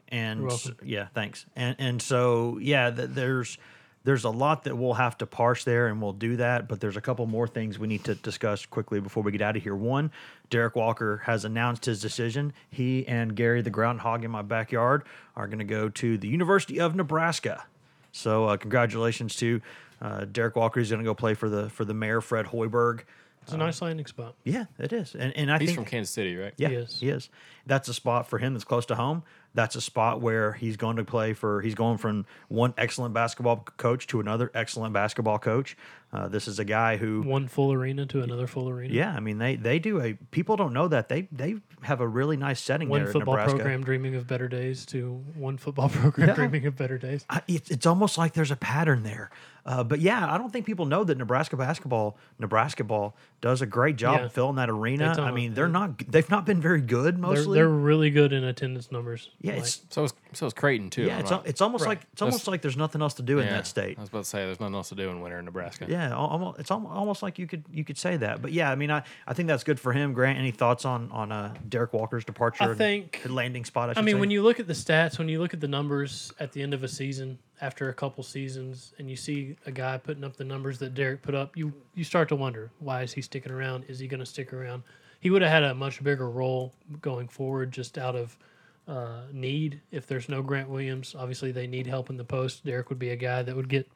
And 0.08 0.42
yeah, 0.82 1.08
thanks. 1.14 1.46
And 1.56 1.76
and 1.78 2.02
so 2.02 2.58
yeah, 2.60 2.90
th- 2.90 3.10
there's 3.10 3.56
there's 4.04 4.24
a 4.24 4.30
lot 4.30 4.64
that 4.64 4.76
we'll 4.76 4.94
have 4.94 5.16
to 5.18 5.26
parse 5.26 5.64
there, 5.64 5.86
and 5.88 6.00
we'll 6.00 6.12
do 6.12 6.36
that. 6.36 6.68
But 6.68 6.80
there's 6.80 6.96
a 6.96 7.00
couple 7.00 7.26
more 7.26 7.48
things 7.48 7.78
we 7.78 7.88
need 7.88 8.04
to 8.04 8.14
discuss 8.14 8.66
quickly 8.66 9.00
before 9.00 9.22
we 9.22 9.32
get 9.32 9.40
out 9.42 9.56
of 9.56 9.62
here. 9.62 9.74
One, 9.74 10.10
Derek 10.50 10.76
Walker 10.76 11.22
has 11.24 11.44
announced 11.44 11.86
his 11.86 12.00
decision. 12.00 12.52
He 12.70 13.06
and 13.08 13.34
Gary, 13.34 13.62
the 13.62 13.70
groundhog 13.70 14.24
in 14.24 14.30
my 14.30 14.42
backyard, 14.42 15.04
are 15.36 15.46
going 15.46 15.58
to 15.58 15.64
go 15.64 15.88
to 15.88 16.18
the 16.18 16.28
University 16.28 16.78
of 16.78 16.94
Nebraska. 16.94 17.64
So 18.12 18.44
uh, 18.44 18.56
congratulations 18.58 19.36
to 19.36 19.60
uh, 20.00 20.26
Derek 20.26 20.54
Walker. 20.54 20.80
He's 20.80 20.90
going 20.90 21.02
to 21.02 21.04
go 21.04 21.14
play 21.14 21.34
for 21.34 21.48
the 21.48 21.70
for 21.70 21.84
the 21.84 21.94
mayor, 21.94 22.20
Fred 22.20 22.46
Hoiberg. 22.46 23.00
It's 23.42 23.52
a 23.52 23.58
nice 23.58 23.82
landing 23.82 24.06
spot. 24.06 24.36
Yeah, 24.44 24.64
it 24.78 24.92
is, 24.92 25.14
and 25.14 25.36
and 25.36 25.50
I 25.50 25.58
think 25.58 25.68
He's 25.68 25.76
think 25.76 25.86
from 25.86 25.90
Kansas 25.90 26.14
City, 26.14 26.34
right? 26.36 26.54
yeah, 26.56 26.68
He 26.68 26.74
is. 26.76 27.00
he 27.00 27.08
is. 27.10 27.28
That's 27.66 27.88
a 27.88 27.94
spot 27.94 28.26
for 28.26 28.38
him 28.38 28.54
that's 28.54 28.64
close 28.64 28.86
to 28.86 28.94
home. 28.94 29.22
That's 29.54 29.76
a 29.76 29.80
spot 29.80 30.20
where 30.20 30.52
he's 30.52 30.76
going 30.76 30.96
to 30.96 31.04
play 31.04 31.32
for. 31.32 31.60
He's 31.60 31.74
going 31.74 31.98
from 31.98 32.26
one 32.48 32.74
excellent 32.76 33.14
basketball 33.14 33.66
coach 33.76 34.06
to 34.08 34.20
another 34.20 34.50
excellent 34.54 34.92
basketball 34.92 35.38
coach. 35.38 35.76
Uh, 36.12 36.28
this 36.28 36.46
is 36.46 36.60
a 36.60 36.64
guy 36.64 36.96
who 36.96 37.22
One 37.22 37.48
full 37.48 37.72
arena 37.72 38.06
to 38.06 38.22
another 38.22 38.46
full 38.46 38.68
arena. 38.68 38.94
yeah, 38.94 39.12
I 39.12 39.18
mean 39.18 39.38
they 39.38 39.56
they 39.56 39.80
do 39.80 40.00
a 40.00 40.14
people 40.30 40.54
don't 40.56 40.72
know 40.72 40.86
that 40.86 41.08
they 41.08 41.26
they 41.32 41.56
have 41.82 42.00
a 42.00 42.06
really 42.06 42.36
nice 42.36 42.60
setting 42.60 42.88
One 42.88 43.06
football 43.08 43.36
program 43.36 43.82
dreaming 43.82 44.14
of 44.14 44.26
better 44.28 44.46
days 44.46 44.86
to 44.86 45.24
one 45.34 45.58
football 45.58 45.88
program 46.00 46.34
dreaming 46.36 46.66
of 46.66 46.76
better 46.76 46.98
days. 46.98 47.24
I, 47.28 47.42
it's, 47.48 47.68
it's 47.70 47.86
almost 47.86 48.16
like 48.16 48.32
there's 48.34 48.52
a 48.52 48.56
pattern 48.56 49.02
there. 49.02 49.30
Uh, 49.66 49.82
but 49.82 49.98
yeah, 50.00 50.32
I 50.32 50.36
don't 50.38 50.52
think 50.52 50.66
people 50.66 50.84
know 50.86 51.04
that 51.04 51.16
Nebraska 51.18 51.56
basketball, 51.56 52.18
Nebraska 52.38 52.84
ball, 52.84 53.16
does 53.40 53.62
a 53.62 53.66
great 53.66 53.96
job 53.96 54.20
Yeah. 54.20 54.28
filling 54.28 54.56
that 54.56 54.68
arena. 54.70 55.14
I 55.18 55.32
mean, 55.32 55.54
they're 55.54 55.68
not 55.68 55.98
they've 56.06 56.28
not 56.30 56.44
been 56.46 56.60
very 56.60 56.82
good 56.82 57.14
They're, 57.14 57.20
mostly. 57.20 57.56
they're 57.58 57.68
really 57.68 58.10
good 58.10 58.32
in 58.32 58.44
attendance 58.44 58.92
numbers. 58.92 59.30
Yeah, 59.44 59.52
Like, 59.54 59.62
it's 59.62 59.82
So 59.90 60.04
is 60.04 60.14
so 60.32 60.46
is 60.46 60.54
Creighton 60.54 60.88
too. 60.90 61.02
yeah, 61.04 61.14
I'm 61.14 61.20
it's 61.20 61.30
not- 61.30 61.46
it's 61.46 61.60
almost 61.60 61.84
Right. 61.84 61.98
like 61.98 62.06
it's 62.12 62.22
almost 62.22 62.48
like 62.48 62.62
there's 62.62 62.76
nothing 62.78 63.02
else 63.02 63.14
to 63.14 63.22
do 63.22 63.38
in 63.38 63.46
yeah, 63.46 63.52
that 63.52 63.66
state. 63.66 63.98
I 63.98 64.00
was 64.00 64.08
about 64.08 64.24
to 64.24 64.28
say 64.30 64.44
there's 64.46 64.58
nothing 64.58 64.74
else 64.74 64.88
to 64.88 64.94
do 64.94 65.10
in 65.10 65.20
winter 65.20 65.38
in 65.38 65.44
Nebraska. 65.44 65.86
Yeah, 65.88 66.14
almost, 66.14 66.58
it's 66.60 66.70
almost 66.70 67.22
like 67.22 67.38
you 67.38 67.46
could 67.46 67.62
you 67.70 67.84
could 67.84 67.98
say 67.98 68.16
that. 68.16 68.40
But 68.40 68.52
yeah, 68.52 68.70
I 68.70 68.74
mean, 68.74 68.90
I, 68.90 69.02
I 69.26 69.34
think 69.34 69.46
that's 69.48 69.62
good 69.62 69.78
for 69.78 69.92
him. 69.92 70.12
Grant, 70.14 70.38
any 70.38 70.50
thoughts 70.50 70.84
on 70.84 71.10
on 71.12 71.30
uh, 71.30 71.54
Derek 71.68 71.92
Walker's 71.92 72.24
departure? 72.24 72.64
I 72.64 72.74
think- 72.74 73.20
the 73.22 73.32
landing 73.32 73.64
spot. 73.64 73.90
I, 73.96 74.00
I 74.00 74.02
mean, 74.02 74.16
say? 74.16 74.20
when 74.20 74.30
you 74.30 74.42
look 74.42 74.58
at 74.58 74.66
the 74.66 74.72
stats, 74.72 75.18
when 75.18 75.28
you 75.28 75.38
look 75.40 75.52
at 75.54 75.60
the 75.60 75.68
numbers 75.68 76.32
at 76.40 76.52
the 76.52 76.62
end 76.62 76.72
of 76.74 76.82
a 76.82 76.88
season, 76.88 77.38
after 77.60 77.88
a 77.90 77.94
couple 77.94 78.24
seasons, 78.24 78.92
and 78.98 79.08
you 79.10 79.16
see 79.16 79.56
a 79.66 79.70
guy 79.70 79.98
putting 79.98 80.24
up 80.24 80.36
the 80.36 80.44
numbers 80.44 80.78
that 80.78 80.94
Derek 80.94 81.22
put 81.22 81.34
up, 81.34 81.56
you 81.56 81.72
you 81.94 82.02
start 82.02 82.28
to 82.30 82.36
wonder 82.36 82.70
why 82.80 83.02
is 83.02 83.12
he 83.12 83.20
sticking 83.22 83.52
around? 83.52 83.84
Is 83.88 83.98
he 83.98 84.08
going 84.08 84.20
to 84.20 84.26
stick 84.26 84.52
around? 84.52 84.82
He 85.20 85.30
would 85.30 85.42
have 85.42 85.50
had 85.50 85.62
a 85.62 85.74
much 85.74 86.02
bigger 86.02 86.28
role 86.28 86.74
going 87.00 87.28
forward, 87.28 87.72
just 87.72 87.96
out 87.98 88.14
of 88.16 88.36
uh, 88.86 89.22
need. 89.32 89.80
If 89.90 90.06
there's 90.06 90.28
no 90.28 90.42
Grant 90.42 90.68
Williams, 90.68 91.14
obviously 91.18 91.52
they 91.52 91.66
need 91.66 91.86
help 91.86 92.10
in 92.10 92.16
the 92.16 92.24
post. 92.24 92.64
Derrick 92.64 92.88
would 92.88 92.98
be 92.98 93.10
a 93.10 93.16
guy 93.16 93.42
that 93.42 93.54
would 93.56 93.68
get 93.68 93.88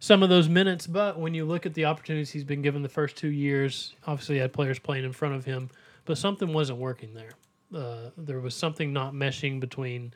some 0.00 0.22
of 0.22 0.28
those 0.28 0.48
minutes. 0.48 0.86
But 0.86 1.18
when 1.18 1.34
you 1.34 1.44
look 1.44 1.66
at 1.66 1.74
the 1.74 1.84
opportunities 1.86 2.30
he's 2.30 2.44
been 2.44 2.62
given 2.62 2.82
the 2.82 2.88
first 2.88 3.16
two 3.16 3.28
years, 3.28 3.94
obviously 4.06 4.36
he 4.36 4.40
had 4.40 4.52
players 4.52 4.78
playing 4.78 5.04
in 5.04 5.12
front 5.12 5.34
of 5.34 5.44
him, 5.44 5.70
but 6.04 6.18
something 6.18 6.52
wasn't 6.52 6.78
working 6.78 7.14
there. 7.14 7.32
Uh, 7.74 8.10
there 8.16 8.40
was 8.40 8.54
something 8.54 8.92
not 8.92 9.12
meshing 9.12 9.60
between 9.60 10.12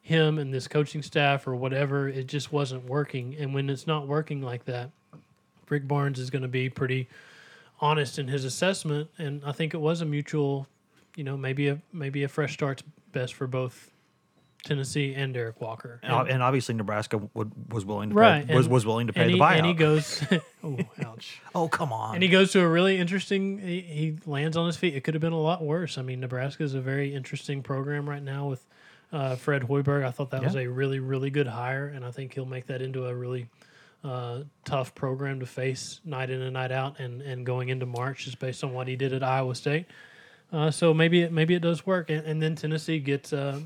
him 0.00 0.38
and 0.38 0.54
this 0.54 0.68
coaching 0.68 1.02
staff 1.02 1.46
or 1.46 1.54
whatever. 1.56 2.08
It 2.08 2.26
just 2.26 2.52
wasn't 2.52 2.84
working. 2.84 3.36
And 3.38 3.52
when 3.52 3.68
it's 3.68 3.86
not 3.86 4.06
working 4.06 4.40
like 4.40 4.64
that, 4.66 4.90
Rick 5.68 5.88
Barnes 5.88 6.18
is 6.18 6.30
going 6.30 6.42
to 6.42 6.48
be 6.48 6.70
pretty 6.70 7.08
honest 7.80 8.18
in 8.18 8.28
his 8.28 8.44
assessment. 8.44 9.10
And 9.18 9.42
I 9.44 9.52
think 9.52 9.74
it 9.74 9.78
was 9.78 10.00
a 10.00 10.04
mutual, 10.04 10.68
you 11.16 11.24
know, 11.24 11.36
maybe 11.36 11.68
a 11.68 11.78
maybe 11.92 12.22
a 12.22 12.28
fresh 12.28 12.54
start's 12.54 12.84
best 13.16 13.34
for 13.34 13.46
both 13.46 13.90
Tennessee 14.64 15.14
and 15.14 15.32
Derrick 15.32 15.60
Walker. 15.60 16.00
and, 16.02 16.28
and 16.28 16.42
obviously 16.42 16.74
Nebraska 16.74 17.20
would, 17.34 17.72
was 17.72 17.84
willing 17.84 18.10
to 18.10 18.14
right 18.14 18.46
pay, 18.46 18.54
was 18.54 18.68
was 18.68 18.84
willing 18.84 19.06
to 19.06 19.12
pay 19.12 19.22
and 19.22 19.30
the 19.30 19.34
he, 19.34 19.40
buyout. 19.40 19.58
And 19.58 19.66
he 19.66 19.74
goes, 19.74 20.22
oh, 20.64 20.78
ouch. 21.04 21.40
oh 21.54 21.68
come 21.68 21.92
on! 21.92 22.14
And 22.14 22.22
he 22.22 22.28
goes 22.28 22.52
to 22.52 22.60
a 22.60 22.68
really 22.68 22.98
interesting. 22.98 23.58
He, 23.58 23.80
he 23.80 24.16
lands 24.26 24.56
on 24.56 24.66
his 24.66 24.76
feet. 24.76 24.94
It 24.94 25.04
could 25.04 25.14
have 25.14 25.20
been 25.20 25.32
a 25.32 25.40
lot 25.40 25.62
worse. 25.62 25.98
I 25.98 26.02
mean, 26.02 26.20
Nebraska 26.20 26.62
is 26.62 26.74
a 26.74 26.80
very 26.80 27.14
interesting 27.14 27.62
program 27.62 28.08
right 28.08 28.22
now 28.22 28.48
with 28.48 28.66
uh, 29.12 29.36
Fred 29.36 29.62
Hoiberg. 29.62 30.04
I 30.04 30.10
thought 30.10 30.30
that 30.30 30.42
was 30.42 30.56
a 30.56 30.66
really, 30.66 30.98
really 30.98 31.30
good 31.30 31.46
hire, 31.46 31.86
and 31.86 32.04
I 32.04 32.10
think 32.10 32.34
he'll 32.34 32.44
make 32.44 32.66
that 32.66 32.82
into 32.82 33.06
a 33.06 33.14
really 33.14 33.48
uh, 34.04 34.40
tough 34.64 34.94
program 34.94 35.40
to 35.40 35.46
face 35.46 36.00
night 36.04 36.30
in 36.30 36.42
and 36.42 36.54
night 36.54 36.72
out, 36.72 37.00
and, 37.00 37.22
and 37.22 37.46
going 37.46 37.68
into 37.68 37.86
March, 37.86 38.24
just 38.24 38.38
based 38.38 38.62
on 38.64 38.72
what 38.72 38.88
he 38.88 38.96
did 38.96 39.12
at 39.12 39.22
Iowa 39.22 39.54
State. 39.54 39.86
Uh, 40.52 40.70
so 40.70 40.94
maybe 40.94 41.22
it 41.22 41.32
maybe 41.32 41.54
it 41.54 41.60
does 41.60 41.84
work, 41.84 42.10
and, 42.10 42.24
and 42.26 42.42
then 42.42 42.54
Tennessee 42.54 42.98
gets. 42.98 43.32
Uh, 43.32 43.60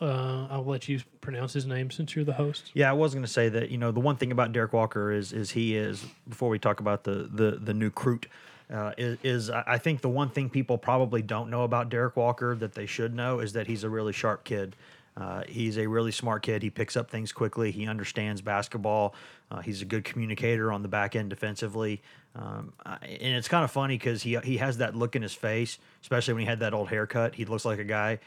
uh, 0.00 0.46
I'll 0.50 0.64
let 0.64 0.88
you 0.88 1.00
pronounce 1.20 1.52
his 1.52 1.66
name 1.66 1.90
since 1.90 2.16
you're 2.16 2.24
the 2.24 2.32
host. 2.32 2.70
Yeah, 2.72 2.88
I 2.88 2.94
was 2.94 3.12
going 3.12 3.24
to 3.24 3.30
say 3.30 3.50
that. 3.50 3.70
You 3.70 3.76
know, 3.76 3.92
the 3.92 4.00
one 4.00 4.16
thing 4.16 4.32
about 4.32 4.52
Derrick 4.52 4.72
Walker 4.72 5.12
is 5.12 5.32
is 5.32 5.50
he 5.50 5.76
is 5.76 6.04
before 6.28 6.48
we 6.48 6.58
talk 6.58 6.80
about 6.80 7.04
the 7.04 7.28
the 7.30 7.58
the 7.62 7.74
new 7.74 7.86
recruit. 7.86 8.26
Uh, 8.72 8.92
is, 8.96 9.18
is 9.22 9.50
I 9.50 9.64
I 9.66 9.78
think 9.78 10.00
the 10.00 10.08
one 10.08 10.30
thing 10.30 10.48
people 10.48 10.78
probably 10.78 11.22
don't 11.22 11.50
know 11.50 11.64
about 11.64 11.90
Derrick 11.90 12.16
Walker 12.16 12.54
that 12.56 12.74
they 12.74 12.86
should 12.86 13.14
know 13.14 13.40
is 13.40 13.52
that 13.52 13.66
he's 13.66 13.84
a 13.84 13.90
really 13.90 14.12
sharp 14.12 14.44
kid. 14.44 14.76
Uh, 15.16 15.42
he's 15.48 15.76
a 15.76 15.86
really 15.86 16.12
smart 16.12 16.42
kid. 16.42 16.62
He 16.62 16.70
picks 16.70 16.96
up 16.96 17.10
things 17.10 17.32
quickly. 17.32 17.70
He 17.70 17.86
understands 17.86 18.40
basketball. 18.40 19.14
Uh, 19.50 19.60
he's 19.60 19.82
a 19.82 19.84
good 19.84 20.04
communicator 20.04 20.70
on 20.70 20.82
the 20.82 20.88
back 20.88 21.16
end 21.16 21.30
defensively. 21.30 22.02
Um, 22.36 22.72
and 22.84 23.34
it's 23.34 23.48
kind 23.48 23.64
of 23.64 23.70
funny 23.70 23.98
because 23.98 24.22
he 24.22 24.38
he 24.44 24.58
has 24.58 24.78
that 24.78 24.94
look 24.94 25.16
in 25.16 25.22
his 25.22 25.34
face, 25.34 25.78
especially 26.02 26.34
when 26.34 26.42
he 26.42 26.46
had 26.46 26.60
that 26.60 26.72
old 26.72 26.88
haircut. 26.88 27.34
He 27.34 27.44
looks 27.44 27.64
like 27.64 27.80
a 27.80 27.84
guy 27.84 28.20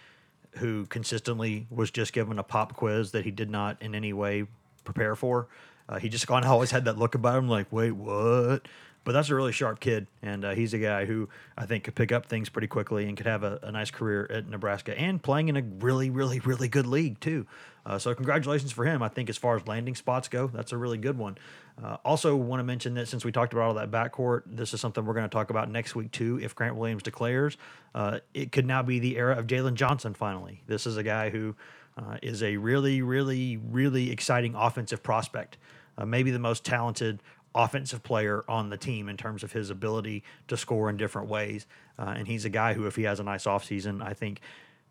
who 0.58 0.86
consistently 0.88 1.68
was 1.70 1.90
just 1.92 2.14
given 2.14 2.38
a 2.40 2.44
pop 2.44 2.74
quiz 2.74 3.12
that 3.12 3.26
he 3.26 3.32
did 3.32 3.50
not 3.50 3.82
in 3.82 3.96
any 3.96 4.14
way 4.14 4.46
prepare 4.84 5.16
for. 5.16 5.48
Uh, 5.88 6.00
he 6.00 6.10
just 6.10 6.28
kind 6.28 6.46
of 6.46 6.52
always 6.52 6.72
had 6.72 6.86
that 6.86 6.98
look 6.98 7.16
about 7.16 7.38
him, 7.38 7.48
like, 7.48 7.72
wait, 7.72 7.92
what? 7.92 8.68
But 9.06 9.12
that's 9.12 9.30
a 9.30 9.36
really 9.36 9.52
sharp 9.52 9.82
kid, 9.82 10.08
and 10.22 10.46
uh, 10.46 10.52
he's 10.52 10.74
a 10.74 10.78
guy 10.78 11.06
who 11.06 11.28
I 11.58 11.66
think 11.66 11.84
could 11.84 11.96
pick 11.96 12.14
up 12.14 12.28
things 12.28 12.48
pretty 12.48 12.68
quickly 12.68 13.06
and 13.06 13.18
could 13.18 13.26
have 13.26 13.44
a, 13.44 13.60
a 13.62 13.72
nice 13.72 13.92
career 13.92 14.28
at 14.30 14.48
Nebraska 14.48 14.98
and 14.98 15.22
playing 15.22 15.50
in 15.50 15.58
a 15.58 15.62
really, 15.62 16.10
really, 16.10 16.40
really 16.40 16.70
good 16.70 16.88
league 16.88 17.20
too. 17.20 17.46
Uh, 17.86 17.98
so 17.98 18.14
congratulations 18.16 18.72
for 18.72 18.86
him. 18.86 19.04
I 19.04 19.10
think 19.10 19.30
as 19.30 19.38
far 19.38 19.56
as 19.56 19.68
landing 19.68 19.96
spots 19.96 20.28
go, 20.28 20.48
that's 20.48 20.72
a 20.72 20.78
really 20.78 20.98
good 20.98 21.18
one. 21.18 21.38
Uh, 21.84 21.98
also, 22.06 22.36
want 22.36 22.60
to 22.60 22.64
mention 22.64 22.94
that 22.94 23.08
since 23.08 23.26
we 23.26 23.32
talked 23.32 23.52
about 23.54 23.64
all 23.64 23.74
that 23.74 23.92
backcourt, 23.92 24.44
this 24.46 24.74
is 24.74 24.80
something 24.80 25.06
we're 25.06 25.14
going 25.14 25.30
to 25.30 25.34
talk 25.34 25.50
about 25.50 25.70
next 25.70 25.96
week 25.96 26.12
too. 26.12 26.40
If 26.42 26.56
Grant 26.56 26.76
Williams 26.76 27.04
declares, 27.04 27.58
uh, 27.94 28.20
it 28.34 28.52
could 28.52 28.66
now 28.66 28.84
be 28.84 29.00
the 29.00 29.18
era 29.18 29.38
of 29.38 29.48
Jalen 29.48 29.74
Johnson. 29.74 30.14
Finally, 30.14 30.64
this 30.68 30.86
is 30.88 30.98
a 30.98 31.04
guy 31.04 31.30
who 31.30 31.56
uh, 31.98 32.18
is 32.22 32.42
a 32.42 32.58
really, 32.58 33.02
really, 33.02 33.58
really 33.58 34.12
exciting 34.12 34.56
offensive 34.56 35.04
prospect. 35.04 35.58
Uh, 35.98 36.06
maybe 36.06 36.32
the 36.32 36.40
most 36.40 36.64
talented 36.64 37.22
offensive 37.56 38.02
player 38.02 38.44
on 38.48 38.70
the 38.70 38.78
team 38.78 39.10
in 39.10 39.18
terms 39.18 39.44
of 39.44 39.52
his 39.52 39.70
ability 39.70 40.24
to 40.48 40.58
score 40.58 40.90
in 40.90 40.98
different 40.98 41.28
ways. 41.28 41.68
Uh, 42.00 42.14
and 42.18 42.28
he's 42.28 42.46
a 42.46 42.50
guy 42.50 42.74
who, 42.74 42.88
if 42.88 42.96
he 42.96 43.04
has 43.04 43.20
a 43.20 43.24
nice 43.24 43.46
offseason, 43.46 44.02
I 44.02 44.14
think 44.14 44.42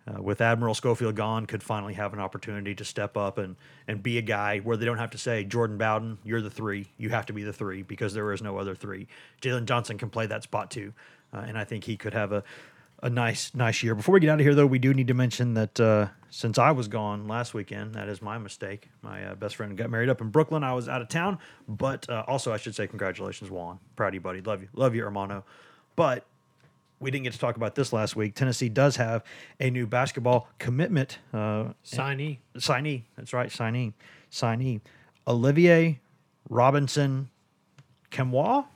uh, 0.06 0.20
with 0.20 0.40
Admiral 0.40 0.74
Schofield 0.74 1.14
gone, 1.14 1.46
could 1.46 1.62
finally 1.62 1.94
have 1.94 2.12
an 2.12 2.18
opportunity 2.18 2.74
to 2.74 2.84
step 2.84 3.16
up 3.16 3.38
and, 3.38 3.56
and 3.86 4.02
be 4.02 4.18
a 4.18 4.22
guy 4.22 4.58
where 4.58 4.76
they 4.76 4.84
don't 4.84 4.98
have 4.98 5.10
to 5.10 5.18
say, 5.18 5.44
Jordan 5.44 5.78
Bowden, 5.78 6.18
you're 6.24 6.40
the 6.40 6.50
three. 6.50 6.88
You 6.98 7.10
have 7.10 7.26
to 7.26 7.32
be 7.32 7.44
the 7.44 7.52
three 7.52 7.82
because 7.82 8.12
there 8.14 8.32
is 8.32 8.42
no 8.42 8.58
other 8.58 8.74
three. 8.74 9.06
Jalen 9.40 9.64
Johnson 9.66 9.98
can 9.98 10.10
play 10.10 10.26
that 10.26 10.42
spot 10.42 10.70
too. 10.70 10.92
Uh, 11.32 11.44
and 11.46 11.56
I 11.56 11.64
think 11.64 11.84
he 11.84 11.96
could 11.96 12.14
have 12.14 12.32
a, 12.32 12.42
a 13.02 13.08
nice, 13.08 13.54
nice 13.54 13.82
year. 13.82 13.94
Before 13.94 14.12
we 14.12 14.20
get 14.20 14.30
out 14.30 14.40
of 14.40 14.44
here, 14.44 14.54
though, 14.54 14.66
we 14.66 14.78
do 14.78 14.92
need 14.92 15.06
to 15.08 15.14
mention 15.14 15.54
that 15.54 15.80
uh, 15.80 16.08
since 16.30 16.58
I 16.58 16.72
was 16.72 16.88
gone 16.88 17.28
last 17.28 17.54
weekend, 17.54 17.94
that 17.94 18.08
is 18.08 18.20
my 18.20 18.38
mistake. 18.38 18.88
My 19.02 19.24
uh, 19.24 19.34
best 19.34 19.56
friend 19.56 19.76
got 19.76 19.88
married 19.88 20.08
up 20.08 20.20
in 20.20 20.30
Brooklyn. 20.30 20.64
I 20.64 20.74
was 20.74 20.88
out 20.88 21.00
of 21.00 21.08
town, 21.08 21.38
but 21.68 22.08
uh, 22.10 22.24
also 22.26 22.52
I 22.52 22.56
should 22.56 22.74
say 22.74 22.86
congratulations, 22.86 23.50
Juan. 23.50 23.78
Proud 23.96 24.08
of 24.08 24.14
you, 24.14 24.20
buddy. 24.20 24.40
Love 24.40 24.62
you, 24.62 24.68
love 24.74 24.94
you, 24.94 25.04
Hermano. 25.04 25.44
But 25.96 26.26
we 27.02 27.10
didn't 27.10 27.24
get 27.24 27.32
to 27.32 27.38
talk 27.38 27.56
about 27.56 27.74
this 27.74 27.92
last 27.92 28.16
week. 28.16 28.34
Tennessee 28.34 28.68
does 28.68 28.96
have 28.96 29.22
a 29.60 29.70
new 29.70 29.86
basketball 29.86 30.48
commitment 30.58 31.18
uh, 31.34 31.72
Signee. 31.84 32.38
signee. 32.56 33.02
That's 33.16 33.32
right, 33.32 33.50
signee, 33.50 33.92
signee. 34.30 34.80
Olivier 35.26 36.00
Robinson 36.48 37.28
Kamwa. 38.10 38.66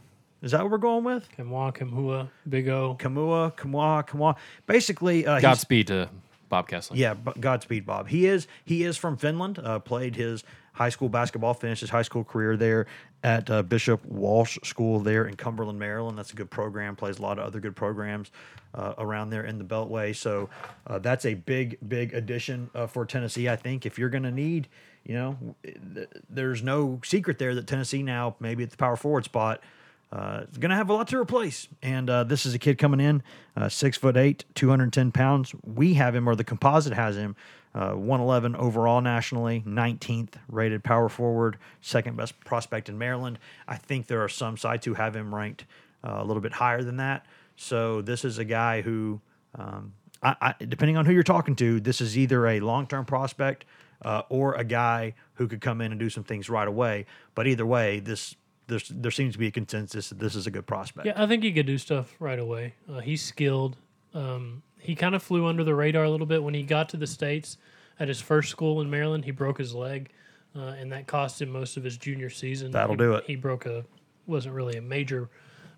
Is 0.43 0.53
that 0.53 0.63
what 0.63 0.71
we're 0.71 0.79
going 0.79 1.05
with? 1.05 1.29
Kamwa, 1.37 1.75
Kamhua, 1.75 2.29
Big 2.49 2.69
O. 2.69 2.97
Kamua, 2.99 3.55
Kamwa, 3.57 4.07
Kamwa. 4.07 4.37
Basically, 4.67 5.27
uh, 5.27 5.41
Godspeed 5.41 5.87
to 5.89 6.09
Bob 6.49 6.69
Kesling. 6.69 6.97
yeah, 6.97 7.15
Godspeed, 7.41 7.87
Bob. 7.87 8.09
He 8.09 8.27
is 8.27 8.47
he 8.65 8.85
is 8.85 8.97
from 8.97 9.17
Finland. 9.17 9.59
Uh, 9.59 9.79
played 9.79 10.15
his 10.17 10.45
high 10.77 10.91
school 10.91 11.09
basketball, 11.09 11.55
finished 11.55 11.81
his 11.81 11.89
high 11.89 12.03
school 12.03 12.23
career 12.23 12.55
there 12.57 12.87
at 13.25 13.51
uh, 13.51 13.63
Bishop 13.63 14.05
Walsh 14.05 14.59
School 14.63 15.01
there 15.01 15.25
in 15.27 15.35
Cumberland, 15.35 15.79
Maryland. 15.79 16.19
That's 16.19 16.33
a 16.33 16.37
good 16.37 16.51
program. 16.51 16.95
Plays 16.95 17.19
a 17.19 17.23
lot 17.23 17.39
of 17.39 17.47
other 17.47 17.61
good 17.61 17.75
programs 17.75 18.31
uh, 18.75 18.93
around 18.99 19.31
there 19.31 19.45
in 19.45 19.59
the 19.59 19.65
Beltway. 19.65 20.15
So 20.15 20.51
uh, 20.87 20.99
that's 20.99 21.25
a 21.25 21.33
big, 21.33 21.79
big 21.89 22.13
addition 22.13 22.69
uh, 22.75 22.87
for 22.87 23.07
Tennessee. 23.07 23.49
I 23.49 23.57
think 23.57 23.87
if 23.87 23.99
you're 23.99 24.11
going 24.11 24.25
to 24.25 24.31
need, 24.31 24.69
you 25.05 25.15
know, 25.15 25.39
th- 25.65 26.09
there's 26.29 26.63
no 26.63 27.01
secret 27.03 27.39
there 27.39 27.55
that 27.55 27.67
Tennessee 27.67 28.03
now 28.03 28.37
maybe 28.39 28.63
at 28.63 28.71
the 28.71 28.77
power 28.77 28.97
forward 28.97 29.25
spot. 29.25 29.63
Uh, 30.13 30.45
is 30.53 30.59
going 30.59 30.71
to 30.71 30.77
have 30.77 30.89
a 30.89 30.93
lot 30.93 31.09
to 31.09 31.19
replace. 31.19 31.67
And 31.83 32.09
uh, 32.09 32.23
this 32.23 32.47
is 32.47 32.55
a 32.55 32.61
kid 32.61 32.79
coming 32.79 33.01
in, 33.01 33.25
uh, 33.57 33.69
six 33.69 33.97
foot 33.97 34.17
eight, 34.17 34.45
210 34.55 35.11
pounds. 35.11 35.53
We 35.65 35.95
have 35.95 36.15
him, 36.15 36.29
or 36.29 36.37
the 36.37 36.45
composite 36.45 36.93
has 36.93 37.17
him, 37.17 37.35
uh, 37.77 37.93
111 37.93 38.57
overall 38.57 39.03
nationally, 39.03 39.63
19th 39.67 40.35
rated 40.49 40.83
power 40.83 41.11
forward, 41.11 41.59
second 41.83 42.17
best 42.17 42.39
prospect 42.41 42.89
in 42.89 42.97
Maryland. 42.97 43.39
I 43.69 43.77
think 43.77 44.07
there 44.07 44.23
are 44.25 44.31
some 44.31 44.57
sites 44.57 44.87
who 44.87 44.95
have 44.95 45.15
him 45.15 45.35
ranked 45.35 45.67
uh, 46.03 46.17
a 46.17 46.25
little 46.25 46.41
bit 46.41 46.55
higher 46.55 46.83
than 46.83 46.97
that. 46.97 47.27
So 47.57 48.01
this 48.01 48.25
is 48.25 48.39
a 48.39 48.45
guy 48.45 48.81
who, 48.81 49.21
um, 49.59 49.93
I, 50.23 50.37
I, 50.41 50.55
depending 50.65 50.97
on 50.97 51.05
who 51.05 51.13
you're 51.13 51.23
talking 51.23 51.55
to, 51.57 51.79
this 51.79 52.01
is 52.01 52.17
either 52.17 52.47
a 52.47 52.61
long 52.61 52.87
term 52.87 53.05
prospect 53.05 53.67
uh, 54.03 54.23
or 54.31 54.55
a 54.55 54.65
guy 54.65 55.15
who 55.35 55.47
could 55.47 55.61
come 55.61 55.83
in 55.83 55.93
and 55.93 56.01
do 56.01 56.09
some 56.09 56.25
things 56.25 56.49
right 56.49 56.69
away. 56.69 57.05
But 57.35 57.47
either 57.47 57.67
way, 57.67 58.01
this 58.01 58.37
there's, 58.69 58.89
there 58.89 59.11
seems 59.11 59.35
to 59.35 59.39
be 59.39 59.49
a 59.49 59.51
consensus 59.51 60.09
that 60.09 60.19
this 60.19 60.35
is 60.35 60.47
a 60.47 60.51
good 60.51 60.67
prospect. 60.67 61.07
Yeah, 61.07 61.23
I 61.23 61.27
think 61.27 61.45
he 61.45 61.53
could 61.53 61.67
do 61.67 61.77
stuff 61.77 62.15
right 62.19 62.39
away. 62.39 62.75
Uh, 62.91 63.01
he's 63.01 63.23
skilled. 63.23 63.77
Um, 64.15 64.63
he 64.79 64.95
kind 64.95 65.15
of 65.15 65.23
flew 65.23 65.47
under 65.47 65.65
the 65.65 65.75
radar 65.75 66.05
a 66.05 66.11
little 66.11 66.27
bit 66.27 66.43
when 66.43 66.55
he 66.55 66.63
got 66.63 66.89
to 66.91 66.97
the 66.97 67.07
states. 67.07 67.59
at 67.99 68.09
his 68.09 68.21
first 68.21 68.51
school 68.51 68.83
in 68.83 68.91
Maryland. 68.91 69.25
He 69.25 69.31
broke 69.31 69.57
his 69.57 69.75
leg, 69.75 70.11
uh, 70.55 70.61
and 70.79 70.93
that 70.93 71.07
cost 71.07 71.41
him 71.41 71.49
most 71.49 71.79
of 71.79 71.83
his 71.83 71.97
junior 71.97 72.29
season. 72.29 72.71
That'll 72.71 72.91
He- 72.91 72.99
do 72.99 73.15
it. 73.15 73.25
He 73.27 73.37
broke 73.37 73.65
a 73.65 73.87
wasn't 74.27 74.55
really 74.55 74.77
a 74.77 74.83
major. 74.83 75.31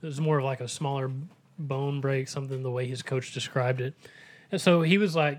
It 0.03 0.07
was 0.07 0.21
more 0.21 0.39
of 0.39 0.45
like 0.45 0.61
a 0.61 0.67
smaller 0.67 1.13
bone 1.61 2.01
break, 2.01 2.27
something 2.27 2.61
the 2.65 2.73
way 2.73 2.89
his 2.89 3.03
coach 3.03 3.33
described 3.33 3.81
it. 3.81 3.95
And 4.51 4.61
so 4.61 4.83
he 4.83 4.99
was 4.99 5.15
like 5.15 5.39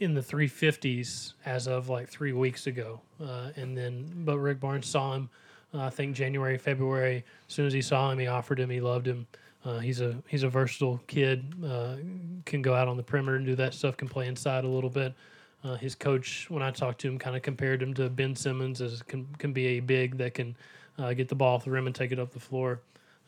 in 0.00 0.14
the 0.14 0.22
350s 0.22 1.34
as 1.44 1.66
of 1.68 1.90
like 1.90 2.08
three 2.08 2.32
weeks 2.32 2.66
ago. 2.66 3.02
Uh, 3.22 3.50
and 3.56 3.76
then, 3.76 4.10
but 4.24 4.38
Rick 4.38 4.60
Barnes 4.60 4.86
saw 4.86 5.14
him, 5.14 5.28
uh, 5.74 5.80
I 5.82 5.90
think 5.90 6.16
January, 6.16 6.56
February. 6.56 7.22
As 7.48 7.54
soon 7.54 7.66
as 7.66 7.74
he 7.74 7.82
saw 7.82 8.10
him, 8.10 8.18
he 8.18 8.28
offered 8.28 8.58
him, 8.58 8.70
he 8.70 8.80
loved 8.80 9.06
him. 9.06 9.26
Uh, 9.64 9.78
he's 9.78 10.00
a 10.00 10.16
he's 10.28 10.42
a 10.42 10.48
versatile 10.48 11.00
kid. 11.06 11.54
Uh, 11.64 11.96
can 12.44 12.60
go 12.62 12.74
out 12.74 12.86
on 12.88 12.96
the 12.96 13.02
perimeter 13.02 13.36
and 13.36 13.46
do 13.46 13.54
that 13.56 13.74
stuff. 13.74 13.96
Can 13.96 14.08
play 14.08 14.26
inside 14.26 14.64
a 14.64 14.68
little 14.68 14.90
bit. 14.90 15.14
Uh, 15.62 15.76
his 15.76 15.94
coach, 15.94 16.46
when 16.50 16.62
I 16.62 16.70
talked 16.70 17.00
to 17.00 17.08
him, 17.08 17.18
kind 17.18 17.34
of 17.34 17.42
compared 17.42 17.82
him 17.82 17.94
to 17.94 18.10
Ben 18.10 18.36
Simmons 18.36 18.82
as 18.82 19.02
can 19.02 19.26
can 19.38 19.52
be 19.54 19.66
a 19.66 19.80
big 19.80 20.18
that 20.18 20.34
can 20.34 20.54
uh, 20.98 21.14
get 21.14 21.28
the 21.28 21.34
ball 21.34 21.54
off 21.56 21.64
the 21.64 21.70
rim 21.70 21.86
and 21.86 21.94
take 21.94 22.12
it 22.12 22.18
up 22.18 22.32
the 22.32 22.40
floor. 22.40 22.80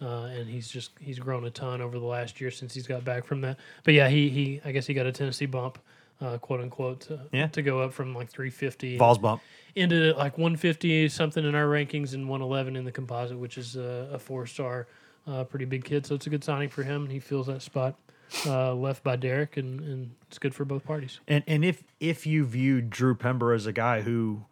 Uh, 0.02 0.24
and 0.24 0.46
he's 0.46 0.68
just 0.68 0.90
he's 1.00 1.18
grown 1.18 1.44
a 1.44 1.50
ton 1.50 1.80
over 1.80 1.98
the 1.98 2.04
last 2.04 2.38
year 2.38 2.50
since 2.50 2.74
he's 2.74 2.86
got 2.86 3.02
back 3.02 3.24
from 3.24 3.40
that. 3.40 3.58
But 3.84 3.94
yeah, 3.94 4.08
he 4.10 4.28
he 4.28 4.60
I 4.62 4.72
guess 4.72 4.86
he 4.86 4.92
got 4.92 5.06
a 5.06 5.12
Tennessee 5.12 5.46
bump, 5.46 5.78
uh, 6.20 6.36
quote 6.36 6.60
unquote, 6.60 7.00
to, 7.02 7.20
Yeah. 7.32 7.46
to 7.46 7.62
go 7.62 7.80
up 7.80 7.94
from 7.94 8.14
like 8.14 8.28
350. 8.28 8.98
Balls 8.98 9.16
bump. 9.16 9.40
Ended 9.74 10.02
at 10.10 10.18
like 10.18 10.36
150 10.36 11.08
something 11.08 11.44
in 11.46 11.54
our 11.54 11.64
rankings 11.66 12.12
and 12.12 12.28
111 12.28 12.76
in 12.76 12.84
the 12.84 12.92
composite, 12.92 13.38
which 13.38 13.56
is 13.56 13.76
a, 13.76 14.10
a 14.12 14.18
four 14.18 14.46
star, 14.46 14.86
uh, 15.26 15.44
pretty 15.44 15.64
big 15.64 15.84
kid. 15.84 16.06
So 16.06 16.14
it's 16.14 16.26
a 16.26 16.30
good 16.30 16.44
signing 16.44 16.68
for 16.68 16.82
him. 16.82 17.08
He 17.08 17.18
fills 17.18 17.46
that 17.46 17.62
spot 17.62 17.96
uh, 18.44 18.74
left 18.74 19.02
by 19.02 19.16
Derrick, 19.16 19.56
and, 19.56 19.80
and 19.80 20.14
it's 20.28 20.38
good 20.38 20.54
for 20.54 20.64
both 20.64 20.84
parties. 20.84 21.20
And 21.28 21.44
and 21.46 21.64
if 21.64 21.84
if 22.00 22.26
you 22.26 22.44
view 22.44 22.80
Drew 22.80 23.14
Pember 23.14 23.52
as 23.52 23.66
a 23.66 23.72
guy 23.72 24.02
who, 24.02 24.44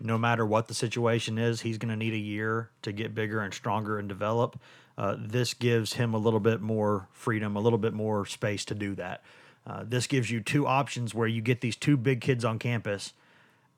no 0.00 0.18
matter 0.18 0.44
what 0.44 0.68
the 0.68 0.74
situation 0.74 1.38
is, 1.38 1.62
he's 1.62 1.78
going 1.78 1.90
to 1.90 1.96
need 1.96 2.12
a 2.12 2.18
year 2.18 2.70
to 2.82 2.92
get 2.92 3.14
bigger 3.14 3.40
and 3.40 3.52
stronger 3.52 3.98
and 3.98 4.08
develop. 4.08 4.60
Uh, 4.98 5.16
this 5.18 5.52
gives 5.52 5.94
him 5.94 6.14
a 6.14 6.18
little 6.18 6.40
bit 6.40 6.60
more 6.60 7.08
freedom, 7.12 7.54
a 7.54 7.60
little 7.60 7.78
bit 7.78 7.92
more 7.92 8.24
space 8.24 8.64
to 8.64 8.74
do 8.74 8.94
that. 8.94 9.22
Uh, 9.66 9.84
this 9.84 10.06
gives 10.06 10.30
you 10.30 10.40
two 10.40 10.66
options 10.66 11.14
where 11.14 11.26
you 11.26 11.42
get 11.42 11.60
these 11.60 11.76
two 11.76 11.96
big 11.96 12.20
kids 12.20 12.44
on 12.44 12.58
campus, 12.58 13.12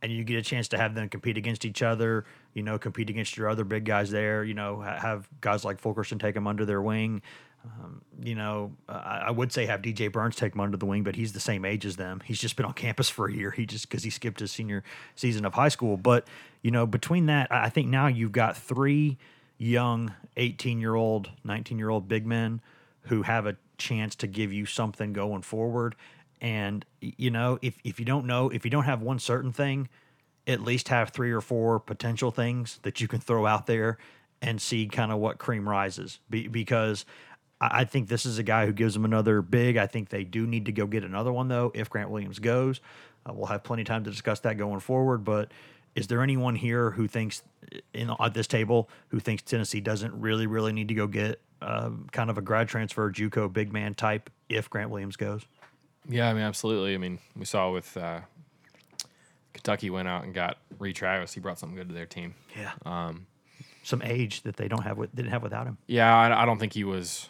and 0.02 0.12
you 0.12 0.24
get 0.24 0.36
a 0.36 0.42
chance 0.42 0.68
to 0.68 0.78
have 0.78 0.94
them 0.94 1.08
compete 1.08 1.36
against 1.36 1.64
each 1.64 1.82
other. 1.82 2.24
You 2.54 2.62
know, 2.62 2.78
compete 2.78 3.10
against 3.10 3.36
your 3.36 3.48
other 3.48 3.64
big 3.64 3.84
guys 3.84 4.10
there. 4.10 4.44
You 4.44 4.54
know, 4.54 4.80
have 4.80 5.28
guys 5.40 5.64
like 5.64 5.78
Fulkerson 5.78 6.18
take 6.18 6.34
them 6.34 6.46
under 6.46 6.64
their 6.64 6.80
wing. 6.82 7.22
Um, 7.64 8.02
you 8.22 8.34
know, 8.34 8.72
I, 8.88 9.24
I 9.26 9.30
would 9.30 9.52
say 9.52 9.66
have 9.66 9.82
DJ 9.82 10.10
Burns 10.10 10.36
take 10.36 10.54
him 10.54 10.60
under 10.60 10.76
the 10.76 10.86
wing, 10.86 11.02
but 11.02 11.16
he's 11.16 11.32
the 11.32 11.40
same 11.40 11.64
age 11.64 11.84
as 11.84 11.96
them. 11.96 12.22
He's 12.24 12.38
just 12.38 12.56
been 12.56 12.64
on 12.64 12.72
campus 12.72 13.08
for 13.08 13.28
a 13.28 13.32
year. 13.32 13.50
He 13.50 13.66
just 13.66 13.88
because 13.88 14.04
he 14.04 14.10
skipped 14.10 14.40
his 14.40 14.52
senior 14.52 14.84
season 15.16 15.44
of 15.44 15.54
high 15.54 15.68
school. 15.68 15.96
But 15.96 16.26
you 16.62 16.70
know, 16.70 16.86
between 16.86 17.26
that, 17.26 17.48
I 17.50 17.68
think 17.68 17.88
now 17.88 18.06
you've 18.06 18.32
got 18.32 18.56
three 18.56 19.18
young 19.58 20.14
18 20.36 20.80
year 20.80 20.94
old, 20.94 21.30
19 21.44 21.78
year 21.78 21.90
old 21.90 22.08
big 22.08 22.26
men 22.26 22.60
who 23.02 23.22
have 23.22 23.46
a 23.46 23.56
chance 23.76 24.14
to 24.16 24.26
give 24.26 24.52
you 24.52 24.66
something 24.66 25.12
going 25.12 25.42
forward. 25.42 25.94
And 26.40 26.84
you 27.00 27.30
know, 27.30 27.58
if 27.62 27.78
if 27.84 27.98
you 27.98 28.04
don't 28.04 28.26
know, 28.26 28.48
if 28.50 28.64
you 28.64 28.70
don't 28.70 28.84
have 28.84 29.02
one 29.02 29.18
certain 29.18 29.52
thing, 29.52 29.88
at 30.46 30.62
least 30.62 30.88
have 30.88 31.10
three 31.10 31.32
or 31.32 31.40
four 31.40 31.78
potential 31.78 32.30
things 32.30 32.78
that 32.82 33.00
you 33.00 33.08
can 33.08 33.20
throw 33.20 33.46
out 33.46 33.66
there 33.66 33.98
and 34.40 34.60
see 34.60 34.86
kind 34.86 35.12
of 35.12 35.18
what 35.18 35.38
cream 35.38 35.68
rises. 35.68 36.20
Be, 36.30 36.48
because 36.48 37.04
I, 37.60 37.84
think 37.84 38.08
this 38.08 38.24
is 38.24 38.38
a 38.38 38.42
guy 38.42 38.66
who 38.66 38.72
gives 38.72 38.94
them 38.94 39.04
another 39.04 39.42
big. 39.42 39.76
I 39.76 39.86
think 39.86 40.08
they 40.08 40.24
do 40.24 40.46
need 40.46 40.66
to 40.66 40.72
go 40.72 40.86
get 40.86 41.04
another 41.04 41.32
one 41.32 41.48
though. 41.48 41.72
If 41.74 41.90
Grant 41.90 42.10
Williams 42.10 42.38
goes, 42.38 42.80
uh, 43.26 43.32
we'll 43.32 43.46
have 43.46 43.64
plenty 43.64 43.82
of 43.82 43.88
time 43.88 44.04
to 44.04 44.10
discuss 44.10 44.40
that 44.40 44.56
going 44.56 44.80
forward. 44.80 45.24
But 45.24 45.50
is 45.94 46.06
there 46.06 46.22
anyone 46.22 46.54
here 46.54 46.92
who 46.92 47.08
thinks 47.08 47.42
in 47.92 48.10
at 48.20 48.34
this 48.34 48.46
table 48.46 48.88
who 49.08 49.18
thinks 49.18 49.42
Tennessee 49.42 49.80
doesn't 49.80 50.18
really 50.18 50.46
really 50.46 50.72
need 50.72 50.88
to 50.88 50.94
go 50.94 51.06
get 51.06 51.40
um, 51.60 52.06
kind 52.12 52.30
of 52.30 52.38
a 52.38 52.42
grad 52.42 52.68
transfer 52.68 53.10
JUCO 53.10 53.52
big 53.52 53.72
man 53.72 53.94
type 53.94 54.30
if 54.48 54.70
Grant 54.70 54.90
Williams 54.90 55.16
goes? 55.16 55.44
Yeah, 56.08 56.28
I 56.28 56.32
mean, 56.32 56.42
absolutely. 56.42 56.94
I 56.94 56.98
mean, 56.98 57.18
we 57.36 57.44
saw 57.44 57.70
with 57.70 57.96
uh, 57.96 58.20
Kentucky 59.52 59.90
went 59.90 60.08
out 60.08 60.24
and 60.24 60.34
got 60.34 60.58
Reid 60.78 60.96
Travis. 60.96 61.34
He 61.34 61.40
brought 61.40 61.58
something 61.58 61.76
good 61.76 61.88
to 61.88 61.94
their 61.94 62.06
team. 62.06 62.34
Yeah. 62.58 62.72
Um, 62.86 63.26
some 63.82 64.02
age 64.02 64.42
that 64.42 64.56
they 64.56 64.68
don't 64.68 64.82
have 64.82 64.98
with 64.98 65.14
didn't 65.14 65.30
have 65.30 65.42
without 65.42 65.66
him. 65.66 65.78
Yeah, 65.86 66.14
I, 66.14 66.42
I 66.42 66.46
don't 66.46 66.58
think 66.58 66.72
he 66.72 66.84
was 66.84 67.28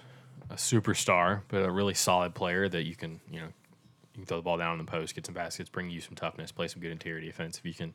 a 0.50 0.54
superstar, 0.54 1.42
but 1.48 1.64
a 1.64 1.70
really 1.70 1.94
solid 1.94 2.34
player 2.34 2.68
that 2.68 2.84
you 2.84 2.96
can, 2.96 3.20
you 3.30 3.40
know, 3.40 3.46
you 4.14 4.20
can 4.20 4.26
throw 4.26 4.38
the 4.38 4.42
ball 4.42 4.58
down 4.58 4.78
in 4.78 4.84
the 4.84 4.90
post, 4.90 5.14
get 5.14 5.26
some 5.26 5.34
baskets, 5.34 5.68
bring 5.68 5.90
you 5.90 6.00
some 6.00 6.14
toughness, 6.14 6.50
play 6.50 6.68
some 6.68 6.80
good 6.80 6.90
interior 6.92 7.20
defense. 7.20 7.58
If 7.58 7.64
you 7.64 7.74
can, 7.74 7.94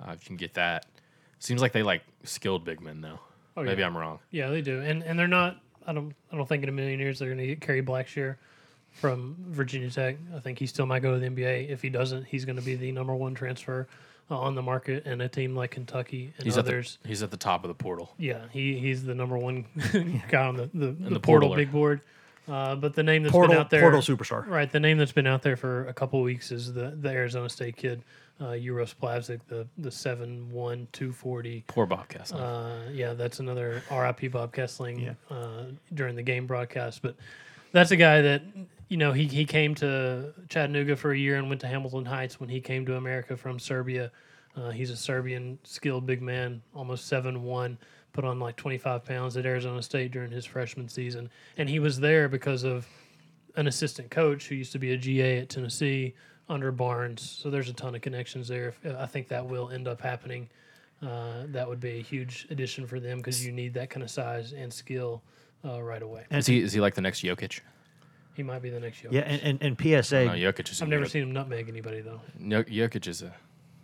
uh, 0.00 0.12
if 0.12 0.22
you 0.22 0.26
can 0.26 0.36
get 0.36 0.54
that, 0.54 0.86
seems 1.38 1.60
like 1.60 1.72
they 1.72 1.82
like 1.82 2.02
skilled 2.24 2.64
big 2.64 2.80
men 2.80 3.00
though. 3.00 3.18
Oh, 3.56 3.62
Maybe 3.62 3.80
yeah. 3.80 3.86
I'm 3.86 3.96
wrong. 3.96 4.20
Yeah, 4.30 4.50
they 4.50 4.62
do, 4.62 4.80
and 4.80 5.02
and 5.02 5.18
they're 5.18 5.26
not. 5.26 5.60
I 5.86 5.92
don't. 5.92 6.14
I 6.30 6.36
don't 6.36 6.48
think 6.48 6.62
in 6.62 6.68
a 6.68 6.72
million 6.72 7.00
years 7.00 7.18
they're 7.18 7.28
going 7.28 7.38
to 7.38 7.46
get 7.46 7.60
Kerry 7.60 7.82
Blackshear 7.82 8.36
from 8.92 9.36
Virginia 9.48 9.90
Tech. 9.90 10.16
I 10.34 10.40
think 10.40 10.58
he 10.58 10.66
still 10.66 10.86
might 10.86 11.00
go 11.00 11.14
to 11.14 11.20
the 11.20 11.26
NBA. 11.28 11.68
If 11.70 11.82
he 11.82 11.88
doesn't, 11.90 12.24
he's 12.24 12.44
going 12.44 12.56
to 12.56 12.62
be 12.62 12.74
the 12.74 12.90
number 12.92 13.14
one 13.14 13.34
transfer 13.34 13.86
uh, 14.30 14.38
on 14.38 14.54
the 14.54 14.62
market, 14.62 15.04
and 15.06 15.22
a 15.22 15.28
team 15.28 15.54
like 15.54 15.70
Kentucky 15.72 16.32
and 16.36 16.44
He's 16.44 16.58
others. 16.58 16.96
at 17.00 17.02
the 17.04 17.08
he's 17.08 17.22
at 17.22 17.30
the 17.30 17.36
top 17.36 17.64
of 17.64 17.68
the 17.68 17.74
portal. 17.74 18.12
yeah, 18.18 18.42
he 18.52 18.78
he's 18.78 19.04
the 19.04 19.14
number 19.14 19.38
one 19.38 19.64
guy 20.30 20.46
on 20.46 20.56
the 20.56 20.68
the, 20.74 20.86
the, 20.92 21.10
the 21.14 21.20
portal 21.20 21.54
big 21.54 21.70
board. 21.72 22.00
Uh, 22.48 22.74
but 22.74 22.94
the 22.94 23.02
name 23.02 23.22
that's 23.22 23.30
Portal 23.32 23.50
been 23.50 23.58
out 23.60 23.68
there, 23.68 23.82
portal 23.82 24.00
superstar. 24.00 24.46
right? 24.48 24.72
The 24.72 24.80
name 24.80 24.96
that's 24.96 25.12
been 25.12 25.26
out 25.26 25.42
there 25.42 25.54
for 25.56 25.86
a 25.86 25.92
couple 25.92 26.18
of 26.18 26.24
weeks 26.24 26.50
is 26.50 26.72
the 26.72 26.96
the 26.98 27.10
Arizona 27.10 27.46
State 27.46 27.76
kid, 27.76 28.02
uh, 28.40 28.52
Uros 28.52 28.94
Plavsic, 28.94 29.40
the 29.48 29.66
the 29.76 29.90
seven 29.90 30.50
one 30.50 30.88
two 30.92 31.12
forty. 31.12 31.62
Poor 31.66 31.84
Bob 31.84 32.08
Kesling. 32.08 32.40
Uh, 32.40 32.90
yeah, 32.90 33.12
that's 33.12 33.38
another 33.40 33.82
RIP 33.90 34.32
Bob 34.32 34.54
Kesling 34.54 34.98
Yeah. 35.04 35.36
uh, 35.36 35.64
during 35.92 36.16
the 36.16 36.22
game 36.22 36.46
broadcast. 36.46 37.02
But 37.02 37.16
that's 37.72 37.90
a 37.90 37.96
guy 37.96 38.22
that 38.22 38.40
you 38.88 38.96
know 38.96 39.12
he 39.12 39.26
he 39.26 39.44
came 39.44 39.74
to 39.76 40.32
Chattanooga 40.48 40.96
for 40.96 41.12
a 41.12 41.18
year 41.18 41.36
and 41.36 41.48
went 41.48 41.60
to 41.60 41.66
Hamilton 41.66 42.04
Heights 42.04 42.40
when 42.40 42.48
he 42.48 42.60
came 42.60 42.86
to 42.86 42.96
America 42.96 43.36
from 43.36 43.58
Serbia. 43.58 44.10
Uh, 44.56 44.70
he's 44.70 44.90
a 44.90 44.96
Serbian 44.96 45.58
skilled 45.62 46.06
big 46.06 46.22
man, 46.22 46.62
almost 46.74 47.06
seven 47.06 47.42
one. 47.42 47.78
Put 48.12 48.24
on 48.24 48.40
like 48.40 48.56
twenty 48.56 48.78
five 48.78 49.04
pounds 49.04 49.36
at 49.36 49.46
Arizona 49.46 49.82
State 49.82 50.10
during 50.10 50.30
his 50.30 50.44
freshman 50.44 50.88
season, 50.88 51.30
and 51.56 51.68
he 51.68 51.78
was 51.78 52.00
there 52.00 52.28
because 52.28 52.64
of 52.64 52.86
an 53.56 53.66
assistant 53.66 54.10
coach 54.10 54.48
who 54.48 54.54
used 54.54 54.72
to 54.72 54.78
be 54.78 54.92
a 54.92 54.96
GA 54.96 55.38
at 55.38 55.48
Tennessee 55.48 56.14
under 56.48 56.72
Barnes. 56.72 57.20
So 57.22 57.50
there's 57.50 57.68
a 57.68 57.72
ton 57.72 57.94
of 57.94 58.00
connections 58.00 58.48
there. 58.48 58.74
I 58.98 59.06
think 59.06 59.28
that 59.28 59.46
will 59.46 59.70
end 59.70 59.86
up 59.86 60.00
happening. 60.00 60.48
Uh, 61.02 61.44
that 61.48 61.68
would 61.68 61.80
be 61.80 61.98
a 61.98 62.02
huge 62.02 62.46
addition 62.50 62.86
for 62.86 62.98
them 62.98 63.18
because 63.18 63.44
you 63.44 63.52
need 63.52 63.74
that 63.74 63.90
kind 63.90 64.02
of 64.02 64.10
size 64.10 64.52
and 64.52 64.72
skill 64.72 65.22
uh, 65.64 65.80
right 65.82 66.02
away. 66.02 66.24
is 66.30 66.46
he 66.46 66.60
is 66.60 66.72
he 66.72 66.80
like 66.80 66.94
the 66.94 67.00
next 67.00 67.22
Jokic? 67.22 67.60
He 68.38 68.44
might 68.44 68.62
be 68.62 68.70
the 68.70 68.78
next 68.78 69.02
Jokic. 69.02 69.10
Yeah, 69.10 69.22
and, 69.22 69.60
and, 69.60 69.62
and 69.62 69.76
PSA 70.04 70.26
No, 70.26 70.30
Jokic 70.30 70.70
is. 70.70 70.80
a 70.80 70.84
I've 70.84 70.88
never 70.90 71.00
uni- 71.00 71.10
seen 71.10 71.22
him 71.24 71.32
nutmeg 71.32 71.68
anybody 71.68 72.02
though. 72.02 72.20
No, 72.38 72.62
Jokic 72.62 73.08
is 73.08 73.20
a 73.20 73.34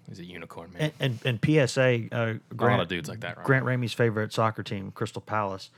he's 0.09 0.21
a 0.21 0.25
unicorn 0.25 0.73
man. 0.73 0.93
and, 1.01 1.19
and, 1.25 1.43
and 1.43 1.69
PSA, 1.69 2.03
uh, 2.13 2.35
a 2.57 2.65
lot 2.65 2.79
of 2.79 2.87
dudes 2.87 3.09
like 3.09 3.19
that. 3.23 3.37
Right? 3.39 3.45
Grant 3.47 3.67
Ramey's 3.67 3.93
favorite 3.95 4.33
soccer 4.33 4.63
team, 4.63 4.93
Crystal 4.93 5.21
Palace, 5.21 5.71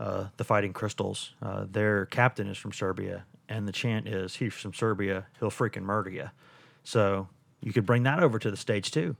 uh, 0.00 0.24
the 0.36 0.42
Fighting 0.42 0.72
Crystals. 0.72 1.34
Uh, 1.40 1.66
their 1.70 2.06
captain 2.06 2.48
is 2.48 2.58
from 2.58 2.72
Serbia, 2.72 3.22
and 3.48 3.68
the 3.68 3.72
chant 3.72 4.08
is, 4.08 4.34
"He's 4.34 4.52
from 4.52 4.74
Serbia, 4.74 5.26
he'll 5.38 5.52
freaking 5.52 5.82
murder 5.82 6.10
you." 6.10 6.30
So 6.82 7.28
you 7.60 7.72
could 7.72 7.86
bring 7.86 8.02
that 8.02 8.20
over 8.20 8.40
to 8.40 8.50
the 8.50 8.56
stage 8.56 8.90
too. 8.90 9.14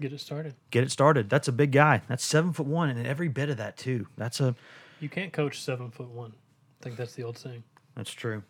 Get 0.00 0.14
it 0.14 0.20
started. 0.20 0.54
Get 0.70 0.84
it 0.84 0.90
started. 0.90 1.28
That's 1.28 1.48
a 1.48 1.52
big 1.52 1.72
guy. 1.72 2.00
That's 2.08 2.24
seven 2.24 2.54
foot 2.54 2.66
one, 2.66 2.88
and 2.88 3.06
every 3.06 3.28
bit 3.28 3.50
of 3.50 3.58
that 3.58 3.76
too. 3.76 4.06
That's 4.16 4.40
a 4.40 4.54
You 5.00 5.10
can't 5.10 5.34
coach 5.34 5.60
seven 5.60 5.90
foot 5.90 6.08
one. 6.08 6.32
I 6.80 6.84
think 6.84 6.96
that's 6.96 7.12
the 7.12 7.24
old 7.24 7.36
saying. 7.36 7.62
That's 7.98 8.12
true. 8.12 8.42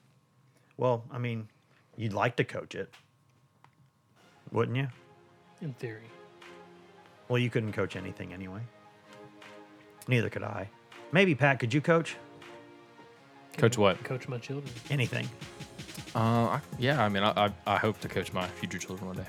Well, 0.76 1.02
I 1.10 1.18
mean, 1.18 1.48
you'd 1.96 2.12
like 2.12 2.36
to 2.36 2.44
coach 2.44 2.74
it, 2.76 2.92
wouldn't 4.52 4.76
you? 4.76 4.86
In 5.60 5.72
theory, 5.72 6.04
Well, 7.28 7.38
you 7.40 7.50
couldn't 7.50 7.72
coach 7.72 7.96
anything 7.96 8.32
anyway. 8.32 8.60
Neither 10.06 10.30
could 10.30 10.44
I. 10.44 10.68
Maybe 11.10 11.34
Pat, 11.34 11.58
could 11.58 11.74
you 11.74 11.80
coach 11.80 12.16
Coach 13.56 13.76
what? 13.76 14.02
coach 14.04 14.28
my 14.28 14.38
children. 14.38 14.72
anything? 14.90 15.28
Uh, 16.14 16.18
I, 16.18 16.60
yeah. 16.78 17.02
I 17.04 17.08
mean, 17.08 17.22
I, 17.24 17.46
I 17.46 17.52
I 17.66 17.76
hope 17.76 17.98
to 18.00 18.08
coach 18.08 18.32
my 18.32 18.46
future 18.46 18.78
children 18.78 19.08
one 19.08 19.16
day. 19.16 19.26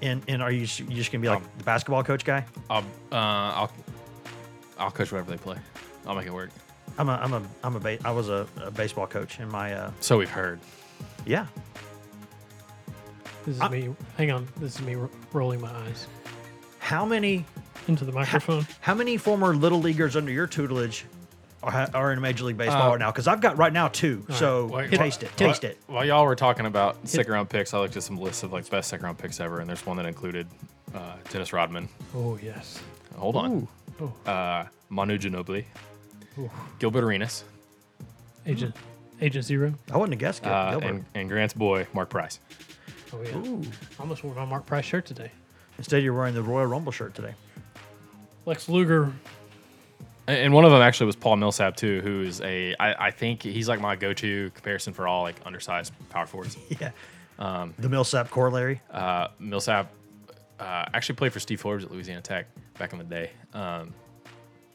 And 0.00 0.22
and 0.28 0.40
are 0.42 0.52
you 0.52 0.62
s- 0.62 0.78
you 0.80 0.86
just 0.94 1.10
gonna 1.10 1.22
be 1.22 1.28
like 1.28 1.38
Um, 1.38 1.48
the 1.58 1.64
basketball 1.64 2.04
coach 2.04 2.24
guy? 2.24 2.44
I'll 2.70 2.82
uh 3.10 3.16
I'll 3.58 3.72
I'll 4.78 4.90
coach 4.92 5.10
whatever 5.12 5.30
they 5.32 5.36
play. 5.38 5.58
I'll 6.06 6.14
make 6.14 6.26
it 6.26 6.32
work. 6.32 6.50
I'm 6.98 7.08
a 7.08 7.12
I'm 7.22 7.32
a 7.32 7.42
I'm 7.64 7.76
a 7.76 7.80
ba- 7.80 7.98
I 8.04 8.10
was 8.10 8.28
a, 8.28 8.46
a 8.62 8.70
baseball 8.70 9.06
coach 9.06 9.40
in 9.40 9.48
my 9.50 9.72
uh 9.74 9.90
So 10.00 10.18
we've 10.18 10.30
heard. 10.30 10.60
yeah. 11.26 11.46
This 13.44 13.56
is 13.56 13.60
I- 13.60 13.68
me. 13.68 13.94
Hang 14.16 14.30
on. 14.30 14.46
This 14.58 14.76
is 14.76 14.82
me 14.82 14.94
ro- 14.94 15.10
rolling 15.32 15.60
my 15.60 15.70
eyes 15.70 16.06
How 16.78 17.04
many 17.04 17.44
into 17.88 18.04
the 18.04 18.12
microphone. 18.12 18.66
how 18.80 18.94
many 18.94 19.16
former 19.16 19.54
little 19.56 19.80
leaguers 19.80 20.14
under 20.16 20.30
your 20.30 20.46
tutelage 20.46 21.04
are, 21.64 21.88
are 21.94 22.12
in 22.12 22.20
Major 22.20 22.44
League 22.44 22.56
Baseball 22.56 22.90
right 22.90 22.98
now? 22.98 23.10
Because 23.10 23.26
I've 23.28 23.40
got 23.40 23.56
right 23.56 23.72
now 23.72 23.88
two. 23.88 24.24
So 24.30 24.66
Wait, 24.66 24.90
taste 24.90 25.22
it, 25.22 25.36
taste 25.36 25.64
it. 25.64 25.78
While 25.86 26.04
y'all 26.04 26.24
were 26.24 26.34
talking 26.36 26.66
about 26.66 27.08
second 27.08 27.32
round 27.32 27.48
picks, 27.50 27.72
I 27.74 27.78
looked 27.78 27.96
at 27.96 28.02
some 28.02 28.16
lists 28.18 28.42
of 28.42 28.52
like 28.52 28.68
best 28.70 28.88
second 28.88 29.04
round 29.04 29.18
picks 29.18 29.40
ever, 29.40 29.60
and 29.60 29.68
there's 29.68 29.84
one 29.86 29.96
that 29.96 30.06
included 30.06 30.46
uh, 30.94 31.14
Dennis 31.30 31.52
Rodman. 31.52 31.88
Oh 32.14 32.38
yes. 32.42 32.80
Hold 33.16 33.36
on. 33.36 33.68
Oh. 34.00 34.12
Uh, 34.30 34.66
Manu 34.88 35.18
Ginobili. 35.18 35.64
Gilbert 36.78 37.04
Arenas. 37.04 37.44
Agent 38.46 38.74
Agent 39.20 39.44
Zero. 39.44 39.74
I 39.92 39.96
wouldn't 39.96 40.14
have 40.14 40.18
guessed 40.20 40.42
Gil- 40.42 40.52
Uh, 40.52 40.70
Gilbert. 40.72 40.86
and, 40.88 41.04
and 41.14 41.28
Grant's 41.28 41.54
boy, 41.54 41.86
Mark 41.92 42.10
Price. 42.10 42.40
Oh 43.12 43.20
yeah. 43.22 43.30
I 43.36 44.00
almost 44.00 44.24
wore 44.24 44.34
my 44.34 44.44
Mark 44.44 44.66
Price 44.66 44.84
shirt 44.84 45.06
today. 45.06 45.30
Instead, 45.78 46.02
you're 46.02 46.14
wearing 46.14 46.34
the 46.34 46.42
Royal 46.42 46.66
Rumble 46.66 46.92
shirt 46.92 47.14
today. 47.14 47.34
Lex 48.46 48.68
Luger. 48.68 49.12
And- 50.26 50.38
And 50.38 50.52
one 50.54 50.64
of 50.64 50.70
them 50.72 50.80
actually 50.82 51.06
was 51.06 51.16
Paul 51.16 51.36
Millsap 51.36 51.76
too, 51.76 52.00
who 52.00 52.22
is 52.22 52.40
a 52.40 52.74
I, 52.80 53.06
I 53.08 53.10
think 53.10 53.42
he's 53.42 53.68
like 53.68 53.80
my 53.80 53.96
go-to 53.96 54.50
comparison 54.54 54.92
for 54.92 55.06
all 55.06 55.22
like 55.22 55.36
undersized 55.44 55.92
power 56.10 56.26
forwards. 56.26 56.56
Yeah. 56.80 56.90
the 57.78 57.88
Millsap 57.88 58.30
corollary. 58.30 58.80
Uh, 58.90 59.28
Millsap 59.38 59.90
uh, 60.60 60.84
actually 60.94 61.16
played 61.16 61.32
for 61.32 61.40
Steve 61.40 61.60
Forbes 61.60 61.84
at 61.84 61.90
Louisiana 61.90 62.20
Tech 62.22 62.46
back 62.78 62.92
in 62.92 62.98
the 62.98 63.04
day. 63.04 63.30
Um, 63.52 63.92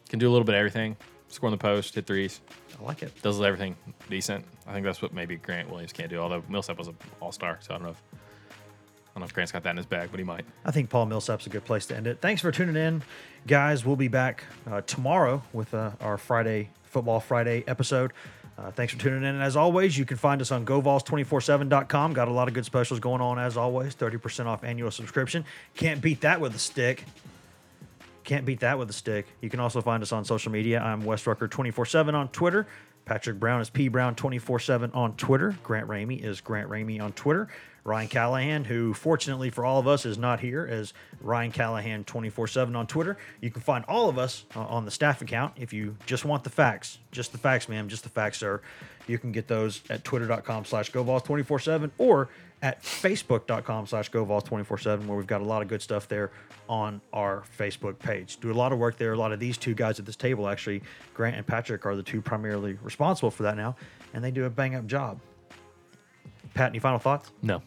can 0.10 0.20
do 0.20 0.28
a 0.30 0.32
little 0.32 0.44
bit 0.46 0.56
of 0.56 0.60
everything. 0.60 0.96
Score 1.30 1.50
in 1.50 1.52
the 1.52 1.58
post, 1.58 1.96
hit 1.96 2.06
threes, 2.08 2.42
I 2.80 2.84
like 2.84 3.04
it. 3.04 3.22
does 3.22 3.42
everything 3.42 3.76
decent. 4.10 4.46
I 4.66 4.74
think 4.74 4.86
that's 4.86 5.02
what 5.02 5.14
maybe 5.14 5.36
Grant 5.36 5.70
Williams 5.70 5.92
can't 5.94 6.10
do. 6.10 6.20
Although 6.20 6.44
Millsap 6.50 6.78
was 6.78 6.88
an 6.88 6.96
all-star, 7.20 7.60
so 7.62 7.74
I 7.74 7.78
don't 7.78 7.86
know 7.86 7.92
if 7.92 8.02
I 8.12 9.20
don't 9.20 9.22
know 9.22 9.26
if 9.26 9.34
Grant's 9.34 9.52
got 9.52 9.64
that 9.64 9.72
in 9.72 9.78
his 9.78 9.86
bag, 9.86 10.10
but 10.12 10.20
he 10.20 10.24
might. 10.24 10.46
I 10.64 10.72
think 10.72 10.90
Paul 10.90 11.08
Millsap's 11.08 11.48
a 11.48 11.50
good 11.50 11.66
place 11.66 11.86
to 11.88 11.96
end 11.96 12.06
it. 12.08 12.20
Thanks 12.22 12.42
for 12.42 12.52
tuning 12.52 12.76
in, 12.76 13.02
guys. 13.48 13.84
We'll 13.84 13.96
be 13.96 14.08
back 14.08 14.44
uh, 14.70 14.82
tomorrow 14.82 15.42
with 15.54 15.74
uh, 15.74 15.92
our 16.02 16.18
Friday 16.18 16.70
Football 16.84 17.20
Friday 17.20 17.64
episode. 17.68 18.14
Uh, 18.58 18.72
thanks 18.72 18.94
for 18.94 19.00
tuning 19.00 19.20
in. 19.20 19.36
And 19.36 19.44
as 19.44 19.56
always, 19.56 19.98
you 19.98 20.06
can 20.06 20.18
find 20.18 20.42
us 20.42 20.52
on 20.52 20.66
GoVols247.com. 20.66 22.14
Got 22.14 22.28
a 22.28 22.32
lot 22.32 22.48
of 22.48 22.54
good 22.54 22.66
specials 22.66 23.00
going 23.00 23.22
on, 23.22 23.38
as 23.38 23.56
always. 23.58 23.96
30% 23.96 24.46
off 24.46 24.64
annual 24.64 24.90
subscription. 24.92 25.46
Can't 25.76 26.02
beat 26.02 26.22
that 26.22 26.40
with 26.42 26.56
a 26.56 26.60
stick. 26.60 27.04
Can't 28.28 28.44
beat 28.46 28.60
that 28.60 28.78
with 28.78 28.90
a 28.90 28.94
stick. 28.94 29.26
You 29.40 29.50
can 29.50 29.62
also 29.62 29.80
find 29.80 30.04
us 30.04 30.12
on 30.12 30.26
social 30.26 30.52
media. 30.52 30.82
I'm 30.82 31.06
Wes 31.06 31.26
Rucker 31.26 31.48
24 31.48 31.86
7 31.86 32.14
on 32.14 32.28
Twitter. 32.28 32.68
Patrick 33.06 33.40
Brown 33.40 33.62
is 33.62 33.70
P 33.70 33.88
Brown 33.88 34.16
24 34.16 34.60
7 34.60 34.92
on 34.92 35.16
Twitter. 35.16 35.56
Grant 35.64 35.88
Ramey 35.88 36.22
is 36.22 36.42
Grant 36.42 36.70
Ramey 36.70 37.02
on 37.02 37.14
Twitter. 37.14 37.48
Ryan 37.86 38.10
Callahan, 38.10 38.66
who 38.66 38.94
fortunately 38.94 39.50
for 39.50 39.64
all 39.64 39.80
of 39.80 39.88
us 39.88 40.06
is 40.06 40.18
not 40.18 40.42
here, 40.42 40.66
is 40.66 40.94
Ryan 41.22 41.54
Callahan 41.54 42.04
24 42.04 42.48
7 42.48 42.76
on 42.76 42.86
Twitter. 42.86 43.16
You 43.40 43.50
can 43.50 43.62
find 43.62 43.86
all 43.86 44.10
of 44.10 44.18
us 44.18 44.44
uh, 44.58 44.60
on 44.60 44.84
the 44.84 44.92
staff 44.92 45.22
account 45.22 45.54
if 45.56 45.72
you 45.72 45.96
just 46.06 46.26
want 46.26 46.44
the 46.44 46.50
facts. 46.50 46.98
Just 47.12 47.32
the 47.32 47.38
facts, 47.38 47.70
ma'am. 47.70 47.88
Just 47.88 48.04
the 48.04 48.10
facts, 48.10 48.40
sir. 48.40 48.60
You 49.08 49.18
can 49.18 49.32
get 49.32 49.48
those 49.48 49.82
at 49.90 50.04
twitter.com 50.04 50.66
slash 50.66 50.92
GoVols 50.92 51.24
24 51.24 51.60
7 51.60 51.92
or 51.98 52.28
at 52.62 52.82
facebook.com 52.82 53.86
slash 53.88 54.10
GoVols 54.12 54.46
24 54.46 54.78
7, 54.78 55.08
where 55.08 55.18
we've 55.18 55.28
got 55.28 55.42
a 55.42 55.46
lot 55.46 55.62
of 55.62 55.68
good 55.68 55.82
stuff 55.82 56.08
there 56.08 56.32
on 56.68 57.02
our 57.14 57.44
Facebook 57.58 58.00
page. 58.00 58.38
Do 58.38 58.52
a 58.52 58.54
lot 58.54 58.72
of 58.72 58.80
work 58.80 58.98
there. 58.98 59.14
A 59.14 59.18
lot 59.18 59.32
of 59.32 59.40
these 59.40 59.58
two 59.58 59.74
guys 59.74 60.00
at 60.00 60.06
this 60.06 60.16
table, 60.16 60.48
actually, 60.48 60.82
Grant 61.14 61.36
and 61.36 61.46
Patrick, 61.46 61.86
are 61.86 61.96
the 61.96 62.04
two 62.04 62.22
primarily 62.22 62.78
responsible 62.82 63.32
for 63.32 63.44
that 63.44 63.58
now, 63.58 63.76
and 64.14 64.24
they 64.24 64.32
do 64.32 64.46
a 64.46 64.50
bang 64.50 64.76
up 64.76 64.88
job. 64.88 65.20
Pat, 66.54 66.72
any 66.72 66.80
final 66.80 67.00
thoughts? 67.00 67.32
No. 67.42 67.62